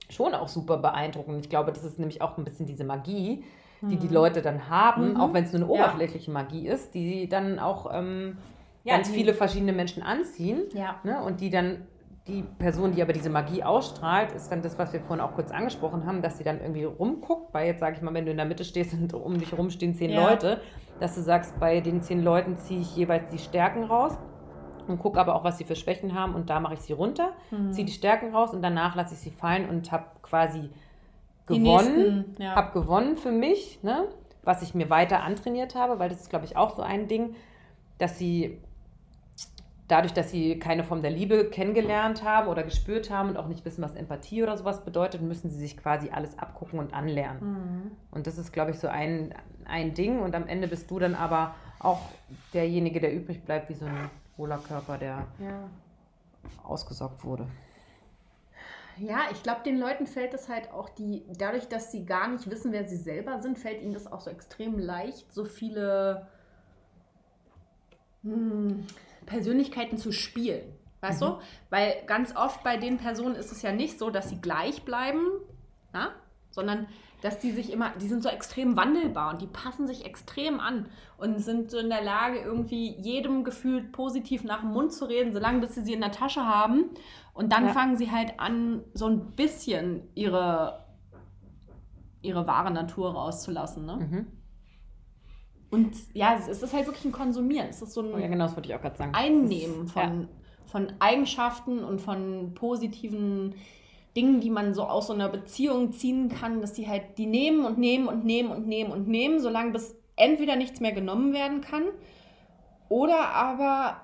schon 0.10 0.34
auch 0.34 0.50
super 0.50 0.78
beeindruckend. 0.78 1.46
Ich 1.46 1.50
glaube, 1.50 1.72
das 1.72 1.86
ist 1.86 1.98
nämlich 1.98 2.22
auch 2.22 2.38
ein 2.38 2.44
bisschen 2.44 2.66
diese 2.66 2.84
Magie, 2.84 3.46
die 3.82 3.96
mhm. 3.96 4.00
die 4.00 4.08
Leute 4.10 4.42
dann 4.42 4.70
haben, 4.70 5.12
mhm. 5.12 5.22
auch 5.22 5.34
wenn 5.34 5.46
es 5.46 5.54
nur 5.54 5.62
eine 5.62 5.72
oberflächliche 5.72 6.32
ja. 6.32 6.34
Magie 6.34 6.68
ist, 6.68 6.94
die 6.94 7.30
dann 7.30 7.60
auch 7.60 7.90
ähm, 7.94 8.38
ja, 8.84 8.96
ganz 8.96 9.10
viele 9.10 9.34
verschiedene 9.34 9.74
Menschen 9.74 10.04
anziehen 10.04 10.64
ja. 10.74 11.00
ne? 11.04 11.22
und 11.24 11.40
die 11.40 11.50
dann 11.50 11.88
die 12.28 12.44
Person, 12.58 12.94
die 12.94 13.02
aber 13.02 13.14
diese 13.14 13.30
Magie 13.30 13.64
ausstrahlt, 13.64 14.32
ist 14.32 14.52
dann 14.52 14.64
das, 14.64 14.80
was 14.80 14.92
wir 14.94 15.00
vorhin 15.00 15.24
auch 15.24 15.36
kurz 15.36 15.52
angesprochen 15.52 16.06
haben, 16.08 16.24
dass 16.24 16.38
sie 16.38 16.44
dann 16.44 16.60
irgendwie 16.60 16.84
rumguckt, 16.84 17.54
weil 17.54 17.68
jetzt 17.68 17.80
sage 17.80 17.96
ich 17.98 18.02
mal, 18.02 18.14
wenn 18.14 18.26
du 18.26 18.32
in 18.32 18.38
der 18.38 18.48
Mitte 18.48 18.64
stehst 18.64 18.94
und 18.94 19.14
um 19.14 19.38
dich 19.38 19.52
herum 19.52 19.70
stehen 19.70 19.94
zehn 19.94 20.10
ja. 20.10 20.28
Leute, 20.28 20.60
dass 21.00 21.14
du 21.16 21.22
sagst, 21.22 21.60
bei 21.60 21.82
den 21.82 22.02
zehn 22.02 22.24
Leuten 22.24 22.58
ziehe 22.58 22.82
ich 22.82 22.96
jeweils 22.96 23.30
die 23.30 23.38
Stärken 23.38 23.84
raus 23.84 24.18
und 24.88 24.98
gucke 24.98 25.20
aber 25.20 25.36
auch, 25.36 25.44
was 25.44 25.60
sie 25.60 25.66
für 25.66 25.76
Schwächen 25.76 26.16
haben 26.16 26.34
und 26.34 26.50
da 26.50 26.60
mache 26.60 26.74
ich 26.74 26.82
sie 26.82 26.94
runter, 26.94 27.34
mhm. 27.52 27.72
ziehe 27.72 27.86
die 27.86 27.94
Stärken 27.94 28.34
raus 28.34 28.54
und 28.54 28.64
danach 28.64 28.96
lasse 28.96 29.14
ich 29.14 29.20
sie 29.20 29.32
fallen 29.32 29.70
und 29.70 29.92
habe 29.92 30.06
quasi 30.24 30.70
gewonnen, 31.46 32.36
ja. 32.40 32.56
habe 32.56 32.80
gewonnen 32.80 33.18
für 33.18 33.32
mich, 33.32 33.84
ne? 33.84 34.08
was 34.44 34.64
ich 34.64 34.74
mir 34.74 34.90
weiter 34.90 35.24
antrainiert 35.24 35.76
habe, 35.76 36.00
weil 36.00 36.10
das 36.10 36.22
ist, 36.22 36.30
glaube 36.30 36.46
ich, 36.46 36.58
auch 36.58 36.76
so 36.76 36.82
ein 36.82 37.08
Ding, 37.08 37.36
dass 37.98 38.18
sie 38.18 38.60
dadurch, 39.88 40.14
dass 40.14 40.32
sie 40.32 40.58
keine 40.60 40.84
Form 40.84 41.02
der 41.02 41.12
Liebe 41.12 41.50
kennengelernt 41.50 42.24
haben 42.24 42.48
oder 42.48 42.64
gespürt 42.64 43.10
haben 43.10 43.30
und 43.30 43.38
auch 43.38 43.48
nicht 43.48 43.64
wissen, 43.66 43.84
was 43.84 43.96
Empathie 43.96 44.42
oder 44.42 44.58
sowas 44.58 44.84
bedeutet, 44.84 45.22
müssen 45.22 45.50
sie 45.50 45.58
sich 45.58 45.78
quasi 45.78 46.10
alles 46.10 46.40
abgucken 46.40 46.80
und 46.80 46.94
anlernen. 46.94 47.42
Mhm. 47.42 47.92
Und 48.12 48.28
das 48.28 48.38
ist, 48.38 48.52
glaube 48.52 48.72
ich, 48.72 48.80
so 48.80 48.88
ein, 48.88 49.34
ein 49.66 49.94
Ding. 49.94 50.20
Und 50.20 50.34
am 50.36 50.48
Ende 50.48 50.68
bist 50.68 50.90
du 50.90 51.00
dann 51.00 51.14
aber 51.14 51.54
auch 51.80 52.02
derjenige, 52.54 53.00
der 53.00 53.14
übrig 53.14 53.44
bleibt, 53.44 53.70
wie 53.70 53.76
so 53.76 53.86
ein 53.86 54.10
hohler 54.38 54.58
Körper, 54.58 54.98
der 54.98 55.28
ja. 55.40 55.70
ausgesaugt 56.64 57.24
wurde. 57.24 57.48
Ja, 58.98 59.20
ich 59.32 59.44
glaube, 59.44 59.62
den 59.66 59.78
Leuten 59.78 60.08
fällt 60.08 60.34
es 60.34 60.48
halt 60.48 60.72
auch 60.72 60.88
die, 60.90 61.26
dadurch, 61.38 61.68
dass 61.68 61.92
sie 61.92 62.06
gar 62.06 62.30
nicht 62.30 62.50
wissen, 62.50 62.72
wer 62.72 62.86
sie 62.86 62.96
selber 62.96 63.42
sind, 63.42 63.60
fällt 63.60 63.82
ihnen 63.82 63.94
das 63.94 64.10
auch 64.10 64.22
so 64.22 64.30
extrem 64.30 64.80
leicht, 64.80 65.34
so 65.34 65.44
viele 65.44 66.28
hm, 68.24 68.86
Persönlichkeiten 69.26 69.98
zu 69.98 70.12
spielen. 70.12 70.74
Weißt 71.02 71.22
mhm. 71.22 71.26
du? 71.26 71.38
Weil 71.70 72.04
ganz 72.08 72.36
oft 72.36 72.64
bei 72.64 72.78
den 72.78 72.98
Personen 72.98 73.36
ist 73.36 73.52
es 73.52 73.62
ja 73.62 73.72
nicht 73.72 74.00
so, 74.00 74.10
dass 74.10 74.30
sie 74.30 74.42
gleich 74.42 74.84
bleiben, 74.84 75.28
na? 75.94 76.12
sondern 76.52 76.88
dass 77.22 77.40
die 77.40 77.52
sich 77.52 77.72
immer, 77.72 77.92
die 78.00 78.08
sind 78.08 78.24
so 78.24 78.30
extrem 78.30 78.78
wandelbar 78.78 79.32
und 79.32 79.42
die 79.42 79.48
passen 79.48 79.88
sich 79.88 80.06
extrem 80.06 80.60
an 80.60 80.88
und 81.18 81.40
sind 81.40 81.72
so 81.72 81.78
in 81.78 81.90
der 81.90 82.04
Lage, 82.04 82.40
irgendwie 82.40 82.96
jedem 83.00 83.44
gefühlt 83.44 83.92
positiv 83.92 84.44
nach 84.44 84.62
dem 84.62 84.72
Mund 84.72 84.94
zu 84.94 85.06
reden, 85.06 85.34
solange 85.34 85.60
bis 85.60 85.76
sie 85.76 85.82
sie 85.82 85.94
in 85.94 86.02
der 86.02 86.12
Tasche 86.12 86.46
haben. 86.46 86.92
Und 87.34 87.52
dann 87.52 87.66
ja. 87.66 87.74
fangen 87.74 87.98
sie 87.98 88.12
halt 88.12 88.40
an, 88.40 88.84
so 88.94 89.08
ein 89.08 89.32
bisschen 89.32 90.04
ihre, 90.14 90.86
ihre 92.22 92.48
wahre 92.48 92.72
Natur 92.72 93.14
rauszulassen. 93.14 93.86
Ne? 93.86 93.96
Mhm. 93.98 94.28
Und 95.72 95.96
ja, 96.14 96.36
es 96.36 96.62
ist 96.62 96.74
halt 96.74 96.86
wirklich 96.86 97.06
ein 97.06 97.12
Konsumieren. 97.12 97.68
Es 97.70 97.82
ist 97.82 97.94
so 97.94 98.02
ein 98.02 98.14
oh 98.14 98.18
ja, 98.18 98.28
genau, 98.28 98.46
das 98.46 98.56
wollte 98.56 98.70
ich 98.70 98.76
auch 98.76 98.82
gerade 98.82 98.98
sagen. 98.98 99.14
Einnehmen 99.14 99.88
von, 99.88 100.04
ja. 100.04 100.28
von 100.68 100.94
Eigenschaften 101.00 101.84
und 101.84 102.00
von 102.00 102.54
positiven 102.54 103.56
Dingen, 104.16 104.40
die 104.40 104.50
man 104.50 104.74
so 104.74 104.84
aus 104.84 105.08
so 105.08 105.14
einer 105.14 105.28
Beziehung 105.28 105.92
ziehen 105.92 106.30
kann, 106.30 106.62
dass 106.62 106.74
die 106.74 106.88
halt, 106.88 107.18
die 107.18 107.26
nehmen 107.26 107.66
und 107.66 107.78
nehmen 107.78 108.08
und 108.08 108.24
nehmen 108.26 108.52
und 108.52 108.68
nehmen 108.68 108.92
und 108.92 109.08
nehmen, 109.08 109.40
solange 109.40 109.72
bis 109.72 109.96
entweder 110.16 110.56
nichts 110.56 110.80
mehr 110.80 110.94
genommen 110.94 111.34
werden 111.34 111.62
kann 111.62 111.84
oder 112.90 113.30
aber 113.30 114.02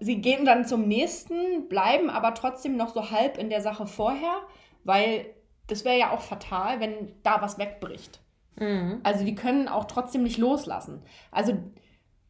sie 0.00 0.20
gehen 0.20 0.44
dann 0.44 0.64
zum 0.64 0.86
nächsten, 0.86 1.68
bleiben 1.68 2.10
aber 2.10 2.34
trotzdem 2.34 2.76
noch 2.76 2.92
so 2.92 3.10
halb 3.10 3.38
in 3.38 3.50
der 3.50 3.60
Sache 3.60 3.86
vorher, 3.86 4.42
weil 4.84 5.26
das 5.66 5.84
wäre 5.84 5.98
ja 5.98 6.10
auch 6.12 6.20
fatal, 6.20 6.80
wenn 6.80 7.12
da 7.22 7.40
was 7.40 7.58
wegbricht. 7.58 8.20
Mhm. 8.60 9.00
Also 9.02 9.24
die 9.24 9.34
können 9.34 9.68
auch 9.68 9.84
trotzdem 9.84 10.22
nicht 10.22 10.38
loslassen. 10.38 11.02
Also 11.30 11.54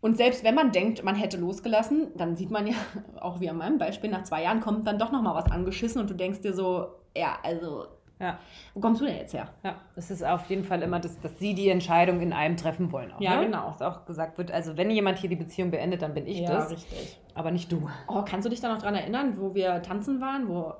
und 0.00 0.16
selbst 0.16 0.44
wenn 0.44 0.54
man 0.54 0.70
denkt, 0.70 1.02
man 1.02 1.16
hätte 1.16 1.36
losgelassen, 1.38 2.12
dann 2.16 2.36
sieht 2.36 2.50
man 2.50 2.66
ja, 2.66 2.74
auch 3.20 3.40
wie 3.40 3.50
an 3.50 3.56
meinem 3.56 3.78
Beispiel, 3.78 4.10
nach 4.10 4.22
zwei 4.22 4.42
Jahren 4.42 4.60
kommt 4.60 4.86
dann 4.86 4.98
doch 4.98 5.10
nochmal 5.10 5.34
was 5.34 5.50
angeschissen 5.50 6.00
und 6.00 6.08
du 6.08 6.14
denkst 6.14 6.40
dir 6.40 6.52
so, 6.52 6.88
ja, 7.16 7.38
also, 7.42 7.86
ja. 8.20 8.38
wo 8.74 8.80
kommst 8.80 9.00
du 9.00 9.06
denn 9.06 9.16
jetzt 9.16 9.34
her? 9.34 9.48
Ja, 9.64 9.74
es 9.96 10.10
ist 10.10 10.24
auf 10.24 10.46
jeden 10.46 10.62
Fall 10.62 10.82
immer, 10.82 11.00
das, 11.00 11.18
dass 11.20 11.36
sie 11.40 11.54
die 11.54 11.68
Entscheidung 11.68 12.20
in 12.20 12.32
einem 12.32 12.56
treffen 12.56 12.92
wollen. 12.92 13.12
Auch, 13.12 13.20
ja, 13.20 13.36
ne? 13.36 13.46
genau. 13.46 13.66
Dass 13.66 13.82
auch 13.82 14.06
gesagt 14.06 14.38
wird, 14.38 14.52
also 14.52 14.76
wenn 14.76 14.88
jemand 14.90 15.18
hier 15.18 15.30
die 15.30 15.36
Beziehung 15.36 15.72
beendet, 15.72 16.02
dann 16.02 16.14
bin 16.14 16.28
ich 16.28 16.40
ja, 16.40 16.48
das. 16.48 16.70
richtig. 16.70 17.20
Aber 17.34 17.50
nicht 17.50 17.72
du. 17.72 17.88
Oh, 18.06 18.22
kannst 18.24 18.46
du 18.46 18.50
dich 18.50 18.60
da 18.60 18.72
noch 18.72 18.80
dran 18.80 18.94
erinnern, 18.94 19.36
wo 19.40 19.54
wir 19.54 19.82
tanzen 19.82 20.20
waren, 20.20 20.48
wo 20.48 20.74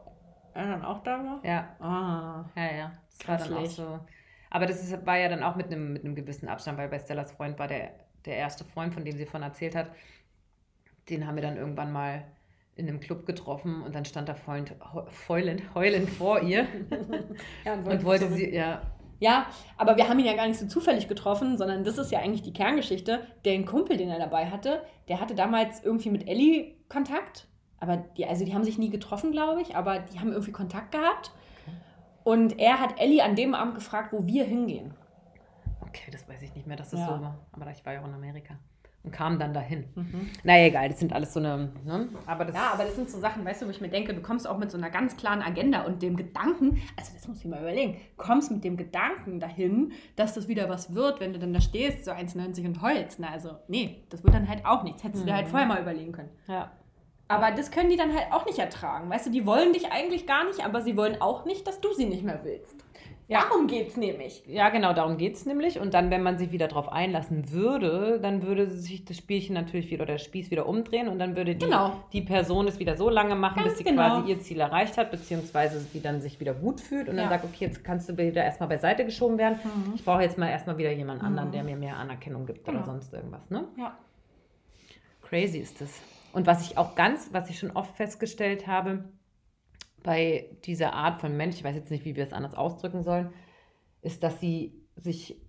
er 0.55 0.69
dann 0.69 0.85
auch 0.85 1.03
da 1.03 1.25
war? 1.25 1.41
Ja. 1.43 1.69
Ah. 1.81 2.45
Ja, 2.57 2.77
ja. 2.77 2.93
Das 3.11 3.29
war 3.29 3.37
dann 3.49 3.65
auch 3.65 3.67
so 3.67 4.01
aber 4.51 4.67
das 4.67 4.83
ist, 4.83 5.07
war 5.07 5.19
ja 5.19 5.29
dann 5.29 5.43
auch 5.43 5.57
mit 5.57 5.67
einem, 5.67 5.93
mit 5.93 6.05
einem 6.05 6.15
gewissen 6.15 6.49
Abstand, 6.49 6.79
weil 6.79 6.89
bei 6.89 6.99
Stellas 6.99 7.33
Freund 7.33 7.59
war 7.59 7.69
der, 7.69 7.91
der 8.25 8.37
erste 8.37 8.65
Freund, 8.65 8.95
von 8.95 9.05
dem 9.05 9.17
sie 9.17 9.27
von 9.27 9.43
erzählt 9.43 9.75
hat. 9.75 9.91
Den 11.09 11.27
haben 11.27 11.37
wir 11.37 11.43
dann 11.43 11.57
irgendwann 11.57 11.93
mal 11.93 12.25
in 12.77 12.89
einem 12.89 13.01
Club 13.01 13.27
getroffen 13.27 13.83
und 13.83 13.95
dann 13.95 14.05
stand 14.05 14.29
da 14.29 14.37
heulend, 14.47 14.75
heulend, 15.29 15.75
heulend 15.75 16.09
vor 16.09 16.41
ihr 16.41 16.67
ja, 17.65 17.75
und, 17.75 17.89
und 17.89 18.05
wollte 18.05 18.31
sie, 18.31 18.55
ja. 18.55 18.83
Ja, 19.21 19.47
aber 19.77 19.97
wir 19.97 20.09
haben 20.09 20.21
ihn 20.21 20.27
ja 20.27 20.37
gar 20.37 20.47
nicht 20.47 20.61
so 20.61 20.67
zufällig 20.67 21.09
getroffen, 21.09 21.59
sondern 21.59 21.83
das 21.83 21.99
ist 21.99 22.13
ja 22.13 22.21
eigentlich 22.21 22.43
die 22.43 22.53
Kerngeschichte. 22.53 23.27
Der 23.45 23.65
Kumpel, 23.65 23.97
den 23.97 24.09
er 24.09 24.21
dabei 24.21 24.47
hatte, 24.47 24.83
der 25.09 25.21
hatte 25.21 25.35
damals 25.35 25.83
irgendwie 25.83 26.11
mit 26.11 26.29
Ellie 26.29 26.77
Kontakt. 26.89 27.49
Aber 27.81 27.97
die, 27.97 28.27
also 28.27 28.45
die 28.45 28.55
haben 28.55 28.63
sich 28.63 28.79
nie 28.79 28.91
getroffen, 28.91 29.33
glaube 29.33 29.61
ich, 29.61 29.75
aber 29.75 29.99
die 29.99 30.21
haben 30.21 30.31
irgendwie 30.31 30.53
Kontakt 30.53 30.93
gehabt. 30.93 31.33
Und 32.29 32.59
er 32.59 32.79
hat 32.79 33.01
Ellie 33.01 33.25
an 33.25 33.37
dem 33.37 33.55
Abend 33.55 33.75
gefragt, 33.75 34.13
wo 34.13 34.27
wir 34.27 34.45
hingehen. 34.45 34.93
Okay, 35.81 36.11
das 36.13 36.29
weiß 36.29 36.43
ich 36.43 36.55
nicht 36.55 36.67
mehr, 36.67 36.77
dass 36.77 36.91
das 36.91 37.01
ja. 37.01 37.07
so 37.07 37.23
war. 37.23 37.39
Aber 37.53 37.71
ich 37.71 37.87
war 37.87 37.95
ja 37.95 38.03
auch 38.03 38.07
in 38.07 38.13
Amerika. 38.13 38.59
Und 39.03 39.13
kam 39.13 39.39
dann 39.39 39.55
dahin. 39.55 39.87
Mhm. 39.95 40.29
Naja, 40.45 40.67
egal, 40.67 40.91
das 40.91 40.99
sind 40.99 41.15
alles 41.15 41.33
so 41.33 41.41
eine. 41.41 41.71
Ne? 41.87 42.11
Aber 42.27 42.45
das 42.45 42.55
ja, 42.55 42.73
aber 42.75 42.85
das 42.85 42.97
sind 42.97 43.09
so 43.09 43.19
Sachen, 43.19 43.47
weißt 43.47 43.63
du, 43.63 43.67
wo 43.67 43.71
ich 43.71 43.81
mir 43.81 43.89
denke, 43.89 44.13
du 44.13 44.21
kommst 44.21 44.47
auch 44.47 44.59
mit 44.59 44.71
so 44.71 44.77
einer 44.77 44.91
ganz 44.91 45.17
klaren 45.17 45.41
Agenda 45.41 45.87
und 45.87 46.03
dem 46.03 46.19
Gedanken, 46.19 46.83
also 46.99 47.15
das 47.15 47.27
muss 47.29 47.39
ich 47.39 47.47
mal 47.47 47.61
überlegen, 47.61 47.97
kommst 48.19 48.51
mit 48.51 48.63
dem 48.63 48.77
Gedanken 48.77 49.41
dahin, 49.41 49.93
dass 50.17 50.35
das 50.35 50.49
wieder 50.49 50.69
was 50.69 50.95
wird, 50.95 51.21
wenn 51.21 51.33
du 51.33 51.39
dann 51.39 51.55
da 51.55 51.63
stehst, 51.63 52.05
so 52.05 52.11
1,90 52.11 52.67
und 52.67 52.83
heulst. 52.83 53.21
Na, 53.21 53.31
also, 53.31 53.53
nee, 53.69 54.05
das 54.11 54.23
wird 54.23 54.35
dann 54.35 54.47
halt 54.47 54.67
auch 54.67 54.83
nichts. 54.83 55.03
Hättest 55.03 55.23
mhm. 55.23 55.29
du 55.29 55.33
dir 55.33 55.37
halt 55.37 55.47
mhm. 55.47 55.51
vorher 55.53 55.69
mal 55.69 55.81
überlegen 55.81 56.13
können. 56.13 56.31
Ja. 56.47 56.73
Aber 57.29 57.51
das 57.51 57.71
können 57.71 57.91
die 57.91 57.97
dann 57.97 58.15
halt 58.15 58.33
auch 58.33 58.47
nicht 58.47 58.59
ertragen. 58.59 59.11
Weißt 59.11 59.27
du, 59.27 59.31
die 59.31 59.45
wollen 59.45 59.73
dich 59.75 59.93
eigentlich 59.93 60.27
gar 60.27 60.45
nicht, 60.47 60.65
aber 60.65 60.81
sie 60.81 60.97
wollen 60.97 61.21
auch 61.21 61.45
nicht, 61.45 61.67
dass 61.67 61.81
du 61.81 61.93
sie 61.93 62.07
nicht 62.07 62.25
mehr 62.25 62.41
willst. 62.43 62.85
Ja. 63.29 63.43
Darum 63.43 63.67
geht 63.67 63.89
es 63.89 63.97
nämlich. 63.99 64.43
Ja, 64.47 64.71
genau, 64.71 64.95
darum 64.95 65.19
geht 65.19 65.35
es 65.35 65.45
nämlich. 65.45 65.79
Und 65.79 65.93
dann, 65.93 66.11
wenn 66.11 66.23
man 66.23 66.39
sich 66.39 66.51
wieder 66.51 66.67
darauf 66.67 66.91
einlassen 66.91 67.53
würde, 67.53 68.19
dann 68.23 68.43
würde 68.43 68.71
sich 68.71 69.05
das 69.05 69.19
Spielchen 69.19 69.53
natürlich 69.53 69.91
wieder 69.91 70.05
oder 70.05 70.15
der 70.15 70.19
Spieß 70.19 70.51
wieder 70.51 70.67
umdrehen 70.67 71.09
und 71.09 71.19
dann 71.19 71.37
würde 71.37 71.55
die, 71.55 71.67
genau. 71.67 71.93
die 72.15 72.23
Person 72.23 72.67
es 72.69 72.79
wieder 72.79 72.97
so 72.97 73.11
lange 73.11 73.35
machen, 73.35 73.57
Ganz 73.57 73.69
bis 73.69 73.79
sie 73.79 73.85
genau. 73.85 74.21
quasi 74.21 74.31
ihr 74.31 74.41
Ziel 74.41 74.61
erreicht 74.61 74.97
hat, 74.97 75.11
beziehungsweise 75.11 75.79
sie 75.79 76.01
dann 76.01 76.23
sich 76.23 76.41
wieder 76.41 76.55
gut 76.55 76.81
fühlt 76.81 77.11
und 77.11 77.17
ja. 77.17 77.25
dann 77.25 77.31
sagt, 77.31 77.45
okay, 77.45 77.67
jetzt 77.67 77.85
kannst 77.85 78.09
du 78.09 78.17
wieder 78.17 78.43
erstmal 78.43 78.71
beiseite 78.71 79.05
geschoben 79.05 79.37
werden. 79.37 79.59
Mhm. 79.63 79.93
Ich 79.95 80.05
brauche 80.07 80.23
jetzt 80.23 80.39
mal 80.39 80.49
erstmal 80.49 80.79
wieder 80.79 80.93
jemand 80.93 81.23
anderen, 81.23 81.49
mhm. 81.49 81.53
der 81.53 81.65
mir 81.65 81.77
mehr 81.77 81.99
Anerkennung 81.99 82.47
gibt 82.47 82.65
genau. 82.65 82.79
oder 82.79 82.87
sonst 82.87 83.13
irgendwas. 83.13 83.51
Ne? 83.51 83.65
Ja. 83.77 83.95
Crazy 85.29 85.59
ist 85.59 85.83
das. 85.83 86.01
Und 86.33 86.47
was 86.47 86.69
ich 86.69 86.79
auch 86.79 86.95
ganz, 86.95 87.31
was 87.33 87.51
ich 87.51 87.59
schon 87.59 87.71
oft 87.71 87.97
festgestellt 87.97 88.67
habe, 88.67 89.05
bei 90.03 90.57
dieser 90.65 90.93
Art 90.95 91.21
von 91.21 91.37
Mensch, 91.37 91.57
ich 91.57 91.65
weiß 91.65 91.75
jetzt 91.75 91.91
nicht, 91.91 92.05
wie 92.05 92.17
wir 92.17 92.25
es 92.25 92.33
anders 92.33 92.55
ausdrücken 92.55 93.03
sollen, 93.03 93.33
ist, 94.03 94.23
dass 94.23 94.41
sie 94.41 94.75
sich 94.97 95.41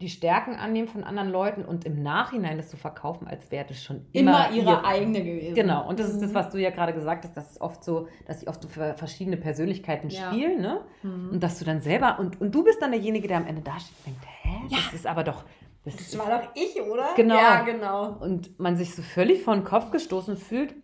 die 0.00 0.08
Stärken 0.08 0.56
annehmen 0.56 0.88
von 0.88 1.04
anderen 1.04 1.30
Leuten 1.30 1.64
und 1.64 1.84
im 1.84 2.02
Nachhinein 2.02 2.56
das 2.56 2.68
zu 2.68 2.76
verkaufen, 2.76 3.28
als 3.28 3.52
wäre 3.52 3.64
das 3.66 3.80
schon 3.82 4.06
immer, 4.12 4.48
immer 4.48 4.56
ihre 4.56 4.70
ihr, 4.70 4.84
eigene 4.84 5.22
gewesen. 5.22 5.54
Genau, 5.54 5.88
und 5.88 6.00
das 6.00 6.10
ist 6.10 6.20
das, 6.20 6.30
mhm. 6.30 6.34
was 6.34 6.50
du 6.50 6.58
ja 6.58 6.70
gerade 6.70 6.92
gesagt 6.92 7.24
hast, 7.24 7.36
dass 7.36 7.52
es 7.52 7.60
oft 7.60 7.84
so, 7.84 8.08
dass 8.26 8.40
sie 8.40 8.48
oft 8.48 8.60
so 8.60 8.68
für 8.68 8.94
verschiedene 8.94 9.36
Persönlichkeiten 9.36 10.10
ja. 10.10 10.26
spielen, 10.26 10.60
ne? 10.60 10.80
Mhm. 11.02 11.30
Und 11.30 11.42
dass 11.42 11.60
du 11.60 11.64
dann 11.64 11.80
selber, 11.80 12.18
und, 12.18 12.40
und 12.40 12.52
du 12.52 12.64
bist 12.64 12.82
dann 12.82 12.90
derjenige, 12.90 13.28
der 13.28 13.36
am 13.36 13.46
Ende 13.46 13.62
da 13.62 13.78
steht 13.78 13.96
und 13.98 14.06
denkt, 14.06 14.26
hä, 14.42 14.74
ja. 14.74 14.78
das 14.84 14.94
ist 14.94 15.06
aber 15.06 15.22
doch. 15.22 15.44
Das, 15.84 15.96
das 15.96 16.18
war 16.18 16.40
doch 16.40 16.48
ich, 16.54 16.80
oder? 16.80 17.10
Genau. 17.14 17.36
Ja, 17.36 17.62
genau. 17.62 18.16
Und 18.20 18.58
man 18.58 18.76
sich 18.76 18.94
so 18.94 19.02
völlig 19.02 19.42
vor 19.42 19.54
den 19.54 19.64
Kopf 19.64 19.90
gestoßen 19.90 20.36
fühlt 20.36 20.74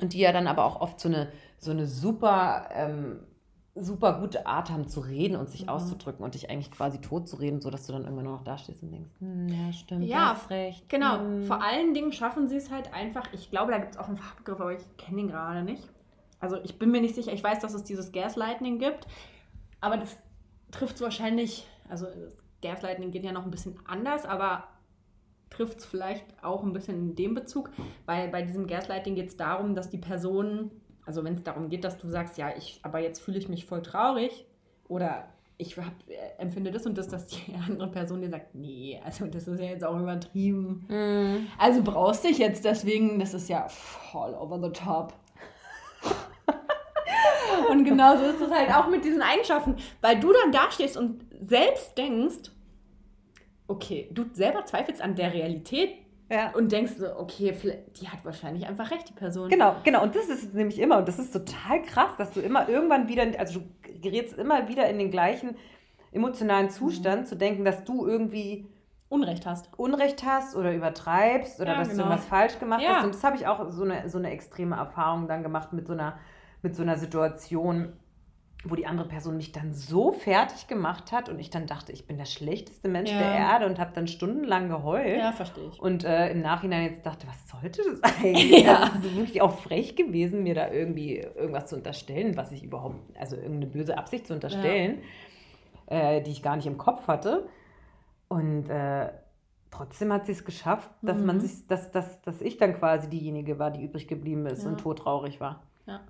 und 0.00 0.12
die 0.12 0.20
ja 0.20 0.32
dann 0.32 0.46
aber 0.46 0.64
auch 0.64 0.80
oft 0.80 1.00
so 1.00 1.08
eine, 1.08 1.32
so 1.58 1.72
eine 1.72 1.86
super 1.86 2.68
ähm, 2.72 3.20
super 3.74 4.18
gute 4.20 4.46
Art 4.46 4.70
haben 4.70 4.88
zu 4.88 5.00
reden 5.00 5.36
und 5.36 5.48
sich 5.48 5.62
mhm. 5.62 5.70
auszudrücken 5.70 6.24
und 6.24 6.34
dich 6.34 6.50
eigentlich 6.50 6.70
quasi 6.70 7.00
tot 7.00 7.28
zu 7.28 7.36
reden, 7.36 7.60
sodass 7.60 7.86
du 7.86 7.92
dann 7.92 8.02
irgendwann 8.02 8.24
nur 8.24 8.34
noch 8.34 8.44
dastehst 8.44 8.82
und 8.82 8.90
denkst, 8.90 9.10
hm, 9.20 9.48
ja, 9.48 9.72
stimmt, 9.72 10.04
ja, 10.04 10.34
hast 10.34 10.50
recht. 10.50 10.88
Genau, 10.88 11.18
hm. 11.18 11.44
vor 11.44 11.62
allen 11.62 11.94
Dingen 11.94 12.12
schaffen 12.12 12.48
sie 12.48 12.56
es 12.56 12.70
halt 12.70 12.92
einfach, 12.92 13.32
ich 13.32 13.50
glaube, 13.50 13.72
da 13.72 13.78
gibt 13.78 13.92
es 13.92 13.98
auch 13.98 14.08
einen 14.08 14.16
Fachbegriff, 14.16 14.60
aber 14.60 14.72
ich 14.72 14.96
kenne 14.96 15.20
ihn 15.20 15.28
gerade 15.28 15.62
nicht. 15.62 15.88
Also 16.40 16.56
ich 16.64 16.78
bin 16.78 16.90
mir 16.90 17.00
nicht 17.00 17.14
sicher, 17.14 17.32
ich 17.32 17.44
weiß, 17.44 17.60
dass 17.60 17.74
es 17.74 17.84
dieses 17.84 18.12
Gaslighting 18.12 18.78
gibt, 18.78 19.06
aber 19.80 19.96
das 19.98 20.16
trifft 20.70 20.96
es 20.96 21.02
wahrscheinlich, 21.02 21.66
also 21.88 22.06
Gaslighting 22.62 23.10
geht 23.10 23.24
ja 23.24 23.32
noch 23.32 23.44
ein 23.44 23.50
bisschen 23.50 23.78
anders, 23.86 24.24
aber 24.24 24.64
trifft 25.50 25.80
es 25.80 25.84
vielleicht 25.84 26.24
auch 26.42 26.62
ein 26.62 26.72
bisschen 26.72 26.96
in 26.96 27.16
dem 27.16 27.34
Bezug, 27.34 27.70
weil 28.06 28.28
bei 28.28 28.42
diesem 28.42 28.66
Gaslighting 28.66 29.14
geht 29.14 29.28
es 29.28 29.36
darum, 29.36 29.74
dass 29.74 29.90
die 29.90 29.98
Person 29.98 30.70
also 31.10 31.24
wenn 31.24 31.34
es 31.34 31.42
darum 31.42 31.68
geht, 31.68 31.82
dass 31.82 31.98
du 31.98 32.08
sagst, 32.08 32.38
ja, 32.38 32.50
ich, 32.56 32.78
aber 32.82 33.00
jetzt 33.00 33.20
fühle 33.20 33.38
ich 33.38 33.48
mich 33.48 33.66
voll 33.66 33.82
traurig 33.82 34.46
oder 34.86 35.24
ich 35.58 35.76
hab, 35.76 35.92
äh, 36.08 36.40
empfinde 36.40 36.70
das 36.70 36.86
und 36.86 36.96
das, 36.96 37.08
dass 37.08 37.26
die 37.26 37.52
andere 37.66 37.90
Person 37.90 38.20
dir 38.20 38.30
sagt, 38.30 38.54
nee, 38.54 39.00
also 39.04 39.26
das 39.26 39.48
ist 39.48 39.58
ja 39.58 39.66
jetzt 39.66 39.84
auch 39.84 39.98
übertrieben. 39.98 40.86
Mm. 40.88 41.48
Also 41.58 41.82
brauchst 41.82 42.22
du 42.22 42.28
dich 42.28 42.38
jetzt 42.38 42.64
deswegen, 42.64 43.18
das 43.18 43.34
ist 43.34 43.48
ja 43.48 43.68
voll 43.68 44.34
over 44.34 44.60
the 44.62 44.70
top. 44.70 45.14
Und 47.70 47.84
genauso 47.84 48.24
ist 48.24 48.40
es 48.40 48.50
halt 48.50 48.74
auch 48.74 48.88
mit 48.88 49.04
diesen 49.04 49.22
Eigenschaften, 49.22 49.76
weil 50.00 50.18
du 50.20 50.32
dann 50.32 50.52
dastehst 50.52 50.96
und 50.96 51.24
selbst 51.40 51.96
denkst, 51.96 52.50
okay, 53.68 54.08
du 54.12 54.24
selber 54.32 54.64
zweifelst 54.64 55.00
an 55.00 55.14
der 55.14 55.32
Realität 55.32 55.90
ja. 56.30 56.52
Und 56.52 56.70
denkst 56.70 56.92
so, 56.96 57.06
okay, 57.18 57.52
die 58.00 58.08
hat 58.08 58.24
wahrscheinlich 58.24 58.66
einfach 58.66 58.92
recht, 58.92 59.08
die 59.08 59.12
Person. 59.12 59.48
Genau, 59.48 59.74
genau. 59.82 60.04
Und 60.04 60.14
das 60.14 60.28
ist 60.28 60.54
nämlich 60.54 60.78
immer, 60.78 60.98
und 60.98 61.08
das 61.08 61.18
ist 61.18 61.32
total 61.32 61.82
krass, 61.82 62.12
dass 62.18 62.30
du 62.32 62.40
immer 62.40 62.68
irgendwann 62.68 63.08
wieder, 63.08 63.26
also 63.36 63.58
du 63.58 63.66
gerätst 64.00 64.38
immer 64.38 64.68
wieder 64.68 64.88
in 64.88 64.98
den 64.98 65.10
gleichen 65.10 65.56
emotionalen 66.12 66.70
Zustand, 66.70 67.22
mhm. 67.22 67.26
zu 67.26 67.36
denken, 67.36 67.64
dass 67.64 67.82
du 67.82 68.06
irgendwie 68.06 68.68
Unrecht 69.08 69.44
hast. 69.44 69.70
Unrecht 69.76 70.24
hast 70.24 70.54
oder 70.54 70.72
übertreibst 70.72 71.60
oder 71.60 71.72
ja, 71.72 71.78
dass 71.78 71.88
genau. 71.88 72.04
du 72.04 72.08
irgendwas 72.10 72.28
falsch 72.28 72.60
gemacht 72.60 72.82
ja. 72.82 72.96
hast. 72.96 73.06
Und 73.06 73.14
das 73.14 73.24
habe 73.24 73.36
ich 73.36 73.48
auch 73.48 73.68
so 73.68 73.82
eine, 73.82 74.08
so 74.08 74.18
eine 74.18 74.30
extreme 74.30 74.76
Erfahrung 74.76 75.26
dann 75.26 75.42
gemacht 75.42 75.72
mit 75.72 75.88
so 75.88 75.94
einer, 75.94 76.16
mit 76.62 76.74
so 76.76 76.82
einer 76.82 76.96
Situation 76.96 77.92
wo 78.64 78.74
die 78.74 78.86
andere 78.86 79.08
Person 79.08 79.36
mich 79.36 79.52
dann 79.52 79.72
so 79.72 80.12
fertig 80.12 80.66
gemacht 80.66 81.12
hat 81.12 81.28
und 81.28 81.38
ich 81.38 81.48
dann 81.50 81.66
dachte, 81.66 81.92
ich 81.92 82.06
bin 82.06 82.18
der 82.18 82.26
schlechteste 82.26 82.88
Mensch 82.88 83.10
ja. 83.10 83.18
der 83.18 83.32
Erde 83.32 83.66
und 83.66 83.78
habe 83.78 83.92
dann 83.94 84.06
stundenlang 84.06 84.68
geheult. 84.68 85.18
Ja, 85.18 85.32
verstehe 85.32 85.68
ich. 85.68 85.80
Und 85.80 86.04
äh, 86.04 86.30
im 86.30 86.42
Nachhinein 86.42 86.84
jetzt 86.84 87.06
dachte, 87.06 87.26
was 87.26 87.48
sollte 87.48 87.82
das 87.82 88.02
eigentlich? 88.20 88.64
ja. 88.64 88.90
Das 88.94 89.04
ist 89.04 89.16
wirklich 89.16 89.40
auch 89.40 89.58
frech 89.58 89.96
gewesen, 89.96 90.42
mir 90.42 90.54
da 90.54 90.70
irgendwie 90.70 91.18
irgendwas 91.18 91.66
zu 91.66 91.76
unterstellen, 91.76 92.36
was 92.36 92.52
ich 92.52 92.62
überhaupt, 92.62 92.96
also 93.18 93.36
irgendeine 93.36 93.66
böse 93.66 93.96
Absicht 93.96 94.26
zu 94.26 94.34
unterstellen, 94.34 94.98
ja. 95.90 96.16
äh, 96.16 96.22
die 96.22 96.30
ich 96.30 96.42
gar 96.42 96.56
nicht 96.56 96.66
im 96.66 96.76
Kopf 96.76 97.06
hatte. 97.08 97.48
Und 98.28 98.68
äh, 98.68 99.10
trotzdem 99.70 100.12
hat 100.12 100.26
sie 100.26 100.32
es 100.32 100.44
geschafft, 100.44 100.90
dass 101.00 101.18
mhm. 101.18 101.26
man 101.26 101.40
sich, 101.40 101.66
dass, 101.66 101.90
dass, 101.92 102.20
dass 102.20 102.42
ich 102.42 102.58
dann 102.58 102.74
quasi 102.74 103.08
diejenige 103.08 103.58
war, 103.58 103.70
die 103.70 103.82
übrig 103.82 104.06
geblieben 104.06 104.44
ist 104.44 104.66
und 104.66 104.78
todtraurig 104.78 105.40
war. 105.40 105.62
Ja. 105.86 106.00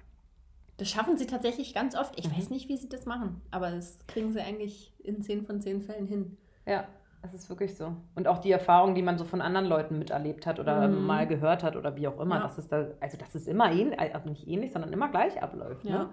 Das 0.81 0.89
schaffen 0.89 1.19
sie 1.19 1.27
tatsächlich 1.27 1.75
ganz 1.75 1.95
oft. 1.95 2.19
Ich 2.19 2.27
mhm. 2.27 2.39
weiß 2.39 2.49
nicht, 2.49 2.71
wie 2.71 2.77
sie 2.79 2.89
das 2.89 3.05
machen, 3.05 3.43
aber 3.51 3.71
das 3.71 3.99
kriegen 4.07 4.33
sie 4.33 4.41
eigentlich 4.41 4.95
in 5.05 5.21
10 5.21 5.45
von 5.45 5.61
10 5.61 5.83
Fällen 5.83 6.07
hin. 6.07 6.39
Ja, 6.65 6.89
das 7.21 7.35
ist 7.35 7.51
wirklich 7.51 7.77
so. 7.77 7.95
Und 8.15 8.27
auch 8.27 8.39
die 8.39 8.51
Erfahrung, 8.51 8.95
die 8.95 9.03
man 9.03 9.19
so 9.19 9.27
von 9.27 9.43
anderen 9.43 9.67
Leuten 9.67 9.99
miterlebt 9.99 10.47
hat 10.47 10.59
oder 10.59 10.89
mhm. 10.89 11.05
mal 11.05 11.27
gehört 11.27 11.63
hat 11.63 11.77
oder 11.77 11.97
wie 11.97 12.09
auch 12.09 12.19
immer, 12.19 12.37
ja. 12.37 12.43
dass 12.45 12.57
es 12.57 12.67
da, 12.67 12.87
also 12.99 13.19
dass 13.19 13.35
es 13.35 13.47
immer 13.47 13.71
ähnlich, 13.71 14.01
also 14.01 14.27
nicht 14.27 14.49
ähnlich, 14.49 14.73
sondern 14.73 14.91
immer 14.91 15.11
gleich 15.11 15.43
abläuft. 15.43 15.85
Ja. 15.85 16.05
Ne? 16.05 16.11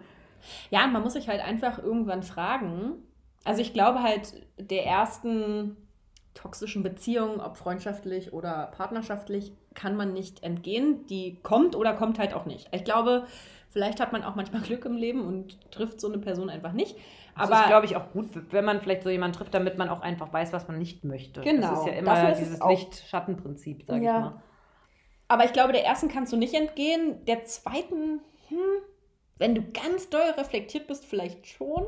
ja, 0.69 0.85
man 0.87 1.01
muss 1.01 1.13
sich 1.13 1.29
halt 1.29 1.39
einfach 1.39 1.79
irgendwann 1.79 2.23
fragen. 2.23 2.95
Also 3.45 3.61
ich 3.61 3.71
glaube 3.71 4.03
halt, 4.03 4.45
der 4.59 4.85
ersten 4.85 5.77
toxischen 6.33 6.83
Beziehung, 6.83 7.39
ob 7.39 7.55
freundschaftlich 7.55 8.33
oder 8.33 8.69
partnerschaftlich, 8.75 9.53
kann 9.75 9.95
man 9.95 10.11
nicht 10.11 10.43
entgehen. 10.43 11.05
Die 11.07 11.39
kommt 11.41 11.73
oder 11.73 11.93
kommt 11.93 12.19
halt 12.19 12.33
auch 12.33 12.45
nicht. 12.45 12.67
Ich 12.73 12.83
glaube, 12.83 13.25
Vielleicht 13.69 13.99
hat 13.99 14.11
man 14.11 14.23
auch 14.23 14.35
manchmal 14.35 14.61
Glück 14.63 14.85
im 14.85 14.95
Leben 14.95 15.21
und 15.25 15.71
trifft 15.71 16.01
so 16.01 16.07
eine 16.07 16.19
Person 16.19 16.49
einfach 16.49 16.73
nicht. 16.73 16.95
Aber 17.35 17.51
das 17.51 17.61
ist, 17.61 17.67
glaube 17.67 17.85
ich, 17.85 17.95
auch 17.95 18.11
gut, 18.11 18.29
wenn 18.51 18.65
man 18.65 18.81
vielleicht 18.81 19.03
so 19.03 19.09
jemanden 19.09 19.37
trifft, 19.37 19.53
damit 19.53 19.77
man 19.77 19.89
auch 19.89 20.01
einfach 20.01 20.33
weiß, 20.33 20.53
was 20.53 20.67
man 20.67 20.79
nicht 20.79 21.03
möchte. 21.03 21.41
Genau. 21.41 21.69
Das 21.69 21.79
ist 21.79 21.87
ja 21.87 21.93
immer 21.93 22.15
Dafür 22.15 22.35
dieses 22.35 22.59
Licht-Schatten-Prinzip, 22.59 23.83
sage 23.85 24.03
ja. 24.03 24.17
ich 24.17 24.23
mal. 24.23 24.41
Aber 25.27 25.45
ich 25.45 25.53
glaube, 25.53 25.73
der 25.73 25.85
ersten 25.85 26.07
kannst 26.07 26.31
du 26.33 26.37
nicht 26.37 26.53
entgehen. 26.53 27.23
Der 27.25 27.45
zweiten, 27.45 28.21
hm, 28.47 28.81
wenn 29.37 29.55
du 29.55 29.61
ganz 29.61 30.09
doll 30.09 30.29
reflektiert 30.37 30.87
bist, 30.87 31.05
vielleicht 31.05 31.47
schon. 31.47 31.85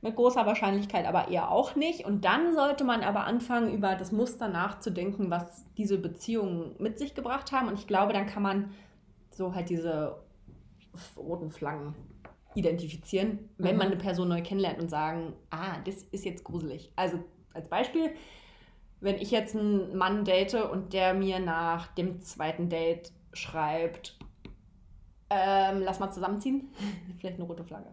Mit 0.00 0.14
großer 0.14 0.46
Wahrscheinlichkeit 0.46 1.06
aber 1.06 1.28
eher 1.28 1.50
auch 1.50 1.74
nicht. 1.74 2.06
Und 2.06 2.24
dann 2.24 2.54
sollte 2.54 2.84
man 2.84 3.02
aber 3.02 3.24
anfangen, 3.24 3.74
über 3.74 3.96
das 3.96 4.12
Muster 4.12 4.48
nachzudenken, 4.48 5.28
was 5.28 5.64
diese 5.76 5.98
Beziehungen 5.98 6.76
mit 6.78 7.00
sich 7.00 7.16
gebracht 7.16 7.50
haben. 7.50 7.66
Und 7.66 7.80
ich 7.80 7.88
glaube, 7.88 8.12
dann 8.12 8.26
kann 8.26 8.44
man 8.44 8.72
so 9.30 9.56
halt 9.56 9.70
diese 9.70 10.16
roten 11.16 11.50
Flaggen 11.50 11.94
identifizieren, 12.54 13.50
wenn 13.58 13.72
mhm. 13.72 13.78
man 13.78 13.86
eine 13.88 13.96
Person 13.96 14.28
neu 14.28 14.42
kennenlernt 14.42 14.80
und 14.80 14.88
sagen, 14.88 15.34
ah, 15.50 15.78
das 15.84 16.02
ist 16.04 16.24
jetzt 16.24 16.44
gruselig. 16.44 16.92
Also 16.96 17.22
als 17.54 17.68
Beispiel, 17.68 18.10
wenn 19.00 19.16
ich 19.16 19.30
jetzt 19.30 19.54
einen 19.54 19.96
Mann 19.96 20.24
date 20.24 20.54
und 20.54 20.92
der 20.92 21.14
mir 21.14 21.38
nach 21.38 21.88
dem 21.88 22.20
zweiten 22.20 22.68
Date 22.68 23.12
schreibt, 23.32 24.18
ähm, 25.30 25.82
lass 25.82 26.00
mal 26.00 26.10
zusammenziehen, 26.10 26.72
vielleicht 27.18 27.36
eine 27.36 27.44
rote 27.44 27.64
Flagge. 27.64 27.92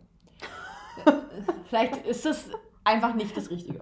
vielleicht 1.69 2.05
ist 2.05 2.25
es 2.25 2.49
einfach 2.83 3.13
nicht 3.13 3.35
das 3.35 3.49
Richtige. 3.49 3.81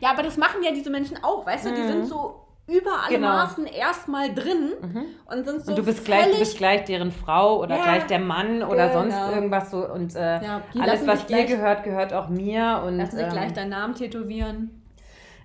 Ja, 0.00 0.10
aber 0.10 0.22
das 0.22 0.36
machen 0.36 0.62
ja 0.62 0.72
diese 0.72 0.90
Menschen 0.90 1.22
auch, 1.22 1.46
weißt 1.46 1.66
du, 1.66 1.74
die 1.74 1.86
sind 1.86 2.00
mhm. 2.00 2.06
so 2.06 2.41
über 2.68 3.02
alle 3.04 3.16
genau. 3.16 3.28
Maßen 3.28 3.66
erstmal 3.66 4.32
drin 4.32 4.72
mhm. 4.80 5.04
und 5.26 5.44
sind 5.44 5.64
so 5.64 5.72
und 5.72 5.78
du 5.78 5.84
bist 5.84 6.04
gleich 6.04 6.30
du 6.30 6.38
bist 6.38 6.56
gleich 6.56 6.84
deren 6.84 7.10
Frau 7.10 7.60
oder 7.60 7.76
ja, 7.76 7.82
gleich 7.82 8.06
der 8.06 8.20
Mann 8.20 8.62
oder 8.62 8.88
genau. 8.88 9.00
sonst 9.00 9.16
irgendwas 9.34 9.70
so 9.70 9.88
und 9.88 10.14
äh, 10.14 10.42
ja, 10.42 10.62
alles 10.78 11.06
was 11.06 11.26
dir 11.26 11.44
gehört 11.44 11.82
gehört 11.82 12.12
auch 12.12 12.28
mir 12.28 12.82
und 12.86 12.98
lassen 12.98 13.18
ähm, 13.18 13.24
sich 13.24 13.32
gleich 13.32 13.52
deinen 13.52 13.70
Namen 13.70 13.94
tätowieren 13.94 14.82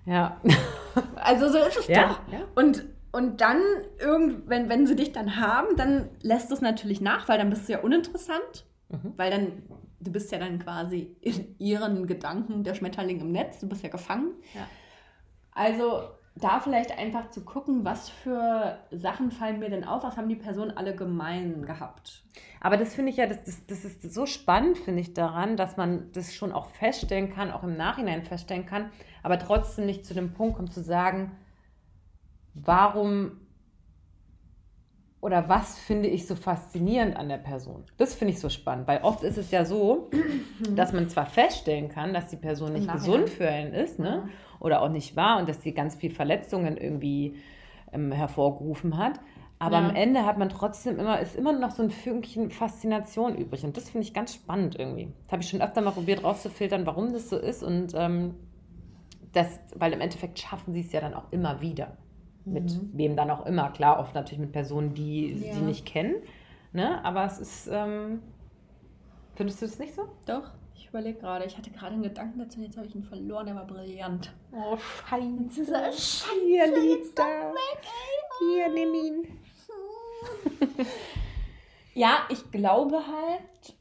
ja 0.05 0.39
also 1.15 1.49
so 1.49 1.57
ist 1.57 1.79
es 1.79 1.87
ja, 1.87 2.07
doch 2.07 2.19
und 2.55 2.85
und 3.11 3.41
dann 3.41 3.61
irgend 3.99 4.47
wenn 4.47 4.69
wenn 4.69 4.85
sie 4.85 4.95
dich 4.95 5.11
dann 5.11 5.37
haben 5.37 5.75
dann 5.75 6.09
lässt 6.21 6.51
es 6.51 6.61
natürlich 6.61 7.01
nach 7.01 7.27
weil 7.27 7.39
dann 7.39 7.49
bist 7.49 7.67
du 7.67 7.73
ja 7.73 7.79
uninteressant 7.79 8.67
mhm. 8.89 9.13
weil 9.17 9.31
dann 9.31 9.63
du 9.99 10.11
bist 10.11 10.31
ja 10.31 10.37
dann 10.37 10.59
quasi 10.59 11.17
in 11.21 11.55
ihren 11.57 12.05
Gedanken 12.05 12.63
der 12.63 12.75
Schmetterling 12.75 13.21
im 13.21 13.31
Netz 13.31 13.59
du 13.59 13.67
bist 13.67 13.81
ja 13.81 13.89
gefangen 13.89 14.33
ja. 14.53 14.67
also 15.51 16.03
da 16.39 16.59
vielleicht 16.59 16.97
einfach 16.97 17.29
zu 17.29 17.43
gucken, 17.43 17.83
was 17.83 18.09
für 18.09 18.77
Sachen 18.91 19.31
fallen 19.31 19.59
mir 19.59 19.69
denn 19.69 19.83
auf, 19.83 20.03
was 20.03 20.17
haben 20.17 20.29
die 20.29 20.35
Personen 20.35 20.71
alle 20.71 20.95
gemein 20.95 21.63
gehabt. 21.63 22.23
Aber 22.59 22.77
das 22.77 22.95
finde 22.95 23.11
ich 23.11 23.17
ja, 23.17 23.27
das, 23.27 23.43
das, 23.43 23.65
das 23.65 23.85
ist 23.85 24.13
so 24.13 24.25
spannend, 24.25 24.77
finde 24.77 25.01
ich 25.01 25.13
daran, 25.13 25.57
dass 25.57 25.77
man 25.77 26.11
das 26.13 26.33
schon 26.33 26.51
auch 26.51 26.67
feststellen 26.67 27.33
kann, 27.33 27.51
auch 27.51 27.63
im 27.63 27.75
Nachhinein 27.75 28.23
feststellen 28.23 28.65
kann, 28.65 28.91
aber 29.23 29.39
trotzdem 29.39 29.85
nicht 29.85 30.05
zu 30.05 30.13
dem 30.13 30.33
Punkt 30.33 30.57
kommt 30.57 30.73
zu 30.73 30.81
sagen, 30.81 31.31
warum 32.53 33.39
oder 35.19 35.49
was 35.49 35.79
finde 35.79 36.09
ich 36.09 36.27
so 36.27 36.35
faszinierend 36.35 37.17
an 37.17 37.29
der 37.29 37.37
Person? 37.37 37.83
Das 37.97 38.13
finde 38.13 38.33
ich 38.33 38.39
so 38.39 38.49
spannend, 38.49 38.87
weil 38.87 39.01
oft 39.01 39.23
ist 39.23 39.37
es 39.37 39.51
ja 39.51 39.65
so, 39.65 40.09
dass 40.75 40.93
man 40.93 41.09
zwar 41.09 41.25
feststellen 41.25 41.89
kann, 41.89 42.13
dass 42.13 42.27
die 42.27 42.35
Person 42.35 42.73
nicht 42.73 42.91
gesund 42.91 43.29
für 43.29 43.47
einen 43.47 43.73
ist, 43.73 43.99
ne? 43.99 44.29
oder 44.59 44.81
auch 44.81 44.89
nicht 44.89 45.15
war 45.15 45.39
und 45.39 45.49
dass 45.49 45.61
sie 45.61 45.73
ganz 45.73 45.95
viel 45.95 46.11
Verletzungen 46.11 46.77
irgendwie 46.77 47.35
ähm, 47.91 48.11
hervorgerufen 48.11 48.97
hat. 48.97 49.19
Aber 49.59 49.79
ja. 49.79 49.89
am 49.89 49.95
Ende 49.95 50.25
hat 50.25 50.37
man 50.37 50.49
trotzdem 50.49 50.99
immer, 50.99 51.19
ist 51.19 51.35
immer 51.35 51.51
noch 51.51 51.71
so 51.71 51.81
ein 51.81 51.89
Fünkchen 51.89 52.51
Faszination 52.51 53.35
übrig. 53.35 53.63
Und 53.63 53.75
das 53.75 53.89
finde 53.89 54.05
ich 54.05 54.13
ganz 54.13 54.35
spannend 54.35 54.77
irgendwie. 54.77 55.11
Das 55.23 55.31
habe 55.31 55.41
ich 55.41 55.49
schon 55.49 55.61
öfter 55.61 55.81
mal 55.81 55.91
probiert 55.91 56.23
rauszufiltern, 56.23 56.85
warum 56.85 57.11
das 57.11 57.29
so 57.29 57.37
ist. 57.37 57.63
Und 57.63 57.93
ähm, 57.95 58.35
das, 59.33 59.59
weil 59.75 59.93
im 59.93 60.01
Endeffekt 60.01 60.37
schaffen 60.37 60.73
sie 60.73 60.81
es 60.81 60.91
ja 60.91 61.01
dann 61.01 61.15
auch 61.15 61.31
immer 61.31 61.59
wieder. 61.59 61.97
Mit 62.47 62.71
mhm. 62.71 62.89
wem 62.93 63.15
dann 63.15 63.29
auch 63.29 63.45
immer. 63.45 63.69
Klar, 63.71 63.99
oft 63.99 64.15
natürlich 64.15 64.39
mit 64.39 64.51
Personen, 64.51 64.93
die 64.93 65.33
ja. 65.33 65.53
sie 65.53 65.61
nicht 65.61 65.85
kennen. 65.85 66.15
Ne? 66.71 67.03
Aber 67.03 67.25
es 67.25 67.39
ist, 67.39 67.67
ähm, 67.71 68.21
findest 69.35 69.61
du 69.61 69.65
es 69.65 69.79
nicht 69.79 69.93
so? 69.93 70.07
Doch. 70.25 70.51
Ich 70.75 70.87
überlege 70.87 71.19
gerade, 71.19 71.45
ich 71.45 71.57
hatte 71.57 71.71
gerade 71.71 71.93
einen 71.93 72.03
Gedanken 72.03 72.39
dazu, 72.39 72.61
jetzt 72.61 72.77
habe 72.77 72.87
ich 72.87 72.95
ihn 72.95 73.03
verloren, 73.03 73.47
der 73.47 73.55
war 73.55 73.65
brillant. 73.65 74.33
Oh, 74.53 74.77
scheiße. 74.77 75.65
Scheiße. 75.65 76.25
Hier 76.45 76.67
liegt 76.67 77.19
er. 77.19 77.53
Hier, 78.39 78.69
nimm 78.69 78.93
ihn. 78.93 79.39
ja, 81.93 82.25
ich 82.29 82.51
glaube 82.51 82.97
halt, 83.05 83.75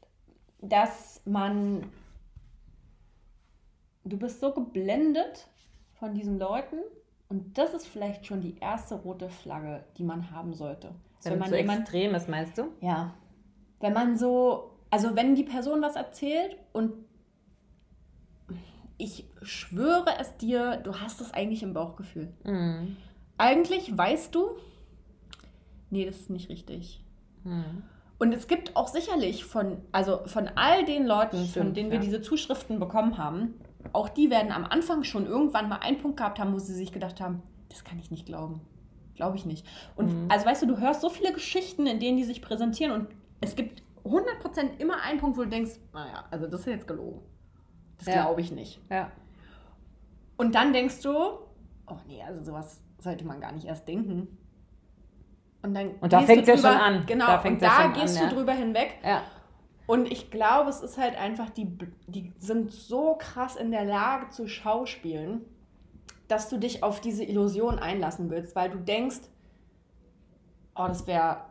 dass 0.59 1.21
man. 1.25 1.91
Du 4.03 4.17
bist 4.17 4.39
so 4.39 4.53
geblendet 4.53 5.47
von 5.99 6.13
diesen 6.13 6.39
Leuten 6.39 6.77
und 7.29 7.57
das 7.57 7.73
ist 7.73 7.87
vielleicht 7.87 8.25
schon 8.25 8.41
die 8.41 8.57
erste 8.59 8.95
rote 8.95 9.29
Flagge, 9.29 9.83
die 9.97 10.03
man 10.03 10.31
haben 10.31 10.53
sollte. 10.53 10.95
Wenn, 11.23 11.33
wenn 11.33 11.39
man 11.39 11.49
so 11.49 11.55
jemand, 11.55 11.79
extrem 11.81 12.15
ist, 12.15 12.29
meinst 12.29 12.57
du? 12.57 12.69
Ja. 12.81 13.13
Wenn 13.79 13.93
man 13.93 14.17
so, 14.17 14.77
also 14.89 15.15
wenn 15.15 15.35
die 15.35 15.43
Person 15.43 15.81
was 15.81 15.95
erzählt 15.95 16.57
und 16.73 16.93
ich 18.97 19.25
schwöre 19.41 20.17
es 20.19 20.37
dir, 20.37 20.77
du 20.77 20.99
hast 20.99 21.21
es 21.21 21.33
eigentlich 21.33 21.63
im 21.63 21.73
Bauchgefühl. 21.73 22.33
Mhm. 22.43 22.97
Eigentlich 23.37 23.95
weißt 23.95 24.33
du, 24.33 24.57
nee, 25.89 26.05
das 26.05 26.21
ist 26.21 26.29
nicht 26.29 26.49
richtig. 26.49 27.03
Mhm. 27.43 27.83
Und 28.19 28.33
es 28.33 28.47
gibt 28.47 28.75
auch 28.75 28.87
sicherlich 28.87 29.45
von, 29.45 29.77
also 29.91 30.21
von 30.25 30.47
all 30.55 30.85
den 30.85 31.05
Leuten, 31.05 31.45
Stimmt, 31.45 31.53
von 31.53 31.73
denen 31.75 31.91
wir 31.91 31.99
ja. 31.99 32.03
diese 32.03 32.21
Zuschriften 32.21 32.79
bekommen 32.79 33.19
haben, 33.19 33.53
auch 33.93 34.09
die 34.09 34.29
werden 34.29 34.51
am 34.51 34.65
Anfang 34.65 35.03
schon 35.03 35.25
irgendwann 35.25 35.69
mal 35.69 35.77
einen 35.77 35.97
Punkt 35.97 36.17
gehabt 36.17 36.39
haben, 36.39 36.53
wo 36.53 36.59
sie 36.59 36.73
sich 36.73 36.91
gedacht 36.91 37.21
haben, 37.21 37.41
das 37.69 37.83
kann 37.83 37.99
ich 37.99 38.11
nicht 38.11 38.25
glauben. 38.25 38.61
Glaube 39.15 39.35
ich 39.35 39.45
nicht. 39.45 39.65
Und 39.95 40.13
mhm. 40.13 40.31
also 40.31 40.45
weißt 40.45 40.61
du, 40.61 40.67
du 40.67 40.77
hörst 40.77 41.01
so 41.01 41.09
viele 41.09 41.33
Geschichten, 41.33 41.87
in 41.87 41.99
denen 41.99 42.17
die 42.17 42.23
sich 42.23 42.41
präsentieren 42.41 42.91
und 42.91 43.07
es 43.41 43.55
gibt 43.55 43.81
100% 44.03 44.77
immer 44.77 45.01
einen 45.01 45.19
Punkt, 45.19 45.37
wo 45.37 45.43
du 45.43 45.49
denkst, 45.49 45.73
naja, 45.93 46.25
also 46.31 46.47
das 46.47 46.61
ist 46.61 46.67
jetzt 46.67 46.87
gelogen. 46.87 47.21
Das 47.97 48.07
ja. 48.07 48.23
glaube 48.23 48.41
ich 48.41 48.51
nicht. 48.51 48.79
Ja. 48.89 49.11
Und 50.37 50.55
dann 50.55 50.71
denkst 50.71 51.01
du, 51.01 51.11
oh 51.11 51.97
nee, 52.07 52.21
also 52.23 52.43
sowas 52.43 52.81
sollte 52.99 53.25
man 53.25 53.41
gar 53.41 53.51
nicht 53.51 53.65
erst 53.65 53.87
denken. 53.87 54.27
Und 55.63 55.73
dann 55.73 55.91
und 55.99 56.13
da 56.13 56.21
fängt 56.21 56.47
es 56.47 56.47
ja 56.47 56.57
schon 56.57 56.79
an. 56.79 57.05
Genau, 57.05 57.25
da 57.25 57.41
und 57.41 57.61
da 57.61 57.87
gehst 57.87 58.17
an, 58.17 58.23
du 58.23 58.29
ja. 58.29 58.33
drüber 58.33 58.53
hinweg. 58.53 58.99
Ja. 59.03 59.23
Und 59.87 60.11
ich 60.11 60.29
glaube, 60.29 60.69
es 60.69 60.81
ist 60.81 60.97
halt 60.97 61.15
einfach, 61.15 61.49
die, 61.49 61.65
die 62.07 62.33
sind 62.37 62.71
so 62.71 63.15
krass 63.17 63.55
in 63.55 63.71
der 63.71 63.85
Lage 63.85 64.29
zu 64.29 64.47
schauspielen, 64.47 65.45
dass 66.27 66.49
du 66.49 66.57
dich 66.57 66.83
auf 66.83 66.99
diese 66.99 67.23
Illusion 67.23 67.79
einlassen 67.79 68.29
willst, 68.29 68.53
weil 68.55 68.69
du 68.69 68.79
denkst, 68.79 69.21
oh, 70.75 70.87
das 70.87 71.07
wäre 71.07 71.45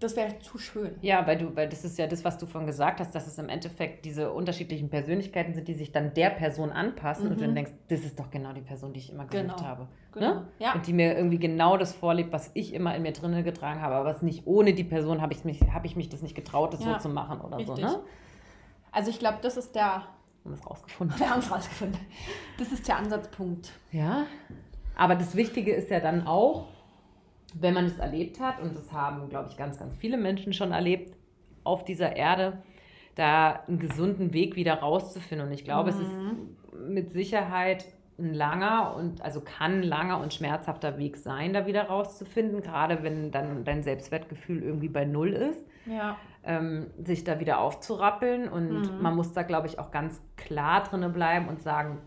das 0.00 0.16
wäre 0.16 0.38
zu 0.38 0.58
schön. 0.58 0.96
Ja, 1.02 1.26
weil 1.26 1.38
du, 1.38 1.56
weil 1.56 1.68
das 1.68 1.84
ist 1.84 1.98
ja 1.98 2.06
das, 2.06 2.24
was 2.24 2.38
du 2.38 2.46
von 2.46 2.66
gesagt 2.66 3.00
hast, 3.00 3.14
dass 3.14 3.26
es 3.26 3.38
im 3.38 3.48
Endeffekt 3.48 4.04
diese 4.04 4.32
unterschiedlichen 4.32 4.88
Persönlichkeiten 4.90 5.54
sind, 5.54 5.66
die 5.66 5.74
sich 5.74 5.90
dann 5.90 6.14
der 6.14 6.30
Person 6.30 6.70
anpassen 6.70 7.26
mhm. 7.26 7.30
und 7.30 7.40
du 7.40 7.44
dann 7.44 7.54
denkst, 7.54 7.72
das 7.88 8.00
ist 8.00 8.18
doch 8.18 8.30
genau 8.30 8.52
die 8.52 8.60
Person, 8.60 8.92
die 8.92 9.00
ich 9.00 9.12
immer 9.12 9.26
geliebt 9.26 9.56
genau. 9.56 9.68
habe. 9.68 9.88
Genau. 10.12 10.34
Ne? 10.34 10.48
Ja. 10.58 10.74
Und 10.74 10.86
die 10.86 10.92
mir 10.92 11.16
irgendwie 11.16 11.38
genau 11.38 11.76
das 11.76 11.92
vorlebt, 11.92 12.32
was 12.32 12.50
ich 12.54 12.74
immer 12.74 12.94
in 12.94 13.02
mir 13.02 13.12
drinnen 13.12 13.42
getragen 13.44 13.80
habe. 13.80 13.96
Aber 13.96 14.08
was 14.08 14.22
nicht 14.22 14.46
ohne 14.46 14.72
die 14.72 14.84
Person 14.84 15.20
habe 15.20 15.32
ich 15.32 15.44
mich, 15.44 15.60
habe 15.72 15.86
ich 15.86 15.96
mich 15.96 16.08
das 16.08 16.22
nicht 16.22 16.34
getraut, 16.34 16.72
das 16.72 16.84
ja. 16.84 16.94
so 16.94 17.08
zu 17.08 17.08
machen 17.08 17.40
oder 17.40 17.58
Richtig. 17.58 17.76
so. 17.76 17.82
Ne? 17.82 18.00
Also 18.92 19.10
ich 19.10 19.18
glaube, 19.18 19.38
das 19.42 19.56
ist 19.56 19.74
der. 19.74 20.02
Wir 20.44 20.52
haben 20.52 20.54
es 20.54 20.70
rausgefunden. 20.70 21.18
Wir 21.18 21.30
haben 21.30 21.40
es 21.40 21.50
rausgefunden. 21.50 22.00
Das 22.58 22.72
ist 22.72 22.86
der 22.86 22.96
Ansatzpunkt. 22.96 23.72
Ja. 23.90 24.26
Aber 24.96 25.14
das 25.14 25.34
Wichtige 25.34 25.72
ist 25.72 25.90
ja 25.90 26.00
dann 26.00 26.26
auch, 26.26 26.66
wenn 27.54 27.74
man 27.74 27.86
es 27.86 27.98
erlebt 27.98 28.40
hat, 28.40 28.60
und 28.60 28.76
das 28.76 28.92
haben, 28.92 29.28
glaube 29.28 29.48
ich, 29.50 29.56
ganz, 29.56 29.78
ganz 29.78 29.96
viele 29.96 30.16
Menschen 30.16 30.52
schon 30.52 30.72
erlebt 30.72 31.14
auf 31.64 31.84
dieser 31.84 32.16
Erde, 32.16 32.62
da 33.14 33.64
einen 33.66 33.78
gesunden 33.78 34.32
Weg 34.32 34.56
wieder 34.56 34.74
rauszufinden. 34.74 35.48
Und 35.48 35.52
ich 35.52 35.64
glaube, 35.64 35.92
mhm. 35.92 35.96
es 35.96 36.06
ist 36.06 36.12
mhm. 36.12 36.94
mit 36.94 37.10
Sicherheit 37.10 37.84
ein 38.18 38.34
langer 38.34 38.96
und 38.96 39.22
also 39.22 39.40
kann 39.40 39.80
ein 39.80 39.82
langer 39.82 40.20
und 40.20 40.34
schmerzhafter 40.34 40.98
Weg 40.98 41.16
sein, 41.16 41.52
da 41.52 41.66
wieder 41.66 41.84
rauszufinden, 41.84 42.62
gerade 42.62 43.02
wenn 43.02 43.30
dann 43.30 43.64
dein 43.64 43.82
Selbstwertgefühl 43.82 44.62
irgendwie 44.62 44.88
bei 44.88 45.04
Null 45.04 45.32
ist. 45.32 45.64
Ja. 45.86 46.16
Ähm, 46.44 46.88
sich 47.02 47.24
da 47.24 47.40
wieder 47.40 47.60
aufzurappeln. 47.60 48.48
Und 48.48 48.96
mhm. 48.96 49.02
man 49.02 49.16
muss 49.16 49.32
da, 49.32 49.42
glaube 49.42 49.66
ich, 49.66 49.78
auch 49.78 49.90
ganz 49.90 50.20
klar 50.36 50.84
drin 50.84 51.12
bleiben 51.12 51.48
und 51.48 51.60
sagen, 51.60 51.98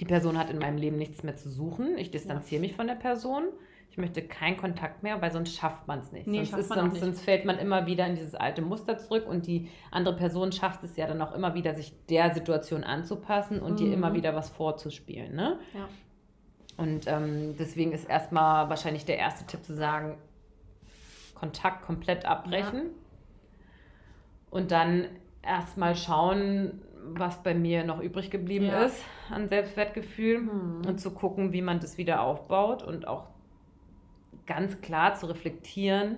die 0.00 0.04
Person 0.04 0.38
hat 0.38 0.50
in 0.50 0.58
meinem 0.58 0.78
Leben 0.78 0.96
nichts 0.96 1.22
mehr 1.22 1.36
zu 1.36 1.48
suchen. 1.48 1.96
Ich 1.98 2.10
distanziere 2.10 2.60
mich 2.60 2.74
von 2.74 2.86
der 2.86 2.94
Person 2.94 3.44
ich 3.92 3.98
möchte 3.98 4.22
keinen 4.22 4.56
Kontakt 4.56 5.02
mehr, 5.02 5.20
weil 5.20 5.30
sonst 5.32 5.54
schafft 5.54 5.86
man 5.86 5.98
es 5.98 6.12
nicht. 6.12 6.26
Nee, 6.26 6.44
sonst, 6.44 6.60
ist, 6.60 6.68
sonst, 6.68 6.92
nicht. 6.94 7.04
sonst 7.04 7.20
fällt 7.20 7.44
man 7.44 7.58
immer 7.58 7.84
wieder 7.84 8.06
in 8.06 8.14
dieses 8.14 8.34
alte 8.34 8.62
Muster 8.62 8.96
zurück 8.96 9.26
und 9.28 9.46
die 9.46 9.68
andere 9.90 10.16
Person 10.16 10.50
schafft 10.50 10.82
es 10.82 10.96
ja 10.96 11.06
dann 11.06 11.20
auch 11.20 11.34
immer 11.34 11.54
wieder, 11.54 11.74
sich 11.74 11.92
der 12.06 12.32
Situation 12.32 12.84
anzupassen 12.84 13.60
und 13.60 13.72
mhm. 13.72 13.76
dir 13.76 13.92
immer 13.92 14.14
wieder 14.14 14.34
was 14.34 14.48
vorzuspielen. 14.48 15.34
Ne? 15.34 15.58
Ja. 15.74 15.88
Und 16.78 17.06
ähm, 17.06 17.54
deswegen 17.58 17.92
ist 17.92 18.08
erstmal 18.08 18.70
wahrscheinlich 18.70 19.04
der 19.04 19.18
erste 19.18 19.44
Tipp 19.44 19.62
zu 19.62 19.74
sagen, 19.74 20.16
Kontakt 21.34 21.84
komplett 21.84 22.24
abbrechen. 22.24 22.78
Ja. 22.78 22.90
Und 24.48 24.70
dann 24.70 25.04
erstmal 25.42 25.96
schauen, 25.96 26.80
was 27.12 27.42
bei 27.42 27.52
mir 27.52 27.84
noch 27.84 28.00
übrig 28.00 28.30
geblieben 28.30 28.66
ja. 28.66 28.84
ist 28.84 29.04
an 29.28 29.50
Selbstwertgefühl 29.50 30.38
mhm. 30.38 30.82
und 30.86 30.98
zu 30.98 31.10
gucken, 31.10 31.52
wie 31.52 31.60
man 31.60 31.78
das 31.78 31.98
wieder 31.98 32.22
aufbaut 32.22 32.82
und 32.82 33.06
auch 33.06 33.26
ganz 34.46 34.80
klar 34.80 35.14
zu 35.14 35.26
reflektieren, 35.26 36.16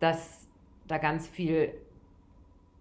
dass 0.00 0.46
da 0.86 0.98
ganz 0.98 1.26
viel 1.26 1.72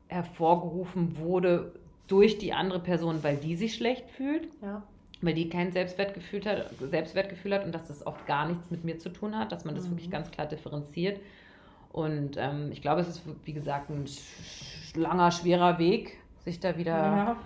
hervorgerufen 0.08 1.18
wurde 1.18 1.74
durch 2.08 2.38
die 2.38 2.54
andere 2.54 2.80
Person, 2.80 3.24
weil 3.24 3.38
die 3.38 3.56
sich 3.56 3.76
schlecht 3.76 4.10
fühlt. 4.12 4.48
Ja. 4.62 4.84
Weil 5.22 5.34
die 5.34 5.50
kein 5.50 5.72
Selbstwertgefühl 5.72 6.46
hat, 6.46 6.70
Selbstwertgefühl 6.80 7.54
hat 7.56 7.66
und 7.66 7.74
dass 7.74 7.88
das 7.88 8.06
oft 8.06 8.26
gar 8.28 8.48
nichts 8.48 8.70
mit 8.70 8.84
mir 8.84 9.00
zu 9.00 9.10
tun 9.10 9.38
hat, 9.38 9.52
dass 9.52 9.66
man 9.66 9.76
das 9.76 9.86
mhm. 9.86 9.92
wirklich 9.92 10.12
ganz 10.12 10.30
klar 10.30 10.48
differenziert. 10.48 11.20
Und 11.92 12.38
ähm, 12.38 12.72
ich 12.72 12.82
glaube, 12.82 13.02
es 13.02 13.08
ist, 13.08 13.24
wie 13.44 13.54
gesagt, 13.54 13.90
ein 13.90 14.06
langer, 14.96 15.32
schwerer 15.32 15.80
Weg, 15.80 16.20
sich 16.46 16.60
da 16.60 16.78
wieder 16.78 16.96
ja. 16.96 17.38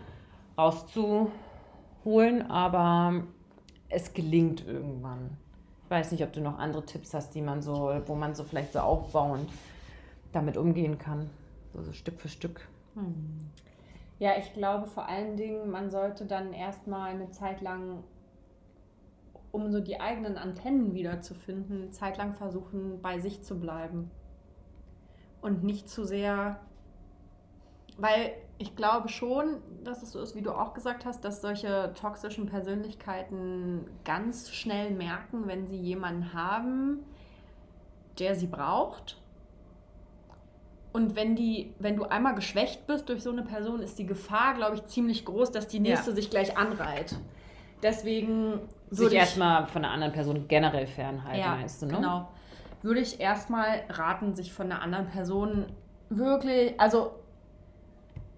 rauszuholen, 0.58 1.32
aber 2.50 3.24
es 3.88 4.14
gelingt 4.14 4.68
irgendwann 4.68 5.38
weiß 5.92 6.12
nicht, 6.14 6.24
ob 6.24 6.32
du 6.32 6.40
noch 6.40 6.58
andere 6.58 6.86
Tipps 6.86 7.14
hast, 7.14 7.36
die 7.36 7.42
man 7.42 7.62
so, 7.62 7.94
wo 8.06 8.16
man 8.16 8.34
so 8.34 8.46
vielleicht 8.46 8.74
so 8.74 8.80
aufbauend 8.80 9.50
damit 10.32 10.56
umgehen 10.58 10.98
kann. 10.98 11.30
So, 11.74 11.84
so 11.84 11.92
Stück 11.92 12.20
für 12.20 12.30
Stück. 12.30 12.68
Hm. 12.96 13.52
Ja, 14.20 14.38
ich 14.38 14.54
glaube 14.54 14.88
vor 14.88 15.08
allen 15.08 15.36
Dingen, 15.36 15.70
man 15.70 15.90
sollte 15.90 16.26
dann 16.26 16.54
erstmal 16.54 17.10
eine 17.10 17.32
Zeit 17.32 17.62
lang, 17.62 18.04
um 19.52 19.72
so 19.72 19.82
die 19.82 20.00
eigenen 20.00 20.38
Antennen 20.38 20.94
wiederzufinden, 20.94 21.82
eine 21.82 21.92
Zeit 21.92 22.18
lang 22.18 22.36
versuchen, 22.36 23.02
bei 23.02 23.20
sich 23.20 23.44
zu 23.44 23.60
bleiben. 23.60 24.10
Und 25.42 25.64
nicht 25.64 25.90
zu 25.90 26.06
sehr, 26.06 26.60
weil 27.98 28.34
ich 28.62 28.76
glaube 28.76 29.10
schon, 29.10 29.58
dass 29.84 30.04
es 30.04 30.12
so 30.12 30.22
ist, 30.22 30.36
wie 30.36 30.44
du 30.44 30.52
auch 30.52 30.76
gesagt 30.76 31.04
hast, 31.04 31.26
dass 31.26 31.42
solche 31.42 31.92
toxischen 32.00 32.46
Persönlichkeiten 32.46 33.86
ganz 34.06 34.52
schnell 34.52 34.92
merken, 34.92 35.48
wenn 35.48 35.66
sie 35.68 35.78
jemanden 35.78 36.34
haben, 36.34 37.00
der 38.20 38.36
sie 38.36 38.46
braucht. 38.46 39.18
Und 40.94 41.16
wenn 41.16 41.36
die, 41.36 41.74
wenn 41.80 41.96
du 41.96 42.04
einmal 42.04 42.36
geschwächt 42.36 42.86
bist 42.86 43.10
durch 43.10 43.24
so 43.24 43.32
eine 43.32 43.42
Person, 43.42 43.82
ist 43.82 43.98
die 43.98 44.06
Gefahr, 44.06 44.54
glaube 44.54 44.76
ich, 44.76 44.86
ziemlich 44.86 45.26
groß, 45.26 45.52
dass 45.52 45.68
die 45.68 45.80
nächste 45.80 46.12
ja. 46.12 46.16
sich 46.16 46.30
gleich 46.30 46.56
anreiht. 46.56 47.16
Deswegen 47.82 48.60
würde 48.92 49.10
sich 49.10 49.14
erstmal 49.14 49.66
von 49.66 49.84
einer 49.84 49.94
anderen 49.94 50.14
Person 50.14 50.48
generell 50.48 50.86
fernhalten, 50.86 51.40
ja, 51.40 51.56
meinst 51.56 51.82
du, 51.82 51.88
ne? 51.88 51.94
Genau. 51.94 52.30
Würde 52.84 53.00
ich 53.00 53.20
erstmal 53.20 53.84
raten, 53.90 54.36
sich 54.36 54.54
von 54.54 54.72
einer 54.72 54.84
anderen 54.84 55.08
Person 55.08 55.66
wirklich, 56.10 56.80
also 56.80 57.21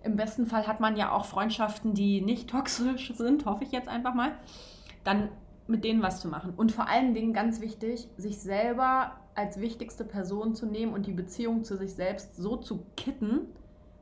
im 0.04 0.16
besten 0.16 0.46
Fall 0.46 0.68
hat 0.68 0.80
man 0.80 0.96
ja 0.96 1.12
auch 1.12 1.26
Freundschaften, 1.26 1.94
die 1.94 2.22
nicht 2.22 2.50
toxisch 2.50 3.14
sind, 3.16 3.46
hoffe 3.46 3.64
ich 3.64 3.72
jetzt 3.72 3.88
einfach 3.88 4.14
mal. 4.14 4.34
Dann 5.04 5.30
mit 5.68 5.84
denen 5.84 6.02
was 6.02 6.20
zu 6.20 6.28
machen. 6.28 6.54
Und 6.56 6.72
vor 6.72 6.90
allen 6.90 7.14
Dingen 7.14 7.34
ganz 7.34 7.62
wichtig, 7.62 8.10
sich 8.18 8.40
selber 8.40 9.14
als 9.36 9.60
wichtigste 9.60 10.04
Person 10.04 10.56
zu 10.56 10.66
nehmen 10.66 10.94
und 10.94 11.08
die 11.08 11.14
Beziehung 11.14 11.64
zu 11.64 11.78
sich 11.78 11.94
selbst 11.94 12.36
so 12.36 12.58
zu 12.58 12.86
kitten, 12.98 13.48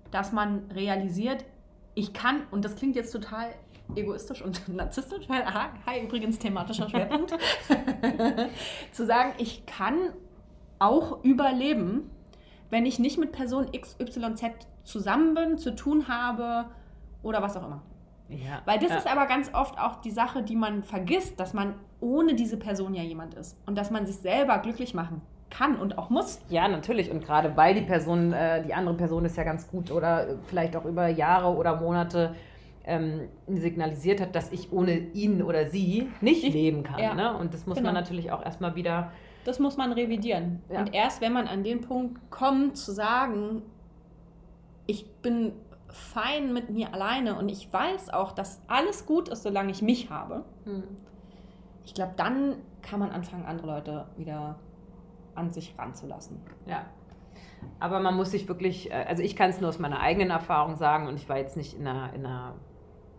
dass 0.10 0.32
man 0.32 0.64
realisiert, 0.72 1.46
ich 1.94 2.14
kann, 2.14 2.42
und 2.52 2.66
das 2.66 2.76
klingt 2.76 2.96
jetzt 2.96 3.12
total 3.12 3.54
egoistisch 3.96 4.42
und 4.42 4.68
narzisstisch, 4.74 5.26
aha, 5.30 5.70
hi, 5.86 6.04
übrigens 6.04 6.40
thematischer 6.40 6.90
Schwerpunkt, 6.90 7.34
zu 8.92 9.06
sagen, 9.06 9.34
ich 9.38 9.66
kann 9.66 9.96
auch 10.80 11.24
überleben, 11.24 12.10
wenn 12.70 12.86
ich 12.86 13.00
nicht 13.00 13.18
mit 13.18 13.32
Person 13.32 13.70
XYZ 13.72 14.44
zusammen 14.84 15.34
bin, 15.34 15.58
zu 15.58 15.76
tun 15.76 16.08
habe 16.08 16.66
oder 17.24 17.42
was 17.42 17.58
auch 17.58 17.66
immer. 17.66 17.82
Ja, 18.30 18.62
Weil 18.66 18.80
das 18.80 18.90
ja. 18.90 18.98
ist 18.98 19.08
aber 19.08 19.26
ganz 19.26 19.54
oft 19.54 19.78
auch 19.78 19.98
die 19.98 20.12
Sache, 20.12 20.42
die 20.42 20.56
man 20.56 20.84
vergisst, 20.84 21.40
dass 21.40 21.54
man 21.54 21.76
ohne 22.00 22.34
diese 22.34 22.58
Person 22.58 22.94
ja 22.94 23.04
jemand 23.04 23.34
ist 23.34 23.58
und 23.66 23.78
dass 23.78 23.92
man 23.92 24.06
sich 24.06 24.16
selber 24.16 24.58
glücklich 24.60 24.94
machen 24.94 25.22
kann 25.50 25.76
und 25.76 25.98
auch 25.98 26.10
muss. 26.10 26.40
Ja, 26.50 26.68
natürlich. 26.70 27.12
Und 27.12 27.24
gerade 27.24 27.58
weil 27.58 27.76
die 27.76 27.82
Person, 27.82 28.32
äh, 28.32 28.64
die 28.64 28.74
andere 28.74 28.96
Person 28.96 29.26
ist 29.26 29.36
ja 29.36 29.44
ganz 29.44 29.68
gut 29.68 29.92
oder 29.92 30.38
vielleicht 30.48 30.78
auch 30.78 30.86
über 30.86 31.08
Jahre 31.08 31.56
oder 31.56 31.80
Monate 31.80 32.34
ähm, 32.86 33.28
signalisiert 33.48 34.22
hat, 34.22 34.34
dass 34.34 34.52
ich 34.52 34.72
ohne 34.72 34.98
ihn 34.98 35.44
oder 35.44 35.68
sie 35.68 36.10
nicht 36.22 36.44
ich, 36.44 36.54
leben 36.54 36.84
kann. 36.84 37.00
Ja. 37.00 37.14
Ne? 37.14 37.38
Und 37.38 37.54
das 37.54 37.68
muss 37.68 37.78
genau. 37.78 37.90
man 37.90 37.96
natürlich 37.96 38.32
auch 38.32 38.44
erstmal 38.44 38.76
wieder. 38.76 39.12
Das 39.44 39.60
muss 39.60 39.76
man 39.76 39.92
revidieren. 39.92 40.62
Ja. 40.70 40.80
Und 40.80 40.94
erst 40.94 41.22
wenn 41.22 41.34
man 41.34 41.48
an 41.48 41.64
den 41.64 41.82
Punkt 41.82 42.32
kommt, 42.32 42.78
zu 42.78 42.92
sagen, 42.92 43.62
ich 44.92 45.10
bin 45.22 45.54
fein 45.88 46.54
mit 46.54 46.70
mir 46.70 46.94
alleine 46.94 47.38
und 47.38 47.50
ich 47.50 47.72
weiß 47.72 48.10
auch, 48.10 48.34
dass 48.34 48.62
alles 48.68 49.06
gut 49.06 49.30
ist, 49.30 49.44
solange 49.44 49.72
ich 49.72 49.82
mich 49.82 50.10
habe. 50.10 50.44
Hm. 50.66 50.84
Ich 51.86 51.94
glaube, 51.94 52.14
dann 52.18 52.58
kann 52.82 53.00
man 53.00 53.12
anfangen, 53.12 53.46
andere 53.46 53.68
Leute 53.68 54.06
wieder 54.18 54.60
an 55.34 55.50
sich 55.50 55.74
ranzulassen. 55.78 56.42
Ja. 56.66 56.86
Aber 57.80 58.00
man 58.00 58.16
muss 58.16 58.32
sich 58.32 58.48
wirklich, 58.48 58.92
äh, 58.92 59.06
also 59.08 59.24
ich 59.24 59.36
kann 59.36 59.50
es 59.50 59.62
nur 59.62 59.70
aus 59.70 59.80
meiner 59.80 60.00
eigenen 60.00 60.30
Erfahrung 60.30 60.76
sagen 60.76 61.08
und 61.08 61.16
ich 61.16 61.30
war 61.30 61.38
jetzt 61.38 61.56
nicht 61.58 61.74
in 61.74 61.88
einer, 61.88 62.14
in 62.14 62.26
einer 62.26 62.56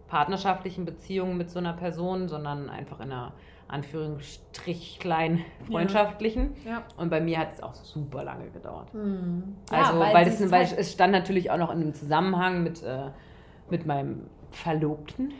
partnerschaftlichen 0.08 0.84
Beziehung 0.84 1.36
mit 1.36 1.50
so 1.50 1.58
einer 1.58 1.72
Person, 1.72 2.28
sondern 2.28 2.68
einfach 2.68 3.00
in 3.00 3.12
einer 3.12 3.32
Anführungsstrich 3.72 4.98
klein 5.00 5.44
freundschaftlichen. 5.66 6.54
Ja. 6.64 6.70
Ja. 6.70 6.82
Und 6.96 7.10
bei 7.10 7.20
mir 7.20 7.38
hat 7.38 7.52
es 7.54 7.62
auch 7.62 7.74
super 7.74 8.22
lange 8.22 8.50
gedauert. 8.50 8.92
Mhm. 8.92 9.56
Also, 9.70 9.94
ja, 9.94 9.98
weil, 9.98 10.14
weil, 10.14 10.24
das, 10.26 10.50
weil 10.50 10.68
es 10.76 10.92
stand 10.92 11.12
natürlich 11.12 11.50
auch 11.50 11.56
noch 11.56 11.70
in 11.70 11.80
einem 11.80 11.94
Zusammenhang 11.94 12.62
mit, 12.62 12.82
äh, 12.82 13.10
mit 13.70 13.86
meinem 13.86 14.26
Verlobten. 14.50 15.32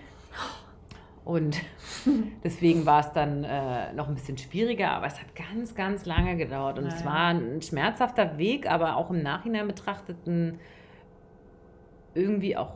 Und 1.25 1.61
deswegen 2.43 2.87
war 2.87 3.01
es 3.01 3.13
dann 3.13 3.45
äh, 3.45 3.93
noch 3.93 4.09
ein 4.09 4.15
bisschen 4.15 4.39
schwieriger, 4.39 4.93
aber 4.93 5.07
es 5.07 5.21
hat 5.21 5.37
ganz, 5.37 5.75
ganz 5.75 6.07
lange 6.07 6.37
gedauert. 6.37 6.79
Und 6.79 6.87
es 6.87 7.05
war 7.05 7.29
ein 7.29 7.61
schmerzhafter 7.61 8.39
Weg, 8.39 8.69
aber 8.69 8.97
auch 8.97 9.11
im 9.11 9.23
Nachhinein 9.23 9.67
betrachtet 9.67 10.27
ein 10.27 10.59
irgendwie 12.15 12.57
auch 12.57 12.75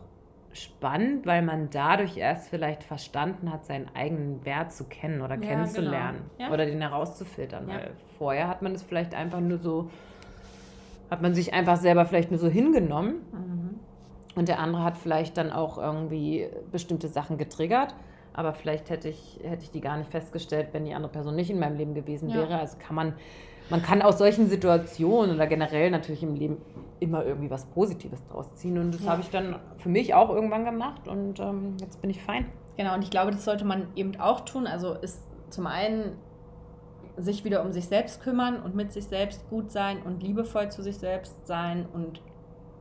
spannend, 0.56 1.26
weil 1.26 1.42
man 1.42 1.70
dadurch 1.70 2.16
erst 2.16 2.48
vielleicht 2.48 2.82
verstanden 2.82 3.52
hat, 3.52 3.66
seinen 3.66 3.88
eigenen 3.94 4.44
Wert 4.44 4.72
zu 4.72 4.84
kennen 4.84 5.20
oder 5.20 5.34
ja, 5.36 5.40
kennenzulernen 5.40 6.30
genau. 6.36 6.48
ja. 6.48 6.54
oder 6.54 6.66
den 6.66 6.80
herauszufiltern. 6.80 7.68
Ja. 7.68 7.74
Weil 7.74 7.90
vorher 8.18 8.48
hat 8.48 8.62
man 8.62 8.72
es 8.72 8.82
vielleicht 8.82 9.14
einfach 9.14 9.40
nur 9.40 9.58
so, 9.58 9.90
hat 11.10 11.22
man 11.22 11.34
sich 11.34 11.54
einfach 11.54 11.76
selber 11.76 12.06
vielleicht 12.06 12.30
nur 12.30 12.40
so 12.40 12.48
hingenommen. 12.48 13.16
Mhm. 13.32 13.80
Und 14.34 14.48
der 14.48 14.58
andere 14.58 14.84
hat 14.84 14.98
vielleicht 14.98 15.36
dann 15.38 15.50
auch 15.50 15.78
irgendwie 15.78 16.48
bestimmte 16.70 17.08
Sachen 17.08 17.38
getriggert. 17.38 17.94
Aber 18.34 18.52
vielleicht 18.52 18.90
hätte 18.90 19.08
ich, 19.08 19.40
hätte 19.42 19.62
ich 19.62 19.70
die 19.70 19.80
gar 19.80 19.96
nicht 19.96 20.10
festgestellt, 20.10 20.68
wenn 20.72 20.84
die 20.84 20.92
andere 20.92 21.10
Person 21.10 21.34
nicht 21.34 21.50
in 21.50 21.58
meinem 21.58 21.78
Leben 21.78 21.94
gewesen 21.94 22.32
wäre. 22.34 22.58
Also 22.58 22.76
kann 22.78 22.94
man 22.94 23.14
man 23.70 23.82
kann 23.82 24.02
aus 24.02 24.18
solchen 24.18 24.48
Situationen 24.48 25.34
oder 25.34 25.46
generell 25.46 25.90
natürlich 25.90 26.22
im 26.22 26.34
Leben 26.34 26.58
immer 27.00 27.24
irgendwie 27.24 27.50
was 27.50 27.66
Positives 27.66 28.24
draus 28.26 28.54
ziehen. 28.54 28.78
Und 28.78 28.92
das 28.92 29.04
ja. 29.04 29.10
habe 29.10 29.22
ich 29.22 29.30
dann 29.30 29.56
für 29.78 29.88
mich 29.88 30.14
auch 30.14 30.30
irgendwann 30.30 30.64
gemacht 30.64 31.08
und 31.08 31.40
ähm, 31.40 31.76
jetzt 31.80 32.00
bin 32.00 32.10
ich 32.10 32.22
fein. 32.22 32.46
Genau, 32.76 32.94
und 32.94 33.02
ich 33.02 33.10
glaube, 33.10 33.30
das 33.30 33.44
sollte 33.44 33.64
man 33.64 33.88
eben 33.96 34.18
auch 34.20 34.40
tun. 34.40 34.66
Also 34.66 34.94
ist 34.94 35.22
zum 35.50 35.66
einen 35.66 36.16
sich 37.16 37.44
wieder 37.44 37.64
um 37.64 37.72
sich 37.72 37.86
selbst 37.86 38.22
kümmern 38.22 38.60
und 38.60 38.74
mit 38.74 38.92
sich 38.92 39.06
selbst 39.06 39.48
gut 39.48 39.70
sein 39.70 40.02
und 40.02 40.22
liebevoll 40.22 40.70
zu 40.70 40.82
sich 40.82 40.98
selbst 40.98 41.46
sein 41.46 41.86
und 41.92 42.20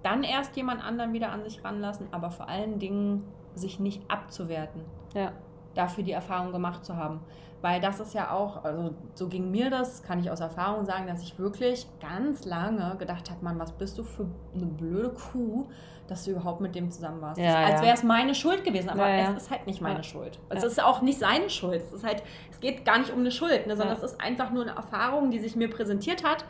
dann 0.04 0.24
erst 0.24 0.56
jemand 0.56 0.84
anderen 0.84 1.14
wieder 1.14 1.32
an 1.32 1.44
sich 1.44 1.64
ranlassen, 1.64 2.08
aber 2.12 2.30
vor 2.30 2.50
allen 2.50 2.78
Dingen 2.80 3.24
sich 3.56 3.80
nicht 3.80 4.04
abzuwerten. 4.10 4.82
Ja. 5.14 5.32
Dafür 5.74 6.04
die 6.04 6.12
Erfahrung 6.12 6.52
gemacht 6.52 6.86
zu 6.86 6.98
haben. 6.98 7.22
Weil 7.66 7.82
das 7.82 8.00
ist 8.00 8.14
ja 8.14 8.30
auch, 8.30 8.64
also 8.64 8.94
so 9.16 9.28
ging 9.28 9.50
mir 9.50 9.72
das, 9.72 10.04
kann 10.04 10.20
ich 10.20 10.30
aus 10.30 10.40
Erfahrung 10.40 10.86
sagen, 10.86 11.08
dass 11.08 11.24
ich 11.24 11.40
wirklich 11.40 11.88
ganz 12.00 12.46
lange 12.46 12.96
gedacht 13.00 13.32
habe, 13.32 13.44
Mann, 13.44 13.58
was 13.58 13.72
bist 13.72 13.98
du 13.98 14.04
für 14.04 14.28
eine 14.54 14.68
blöde 14.68 15.10
Kuh, 15.10 15.66
dass 16.06 16.26
du 16.26 16.32
überhaupt 16.34 16.62
mit 16.62 16.76
dem 16.76 16.92
zusammen 16.92 17.22
warst. 17.22 17.42
Ja, 17.42 17.56
als 17.56 17.82
wäre 17.82 17.96
es 17.96 18.04
meine 18.04 18.36
Schuld 18.36 18.64
gewesen, 18.64 18.92
aber 18.92 19.10
ja, 19.10 19.32
es 19.32 19.46
ist 19.46 19.50
halt 19.50 19.66
nicht 19.66 19.82
meine 19.82 20.04
Schuld. 20.04 20.38
Es 20.50 20.64
ist 20.64 20.80
auch 20.80 21.02
nicht 21.02 21.18
seine 21.18 21.50
Schuld. 21.50 21.82
Es 21.82 21.92
ist 21.92 22.04
halt, 22.04 22.22
es 22.52 22.60
geht 22.60 22.86
gar 22.86 23.00
nicht 23.00 23.12
um 23.12 23.22
eine 23.22 23.32
Schuld, 23.32 23.66
ne, 23.66 23.76
sondern 23.76 23.98
es 23.98 24.04
ist 24.04 24.22
einfach 24.22 24.52
nur 24.52 24.62
eine 24.62 24.76
Erfahrung, 24.76 25.32
die 25.32 25.40
sich 25.40 25.56
mir 25.56 25.68
präsentiert 25.68 26.24
hat. 26.24 26.46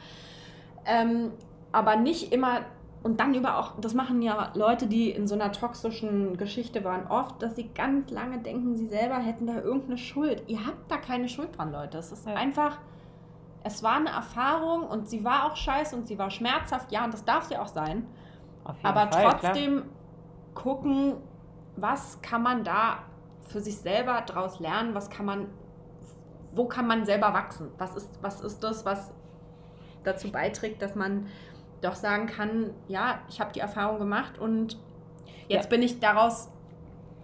Ähm, 0.85 1.31
aber 1.71 1.95
nicht 1.95 2.33
immer 2.33 2.59
und 3.05 3.19
dann 3.19 3.35
über 3.35 3.59
auch, 3.59 3.79
das 3.79 3.93
machen 3.93 4.23
ja 4.23 4.51
Leute, 4.55 4.87
die 4.87 5.11
in 5.11 5.27
so 5.27 5.35
einer 5.35 5.51
toxischen 5.51 6.37
Geschichte 6.37 6.83
waren, 6.83 7.05
oft, 7.05 7.39
dass 7.39 7.55
sie 7.55 7.69
ganz 7.69 8.09
lange 8.09 8.39
denken, 8.39 8.75
sie 8.75 8.87
selber 8.87 9.19
hätten 9.19 9.45
da 9.45 9.61
irgendeine 9.61 9.99
Schuld. 9.99 10.41
Ihr 10.47 10.65
habt 10.65 10.89
da 10.89 10.97
keine 10.97 11.29
Schuld 11.29 11.55
dran, 11.55 11.71
Leute. 11.71 11.99
Es 11.99 12.11
ist 12.11 12.25
ja. 12.25 12.33
einfach, 12.33 12.79
es 13.63 13.83
war 13.83 13.97
eine 13.97 14.09
Erfahrung 14.09 14.87
und 14.87 15.07
sie 15.07 15.23
war 15.23 15.45
auch 15.45 15.55
scheiße 15.55 15.95
und 15.95 16.07
sie 16.07 16.17
war 16.17 16.31
schmerzhaft. 16.31 16.91
Ja, 16.91 17.05
und 17.05 17.13
das 17.13 17.23
darf 17.23 17.43
sie 17.43 17.57
auch 17.57 17.67
sein. 17.67 18.07
Aber 18.81 19.11
Fall, 19.11 19.29
trotzdem 19.29 19.73
klar. 19.75 19.85
gucken, 20.55 21.13
was 21.75 22.19
kann 22.23 22.41
man 22.41 22.63
da 22.63 23.03
für 23.47 23.61
sich 23.61 23.77
selber 23.77 24.21
draus 24.21 24.59
lernen, 24.59 24.95
was 24.95 25.11
kann 25.11 25.27
man, 25.27 25.49
wo 26.55 26.65
kann 26.65 26.87
man 26.87 27.05
selber 27.05 27.35
wachsen? 27.35 27.67
Was 27.77 27.95
ist, 27.95 28.17
was 28.23 28.41
ist 28.41 28.63
das, 28.63 28.83
was 28.83 29.13
dazu 30.03 30.31
beiträgt, 30.31 30.81
dass 30.81 30.95
man 30.95 31.27
doch 31.81 31.95
sagen 31.95 32.27
kann, 32.27 32.71
ja, 32.87 33.19
ich 33.29 33.39
habe 33.39 33.51
die 33.53 33.59
Erfahrung 33.59 33.99
gemacht 33.99 34.39
und 34.39 34.79
jetzt 35.47 35.65
ja. 35.65 35.69
bin 35.69 35.81
ich 35.81 35.99
daraus 35.99 36.49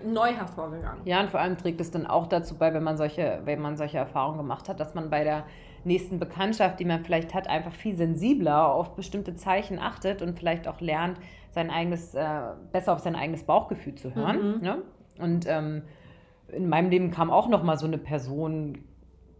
neu 0.03 0.33
hervorgegangen. 0.33 1.01
Ja, 1.05 1.21
und 1.21 1.29
vor 1.29 1.39
allem 1.39 1.57
trägt 1.57 1.79
es 1.81 1.91
dann 1.91 2.07
auch 2.07 2.27
dazu 2.27 2.57
bei, 2.57 2.73
wenn 2.73 2.83
man 2.83 2.97
solche, 2.97 3.41
wenn 3.45 3.61
man 3.61 3.77
solche 3.77 3.97
Erfahrungen 3.97 4.37
gemacht 4.37 4.69
hat, 4.69 4.79
dass 4.79 4.95
man 4.95 5.09
bei 5.09 5.23
der 5.23 5.45
nächsten 5.83 6.19
Bekanntschaft, 6.19 6.79
die 6.79 6.85
man 6.85 7.03
vielleicht 7.03 7.33
hat, 7.33 7.47
einfach 7.47 7.73
viel 7.73 7.95
sensibler 7.95 8.71
auf 8.71 8.95
bestimmte 8.95 9.35
Zeichen 9.35 9.79
achtet 9.79 10.21
und 10.21 10.37
vielleicht 10.37 10.67
auch 10.67 10.79
lernt, 10.79 11.19
sein 11.51 11.69
eigenes, 11.69 12.13
äh, 12.13 12.23
besser 12.71 12.93
auf 12.93 12.99
sein 12.99 13.15
eigenes 13.15 13.43
Bauchgefühl 13.43 13.95
zu 13.95 14.13
hören. 14.13 14.57
Mhm. 14.57 14.61
Ne? 14.61 14.81
Und 15.19 15.45
ähm, 15.47 15.83
in 16.51 16.69
meinem 16.69 16.89
Leben 16.89 17.11
kam 17.11 17.29
auch 17.31 17.47
noch 17.47 17.63
mal 17.63 17.77
so 17.77 17.87
eine 17.87 17.97
Person 17.97 18.79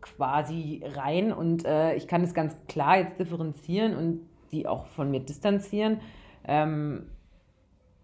quasi 0.02 0.84
rein 0.95 1.32
und 1.32 1.65
äh, 1.65 1.93
ich 1.93 2.08
kann 2.08 2.24
es 2.24 2.34
ganz 2.34 2.58
klar 2.67 2.97
jetzt 2.97 3.19
differenzieren 3.19 3.95
und 3.95 4.21
die 4.52 4.68
auch 4.68 4.88
von 4.88 5.10
mir 5.12 5.20
distanzieren 5.22 6.02
ähm, 6.44 7.08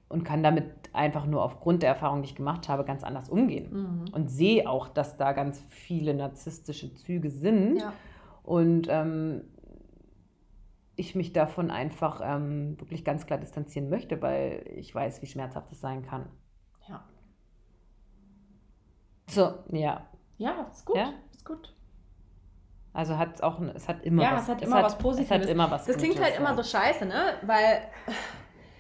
und 0.10 0.23
kann 0.23 0.43
damit 0.43 0.65
einfach 0.93 1.25
nur 1.25 1.43
aufgrund 1.43 1.83
der 1.83 1.89
Erfahrung, 1.89 2.21
die 2.21 2.29
ich 2.29 2.36
gemacht 2.36 2.69
habe, 2.69 2.83
ganz 2.86 3.03
anders 3.03 3.29
umgehen. 3.29 3.71
Mhm. 3.71 4.13
Und 4.13 4.29
sehe 4.29 4.69
auch, 4.69 4.88
dass 4.88 5.17
da 5.17 5.33
ganz 5.33 5.62
viele 5.69 6.13
narzisstische 6.13 6.93
Züge 6.93 7.29
sind. 7.29 7.77
Ja. 7.77 7.93
Und 8.43 8.88
ähm, 8.89 9.43
ich 10.95 11.13
mich 11.13 11.31
davon 11.33 11.69
einfach 11.69 12.21
ähm, 12.23 12.79
wirklich 12.79 13.05
ganz 13.05 13.25
klar 13.25 13.39
distanzieren 13.39 13.89
möchte, 13.89 14.21
weil 14.21 14.65
ich 14.75 14.93
weiß, 14.93 15.21
wie 15.21 15.27
schmerzhaft 15.27 15.71
es 15.71 15.79
sein 15.79 16.01
kann. 16.01 16.27
Ja. 16.88 17.03
So, 19.29 19.53
ja. 19.71 20.07
Ja, 20.38 20.67
ist 20.71 20.86
gut. 20.86 20.95
Ja? 20.95 21.13
Ist 21.31 21.45
gut. 21.45 21.76
Also 22.97 23.15
hat 23.15 23.43
auch, 23.43 23.62
es 23.75 23.88
hat 23.88 24.03
immer 24.03 24.23
ja, 24.23 24.31
was. 24.31 24.47
Ja, 24.47 24.53
es 24.53 24.57
hat 24.57 24.62
immer 24.63 24.77
es 24.79 24.83
was 24.86 24.93
hat, 24.93 24.99
Positives. 24.99 25.29
Es 25.29 25.43
hat 25.43 25.49
immer 25.51 25.69
was 25.69 25.86
Das 25.86 25.97
klingt 25.97 26.19
halt 26.19 26.36
immer 26.36 26.55
so 26.55 26.63
scheiße, 26.63 27.05
ne? 27.05 27.36
Weil. 27.43 27.81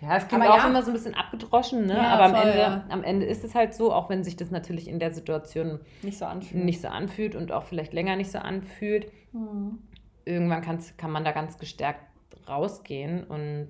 Ja, 0.01 0.17
es 0.17 0.27
klingt 0.27 0.43
auch 0.43 0.57
ja. 0.57 0.67
immer 0.67 0.81
so 0.81 0.89
ein 0.89 0.93
bisschen 0.93 1.13
abgedroschen, 1.13 1.85
ne? 1.85 1.93
Ja, 1.93 2.13
aber 2.15 2.23
am, 2.23 2.31
voll, 2.31 2.41
Ende, 2.41 2.57
ja. 2.57 2.83
am 2.89 3.03
Ende 3.03 3.27
ist 3.27 3.43
es 3.43 3.53
halt 3.53 3.75
so, 3.75 3.93
auch 3.93 4.09
wenn 4.09 4.23
sich 4.23 4.35
das 4.35 4.49
natürlich 4.49 4.87
in 4.87 4.97
der 4.97 5.11
Situation 5.13 5.79
nicht 6.01 6.17
so 6.17 6.25
anfühlt, 6.25 6.65
nicht 6.65 6.81
so 6.81 6.87
anfühlt 6.87 7.35
und 7.35 7.51
auch 7.51 7.63
vielleicht 7.65 7.93
länger 7.93 8.15
nicht 8.15 8.31
so 8.31 8.39
anfühlt. 8.39 9.11
Mhm. 9.33 9.83
Irgendwann 10.25 10.61
kann 10.61 11.11
man 11.11 11.23
da 11.23 11.31
ganz 11.31 11.59
gestärkt 11.59 12.01
rausgehen 12.49 13.23
und. 13.23 13.67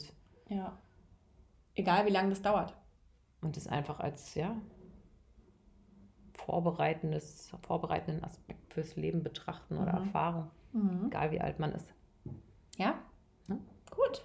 Ja. 0.47 0.77
Egal 1.75 2.05
wie 2.05 2.11
lange 2.11 2.29
das 2.29 2.41
dauert. 2.41 2.73
Und 3.41 3.57
das 3.57 3.67
einfach 3.67 3.99
als, 3.99 4.33
ja, 4.35 4.55
vorbereitendes, 6.37 7.51
vorbereitenden 7.61 8.23
Aspekt 8.23 8.73
fürs 8.73 8.95
Leben 8.95 9.23
betrachten 9.23 9.77
oder 9.77 9.99
mhm. 9.99 10.05
erfahren. 10.05 10.51
Mhm. 10.73 11.07
Egal 11.07 11.31
wie 11.31 11.41
alt 11.41 11.59
man 11.59 11.73
ist. 11.73 11.93
Ja? 12.77 12.95
ja? 13.47 13.57
Gut. 13.89 14.23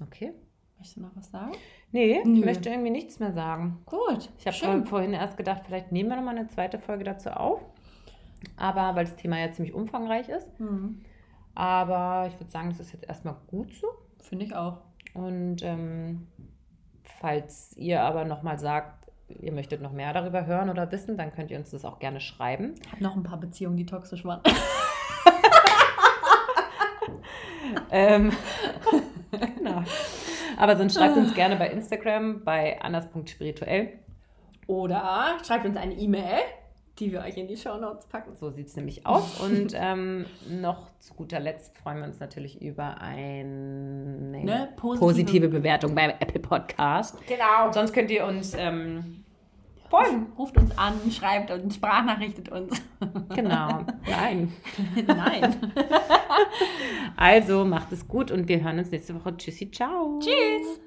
Okay. 0.00 0.34
Möchtest 0.78 0.96
du 0.96 1.02
noch 1.02 1.16
was 1.16 1.30
sagen? 1.30 1.52
Nee, 1.92 2.22
Nö. 2.24 2.38
ich 2.38 2.44
möchte 2.44 2.68
irgendwie 2.68 2.90
nichts 2.90 3.20
mehr 3.20 3.32
sagen. 3.32 3.82
Gut. 3.86 4.30
Ich 4.38 4.46
habe 4.64 4.84
vorhin 4.84 5.12
erst 5.12 5.36
gedacht, 5.36 5.62
vielleicht 5.64 5.92
nehmen 5.92 6.08
wir 6.08 6.16
nochmal 6.16 6.36
eine 6.36 6.48
zweite 6.48 6.80
Folge 6.80 7.04
dazu 7.04 7.30
auf. 7.30 7.60
Aber 8.56 8.96
weil 8.96 9.04
das 9.04 9.14
Thema 9.16 9.38
ja 9.38 9.52
ziemlich 9.52 9.74
umfangreich 9.74 10.28
ist. 10.28 10.58
Mhm. 10.58 11.02
Aber 11.54 12.26
ich 12.26 12.38
würde 12.40 12.50
sagen, 12.50 12.70
das 12.70 12.80
ist 12.80 12.92
jetzt 12.92 13.04
erstmal 13.04 13.36
gut 13.46 13.72
so. 13.74 13.86
Finde 14.18 14.44
ich 14.44 14.54
auch. 14.56 14.80
Und 15.14 15.62
ähm, 15.62 16.26
falls 17.04 17.76
ihr 17.76 18.02
aber 18.02 18.24
nochmal 18.24 18.58
sagt, 18.58 19.01
ihr 19.40 19.52
möchtet 19.52 19.82
noch 19.82 19.92
mehr 19.92 20.12
darüber 20.12 20.46
hören 20.46 20.70
oder 20.70 20.90
wissen, 20.92 21.16
dann 21.16 21.32
könnt 21.32 21.50
ihr 21.50 21.58
uns 21.58 21.70
das 21.70 21.84
auch 21.84 21.98
gerne 21.98 22.20
schreiben. 22.20 22.74
Ich 22.84 22.92
habe 22.92 23.02
noch 23.02 23.16
ein 23.16 23.22
paar 23.22 23.38
Beziehungen, 23.38 23.76
die 23.76 23.86
toxisch 23.86 24.24
waren. 24.24 24.40
ähm, 27.90 28.32
genau. 29.56 29.82
Aber 30.56 30.76
sonst 30.76 30.94
schreibt 30.94 31.16
uns 31.16 31.34
gerne 31.34 31.56
bei 31.56 31.68
Instagram 31.68 32.44
bei 32.44 32.80
anders.spirituell. 32.80 33.98
Oder 34.66 35.38
schreibt 35.46 35.66
uns 35.66 35.76
eine 35.76 35.94
E-Mail. 35.94 36.40
Die 36.98 37.10
wir 37.10 37.20
euch 37.22 37.38
in 37.38 37.48
die 37.48 37.56
Show 37.56 37.78
Notes 37.78 38.06
packen. 38.06 38.36
So 38.36 38.50
sieht 38.50 38.66
es 38.66 38.76
nämlich 38.76 39.06
aus. 39.06 39.40
Und 39.44 39.72
ähm, 39.74 40.26
noch 40.48 40.90
zu 40.98 41.14
guter 41.14 41.40
Letzt 41.40 41.76
freuen 41.78 41.98
wir 41.98 42.04
uns 42.04 42.20
natürlich 42.20 42.60
über 42.60 43.00
eine 43.00 43.44
ne? 44.44 44.68
positive, 44.76 45.00
positive, 45.00 45.48
Bewertung 45.48 45.94
bei 45.94 46.14
Apple 46.20 46.40
Podcast. 46.40 47.16
Genau. 47.26 47.72
Sonst 47.72 47.94
könnt 47.94 48.10
ihr 48.10 48.26
uns 48.26 48.54
ähm, 48.54 49.21
folgen. 49.92 50.32
Ruft 50.38 50.56
uns 50.56 50.76
an, 50.78 50.94
schreibt 51.10 51.50
und 51.50 51.72
sprachnachrichtet 51.72 52.48
uns. 52.48 52.82
Genau. 53.34 53.84
Nein. 54.08 54.52
Nein. 55.06 55.72
also 57.16 57.64
macht 57.64 57.92
es 57.92 58.08
gut 58.08 58.30
und 58.30 58.48
wir 58.48 58.62
hören 58.62 58.78
uns 58.78 58.90
nächste 58.90 59.14
Woche. 59.14 59.36
Tschüssi, 59.36 59.70
ciao. 59.70 60.18
Tschüss. 60.18 60.80